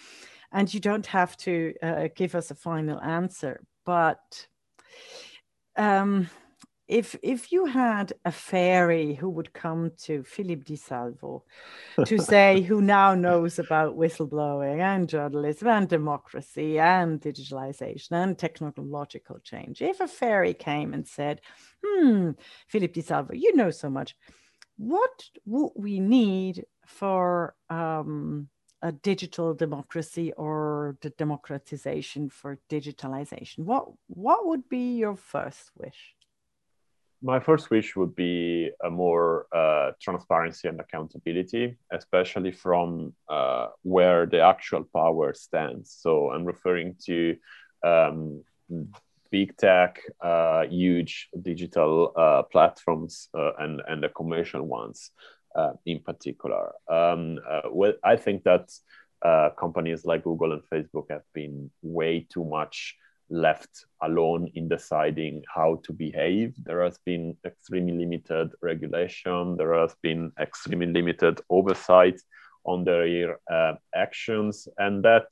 and 0.51 0.73
you 0.73 0.79
don't 0.79 1.05
have 1.05 1.38
to 1.38 1.75
uh, 1.84 2.07
give 2.15 2.34
us 2.34 2.49
a 2.49 2.55
final 2.55 2.99
answer, 3.01 3.61
but 3.86 4.47
um, 5.76 6.30
if 6.88 7.15
if 7.24 7.51
you 7.51 7.65
had 7.65 8.13
a 8.26 8.32
fairy 8.32 9.15
who 9.15 9.30
would 9.30 9.53
come 9.53 9.91
to 10.03 10.24
Philippe 10.24 10.63
Di 10.63 10.76
Salvo 10.76 11.43
to 12.05 12.17
say 12.19 12.61
who 12.61 12.82
now 12.82 13.15
knows 13.15 13.57
about 13.57 13.97
whistleblowing 13.97 14.80
and 14.80 15.07
journalism 15.07 15.69
and 15.69 15.88
democracy 15.88 16.78
and 16.80 17.21
digitalization 17.21 18.11
and 18.11 18.38
technological 18.38 19.39
change, 19.39 19.82
if 19.82 20.01
a 20.01 20.07
fairy 20.07 20.53
came 20.53 20.93
and 20.93 21.07
said, 21.07 21.41
"Hmm, 21.84 22.32
Philippe 22.67 22.93
Di 22.93 23.01
Salvo, 23.01 23.34
you 23.34 23.55
know 23.55 23.71
so 23.71 23.89
much. 23.89 24.15
What 24.78 25.30
would 25.45 25.71
we 25.76 25.99
need 25.99 26.65
for 26.86 27.55
um, 27.69 28.49
a 28.84 28.91
digital 28.91 29.53
democracy 29.53 30.34
or 30.34 30.97
the 31.01 31.09
democratization 31.11 32.29
for 32.29 32.59
digitalization? 32.69 33.59
What 33.59 33.88
what 34.07 34.45
would 34.45 34.67
be 34.69 34.97
your 34.97 35.15
first 35.15 35.71
wish? 35.77 36.13
My 37.21 37.39
first 37.39 37.69
wish 37.71 37.95
would 37.95 38.13
be 38.15 38.69
a 38.84 38.89
more 38.89 39.47
uh, 39.55 39.91
transparency 40.01 40.67
and 40.67 40.79
accountability 40.81 41.77
especially 41.93 42.51
from 42.51 43.13
uh, 43.29 43.67
where 43.84 44.25
the 44.25 44.41
actual 44.41 44.84
power 44.93 45.34
stands. 45.34 45.86
So 46.03 46.31
i'm 46.31 46.45
referring 46.45 46.95
to 47.07 47.38
um, 47.84 48.43
big 49.31 49.55
tech 49.57 50.01
uh, 50.21 50.63
huge 50.69 51.29
digital 51.41 52.11
uh, 52.15 52.43
platforms 52.53 53.29
uh, 53.34 53.53
and 53.59 53.81
and 53.88 54.03
the 54.03 54.09
commercial 54.09 54.63
ones 54.79 55.11
in 55.85 55.99
particular. 55.99 56.71
Um, 56.89 57.39
uh, 57.49 57.69
well, 57.71 57.93
I 58.03 58.15
think 58.15 58.43
that 58.43 58.71
uh, 59.23 59.49
companies 59.57 60.05
like 60.05 60.23
Google 60.23 60.51
and 60.51 60.63
Facebook 60.63 61.05
have 61.09 61.23
been 61.33 61.71
way 61.81 62.27
too 62.29 62.43
much 62.43 62.95
left 63.29 63.85
alone 64.01 64.51
in 64.53 64.67
deciding 64.67 65.43
how 65.53 65.79
to 65.83 65.93
behave. 65.93 66.53
There 66.63 66.83
has 66.83 66.99
been 67.05 67.35
extremely 67.45 67.93
limited 67.93 68.51
regulation. 68.61 69.55
There 69.57 69.73
has 69.73 69.95
been 70.01 70.31
extremely 70.39 70.87
limited 70.87 71.41
oversight 71.49 72.19
on 72.65 72.83
their 72.83 73.39
uh, 73.51 73.73
actions, 73.95 74.67
and 74.77 75.03
that 75.03 75.27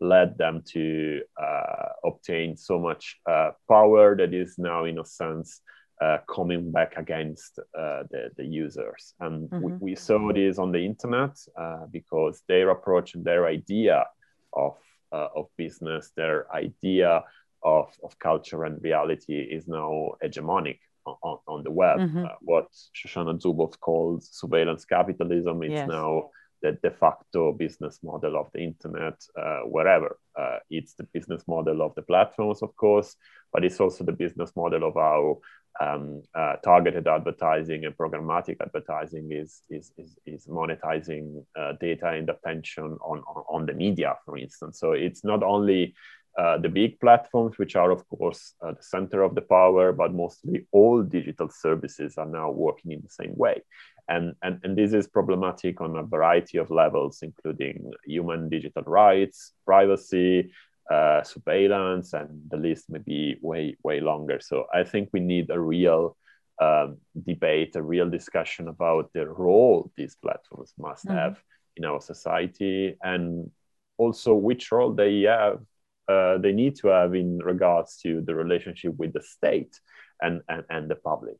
led 0.00 0.36
them 0.38 0.62
to 0.72 1.20
uh, 1.40 1.88
obtain 2.04 2.56
so 2.56 2.78
much 2.78 3.16
uh, 3.28 3.50
power 3.68 4.16
that 4.16 4.34
is 4.34 4.56
now, 4.58 4.84
in 4.84 4.98
a 4.98 5.04
sense, 5.04 5.60
uh, 6.00 6.18
coming 6.28 6.70
back 6.70 6.94
against 6.96 7.58
uh, 7.58 8.02
the, 8.10 8.30
the 8.36 8.44
users. 8.44 9.14
And 9.20 9.48
mm-hmm. 9.48 9.62
we, 9.62 9.72
we, 9.72 9.94
saw 9.94 10.32
this 10.32 10.58
on 10.58 10.72
the 10.72 10.84
internet 10.84 11.36
uh, 11.58 11.86
because 11.90 12.42
their 12.48 12.70
approach 12.70 13.14
and 13.14 13.24
their 13.24 13.46
idea 13.46 14.04
of, 14.52 14.76
uh, 15.12 15.28
of 15.34 15.46
business, 15.56 16.12
their 16.16 16.52
idea 16.54 17.24
of, 17.62 17.88
of 18.02 18.18
culture 18.18 18.64
and 18.64 18.82
reality 18.82 19.40
is 19.40 19.66
now 19.66 20.12
hegemonic 20.22 20.78
on, 21.06 21.38
on 21.46 21.62
the 21.62 21.70
web. 21.70 21.98
Mm-hmm. 21.98 22.24
Uh, 22.24 22.28
what 22.40 22.68
Shoshana 22.94 23.40
Zuboff 23.40 23.78
calls 23.80 24.28
surveillance 24.32 24.84
capitalism 24.84 25.62
is 25.62 25.72
yes. 25.72 25.88
now 25.88 26.30
the 26.62 26.72
de 26.72 26.90
facto 26.90 27.52
business 27.52 28.00
model 28.02 28.36
of 28.36 28.50
the 28.52 28.60
internet 28.60 29.14
uh, 29.38 29.60
wherever. 29.60 30.18
Uh, 30.38 30.58
it's 30.70 30.94
the 30.94 31.04
business 31.04 31.42
model 31.46 31.82
of 31.82 31.94
the 31.94 32.02
platforms, 32.02 32.62
of 32.62 32.74
course, 32.76 33.16
but 33.52 33.64
it's 33.64 33.80
also 33.80 34.04
the 34.04 34.12
business 34.12 34.52
model 34.56 34.84
of 34.84 34.94
how 34.94 35.38
um, 35.80 36.22
uh, 36.34 36.56
targeted 36.56 37.06
advertising 37.06 37.84
and 37.84 37.96
programmatic 37.96 38.56
advertising 38.60 39.30
is, 39.30 39.62
is, 39.68 39.92
is, 39.98 40.16
is 40.26 40.46
monetizing 40.46 41.44
uh, 41.58 41.72
data 41.80 42.08
and 42.08 42.30
attention 42.30 42.84
on, 42.84 43.18
on, 43.18 43.44
on, 43.48 43.66
the 43.66 43.74
media, 43.74 44.14
for 44.24 44.38
instance. 44.38 44.78
So 44.80 44.92
it's 44.92 45.24
not 45.24 45.42
only 45.42 45.94
uh, 46.38 46.58
the 46.58 46.68
big 46.68 47.00
platforms, 47.00 47.58
which 47.58 47.76
are, 47.76 47.90
of 47.90 48.08
course, 48.08 48.54
uh, 48.62 48.72
the 48.72 48.82
center 48.82 49.22
of 49.22 49.34
the 49.34 49.40
power, 49.40 49.92
but 49.92 50.12
mostly 50.12 50.66
all 50.70 51.02
digital 51.02 51.48
services 51.48 52.18
are 52.18 52.26
now 52.26 52.50
working 52.50 52.92
in 52.92 53.00
the 53.02 53.08
same 53.08 53.34
way. 53.36 53.62
And, 54.08 54.34
and, 54.42 54.60
and 54.62 54.76
this 54.76 54.92
is 54.92 55.08
problematic 55.08 55.80
on 55.80 55.96
a 55.96 56.02
variety 56.02 56.58
of 56.58 56.70
levels, 56.70 57.20
including 57.22 57.90
human 58.04 58.48
digital 58.48 58.82
rights, 58.84 59.52
privacy, 59.64 60.52
uh, 60.90 61.22
surveillance, 61.22 62.12
and 62.12 62.28
the 62.48 62.56
list 62.56 62.90
may 62.90 62.98
be 62.98 63.36
way, 63.42 63.76
way 63.82 64.00
longer. 64.00 64.40
So 64.40 64.66
I 64.72 64.84
think 64.84 65.10
we 65.12 65.20
need 65.20 65.50
a 65.50 65.60
real 65.60 66.16
um, 66.60 66.98
debate, 67.26 67.76
a 67.76 67.82
real 67.82 68.08
discussion 68.08 68.68
about 68.68 69.10
the 69.12 69.26
role 69.26 69.90
these 69.96 70.16
platforms 70.16 70.72
must 70.78 71.06
mm-hmm. 71.06 71.16
have 71.16 71.42
in 71.76 71.84
our 71.84 72.00
society 72.00 72.96
and 73.02 73.50
also 73.98 74.34
which 74.34 74.72
role 74.72 74.94
they 74.94 75.22
have 75.22 75.60
uh, 76.08 76.38
they 76.38 76.52
need 76.52 76.76
to 76.76 76.88
have 76.88 77.14
in 77.14 77.38
regards 77.38 77.98
to 77.98 78.20
the 78.20 78.34
relationship 78.34 78.94
with 78.96 79.12
the 79.12 79.22
state 79.22 79.80
and, 80.20 80.40
and, 80.48 80.62
and 80.70 80.88
the 80.88 80.94
public. 80.94 81.38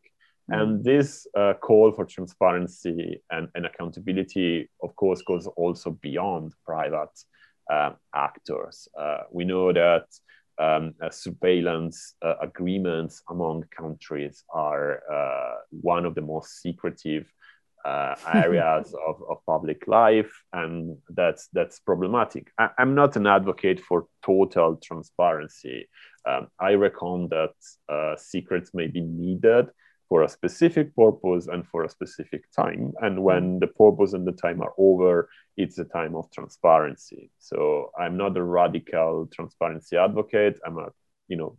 Mm. 0.51 0.61
And 0.61 0.84
this 0.84 1.26
uh, 1.36 1.55
call 1.55 1.92
for 1.92 2.05
transparency 2.05 3.22
and, 3.30 3.49
and, 3.55 3.64
accountability, 3.64 4.68
of 4.82 4.97
course, 4.97 5.22
goes 5.22 5.47
also 5.47 5.90
beyond 5.90 6.53
private 6.64 7.16
uh, 7.70 7.90
actors. 8.14 8.88
Uh, 8.98 9.22
we 9.30 9.44
know 9.44 9.72
that 9.72 10.06
um, 10.58 10.94
uh, 11.02 11.10
surveillance 11.10 12.14
uh, 12.22 12.34
agreements 12.40 13.22
among 13.28 13.64
countries 13.76 14.44
are 14.52 15.02
one 15.70 16.06
of 16.06 16.14
the 16.14 16.22
most 16.22 16.62
secretive 16.62 17.30
uh, 17.86 18.16
areas 18.34 18.94
of, 19.06 19.22
of 19.30 19.38
public 19.46 19.86
life, 19.86 20.32
and 20.52 20.96
that's 21.10 21.48
that's 21.52 21.78
problematic. 21.78 22.50
I, 22.58 22.70
am 22.78 22.94
not 22.94 23.16
an 23.16 23.26
advocate 23.26 23.80
for 23.80 24.06
total 24.24 24.76
transparency. 24.82 25.88
Um, 26.28 26.48
I 26.58 26.74
reckon 26.74 27.28
that 27.28 27.54
uh, 27.88 28.16
secrets 28.16 28.72
may 28.74 28.88
be 28.88 29.00
needed 29.00 29.66
for 30.09 30.22
a 30.22 30.28
specific 30.28 30.94
purpose 30.94 31.48
and 31.48 31.66
for 31.66 31.84
a 31.84 31.88
specific 31.88 32.44
time. 32.52 32.92
And 33.00 33.22
when 33.22 33.57
mm. 33.57 33.61
the 33.61 33.66
purpose 33.66 34.12
and 34.12 34.26
the 34.26 34.32
time 34.32 34.62
are 34.62 34.72
over, 34.78 35.28
it's 35.57 35.78
a 35.78 35.84
time 35.84 36.14
of 36.14 36.30
transparency. 36.30 37.30
So 37.38 37.90
I'm 37.98 38.16
not 38.16 38.36
a 38.36 38.42
radical 38.42 39.28
transparency 39.32 39.96
advocate. 39.96 40.61
I'm 40.64 40.78
a 40.78 40.88
you 41.28 41.36
know 41.36 41.57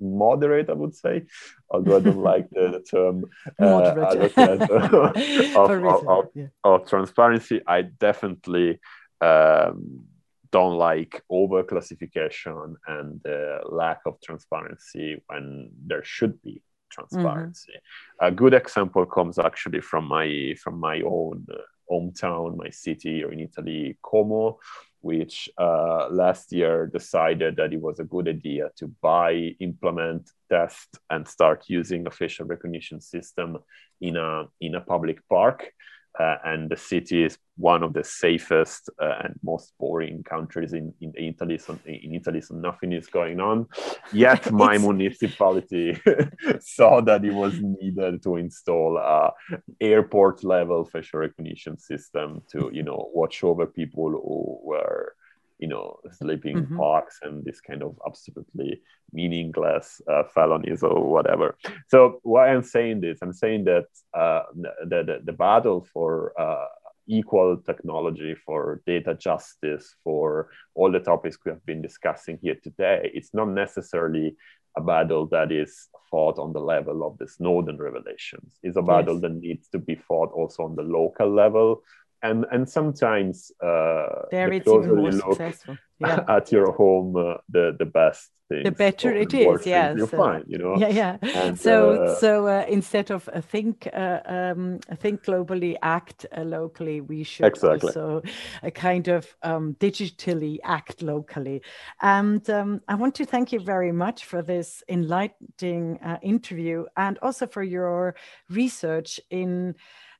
moderate, 0.00 0.70
I 0.70 0.74
would 0.74 0.94
say, 0.94 1.24
although 1.70 1.96
I 1.96 2.00
don't 2.00 2.18
like 2.32 2.48
the, 2.50 2.68
the 2.68 2.80
term 2.80 3.24
uh, 3.60 3.64
of, 5.56 5.70
of, 5.70 6.08
of, 6.08 6.28
yeah. 6.34 6.46
of, 6.64 6.88
transparency. 6.88 7.60
I 7.66 7.82
definitely 7.82 8.78
um, 9.20 10.04
don't 10.50 10.76
like 10.76 11.22
over 11.30 11.62
classification 11.62 12.76
and 12.86 13.20
the 13.24 13.60
lack 13.68 14.00
of 14.06 14.20
transparency 14.20 15.22
when 15.26 15.70
there 15.86 16.04
should 16.04 16.42
be 16.42 16.62
transparency. 16.90 17.72
Mm-hmm. 17.72 18.26
A 18.26 18.30
good 18.30 18.54
example 18.54 19.06
comes 19.06 19.38
actually 19.38 19.80
from 19.80 20.06
my 20.06 20.54
from 20.62 20.78
my 20.80 21.00
own 21.02 21.46
uh, 21.50 21.56
hometown, 21.90 22.56
my 22.56 22.70
city 22.70 23.22
or 23.24 23.32
in 23.32 23.40
Italy, 23.40 23.98
Como 24.02 24.58
which 25.06 25.48
uh, 25.56 26.08
last 26.10 26.52
year 26.52 26.90
decided 26.92 27.54
that 27.54 27.72
it 27.72 27.80
was 27.80 28.00
a 28.00 28.04
good 28.04 28.26
idea 28.26 28.70
to 28.76 28.88
buy, 29.00 29.54
implement, 29.60 30.28
test, 30.50 30.98
and 31.10 31.28
start 31.28 31.64
using 31.68 32.04
a 32.06 32.10
facial 32.10 32.44
recognition 32.44 33.00
system 33.00 33.58
in 34.00 34.16
a 34.16 34.46
in 34.60 34.74
a 34.74 34.80
public 34.80 35.18
park 35.28 35.72
uh, 36.18 36.36
and 36.44 36.70
the 36.70 36.76
city 36.76 37.24
is 37.24 37.38
one 37.56 37.82
of 37.82 37.92
the 37.92 38.04
safest 38.04 38.90
uh, 39.00 39.20
and 39.24 39.34
most 39.42 39.72
boring 39.78 40.22
countries 40.22 40.72
in, 40.72 40.92
in 41.00 41.12
Italy. 41.16 41.58
So 41.58 41.78
in 41.86 42.14
Italy, 42.14 42.40
so 42.40 42.54
nothing 42.54 42.92
is 42.92 43.06
going 43.06 43.40
on. 43.40 43.66
Yet 44.12 44.52
my 44.64 44.78
municipality 44.78 45.98
saw 46.60 47.00
that 47.02 47.24
it 47.24 47.32
was 47.32 47.54
needed 47.60 48.22
to 48.24 48.36
install 48.36 48.98
a 48.98 49.32
airport 49.80 50.44
level 50.44 50.84
facial 50.84 51.20
recognition 51.20 51.78
system 51.78 52.42
to 52.50 52.70
you 52.72 52.82
know 52.82 53.10
watch 53.14 53.42
over 53.42 53.66
people 53.66 54.10
who 54.10 54.60
were 54.62 55.14
you 55.58 55.68
know, 55.68 55.98
sleeping 56.12 56.56
mm-hmm. 56.56 56.76
parks 56.76 57.18
and 57.22 57.44
this 57.44 57.60
kind 57.60 57.82
of 57.82 57.98
absolutely 58.06 58.80
meaningless 59.12 60.00
uh, 60.10 60.22
felonies 60.34 60.82
or 60.82 61.10
whatever. 61.10 61.56
So 61.88 62.20
why 62.22 62.48
I'm 62.48 62.62
saying 62.62 63.00
this, 63.00 63.18
I'm 63.22 63.32
saying 63.32 63.64
that 63.64 63.86
uh, 64.12 64.42
the, 64.54 65.02
the, 65.04 65.20
the 65.24 65.32
battle 65.32 65.86
for 65.92 66.38
uh, 66.38 66.66
equal 67.06 67.56
technology, 67.58 68.34
for 68.34 68.82
data 68.86 69.14
justice, 69.14 69.94
for 70.04 70.50
all 70.74 70.90
the 70.90 71.00
topics 71.00 71.38
we 71.44 71.50
have 71.50 71.64
been 71.66 71.82
discussing 71.82 72.38
here 72.42 72.56
today, 72.62 73.10
it's 73.14 73.32
not 73.34 73.48
necessarily 73.48 74.36
a 74.76 74.80
battle 74.80 75.26
that 75.26 75.50
is 75.50 75.88
fought 76.10 76.38
on 76.38 76.52
the 76.52 76.60
level 76.60 77.06
of 77.06 77.16
the 77.18 77.26
Snowden 77.26 77.78
revelations. 77.78 78.58
It's 78.62 78.76
a 78.76 78.82
battle 78.82 79.14
yes. 79.14 79.22
that 79.22 79.34
needs 79.34 79.68
to 79.68 79.78
be 79.78 79.94
fought 79.94 80.32
also 80.32 80.64
on 80.64 80.76
the 80.76 80.82
local 80.82 81.32
level 81.32 81.82
and 82.22 82.46
and 82.50 82.68
sometimes 82.68 83.52
uh, 83.62 84.26
there 84.30 84.48
the 84.48 84.56
it's 84.56 84.68
even 84.68 84.96
more 84.96 85.12
successful. 85.12 85.76
Yeah. 85.98 86.24
at 86.28 86.52
your 86.52 86.72
home, 86.72 87.16
uh, 87.16 87.38
the 87.48 87.74
the 87.78 87.86
best 87.86 88.30
thing. 88.48 88.64
The 88.64 88.70
better 88.70 89.14
it 89.14 89.32
is, 89.32 89.66
yes. 89.66 89.96
You're 89.96 90.06
fine, 90.06 90.44
you 90.46 90.58
know. 90.58 90.76
Yeah, 90.76 90.88
yeah. 90.88 91.16
And, 91.22 91.58
so 91.58 92.02
uh, 92.02 92.14
so 92.16 92.46
uh, 92.46 92.64
instead 92.68 93.10
of 93.10 93.28
uh, 93.32 93.40
think 93.40 93.88
uh, 93.92 94.20
um, 94.26 94.78
think 94.96 95.24
globally, 95.24 95.76
act 95.82 96.26
uh, 96.36 96.42
locally, 96.42 97.00
we 97.00 97.24
should 97.24 97.46
exactly. 97.46 97.88
also 97.88 98.22
a 98.62 98.70
kind 98.70 99.08
of 99.08 99.26
um, 99.42 99.74
digitally 99.80 100.58
act 100.64 101.02
locally. 101.02 101.62
And 102.02 102.48
um, 102.50 102.80
I 102.88 102.94
want 102.94 103.14
to 103.16 103.24
thank 103.24 103.52
you 103.52 103.60
very 103.60 103.92
much 103.92 104.24
for 104.24 104.42
this 104.42 104.82
enlightening 104.88 105.98
interview, 106.22 106.84
and 106.96 107.18
also 107.22 107.46
for 107.46 107.62
your 107.62 108.14
research 108.50 109.20
in 109.30 109.74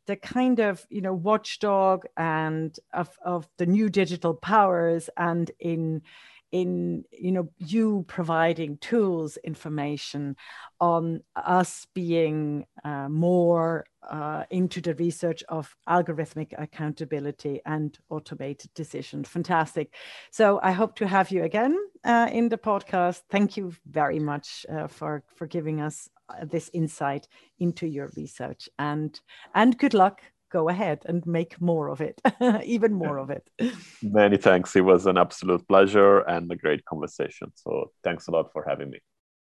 the 0.07 0.17
kind 0.17 0.61
of 0.61 0.87
you 0.89 1.01
know 1.01 1.15
watchdog 1.15 2.05
and 2.17 2.79
of, 2.93 3.11
of 3.25 3.49
the 3.59 3.67
new 3.67 3.89
digital 3.89 4.35
powers 4.35 5.11
and 5.17 5.51
in 5.61 6.03
in 6.53 7.05
you 7.11 7.33
know 7.33 7.49
you 7.59 8.05
providing 8.07 8.79
tools 8.79 9.37
information 9.39 10.37
on 10.81 11.21
us 11.35 11.87
being 11.95 12.65
uh, 12.85 13.09
more 13.09 13.85
uh, 14.09 14.45
into 14.51 14.81
the 14.81 14.95
research 14.95 15.43
of 15.49 15.75
algorithmic 15.89 16.53
accountability 16.59 17.61
and 17.67 17.99
automated 18.11 18.73
decision. 18.75 19.25
Fantastic. 19.25 19.95
So 20.31 20.61
i 20.63 20.73
hope 20.73 20.97
to 20.97 21.07
have 21.07 21.31
you 21.31 21.43
again 21.43 21.77
uh, 22.05 22.29
in 22.33 22.49
the 22.49 22.59
podcast. 22.59 23.23
Thank 23.31 23.57
you 23.57 23.73
very 23.87 24.19
much 24.19 24.65
uh, 24.69 24.87
for 24.87 25.23
for 25.35 25.47
giving 25.47 25.81
us 25.81 26.09
uh, 26.29 26.45
this 26.45 26.71
insight 26.73 27.27
into 27.59 27.87
your 27.87 28.11
research 28.17 28.69
and 28.79 29.21
and 29.55 29.79
good 29.79 29.95
luck 29.95 30.23
go 30.51 30.69
ahead 30.69 31.03
and 31.07 31.27
make 31.27 31.61
more 31.61 31.89
of 31.89 32.01
it 32.01 32.21
even 32.65 32.95
more 32.95 33.19
of 33.19 33.31
it. 33.31 33.49
Many 34.03 34.37
thanks. 34.37 34.77
It 34.77 34.83
was 34.83 35.07
an 35.07 35.19
absolute 35.19 35.67
pleasure 35.69 36.21
and 36.21 36.51
a 36.51 36.57
great 36.57 36.85
conversation. 36.85 37.53
So 37.55 37.91
thanks 38.05 38.29
a 38.29 38.31
lot 38.31 38.53
for 38.53 38.65
having 38.67 38.91
me 38.91 39.01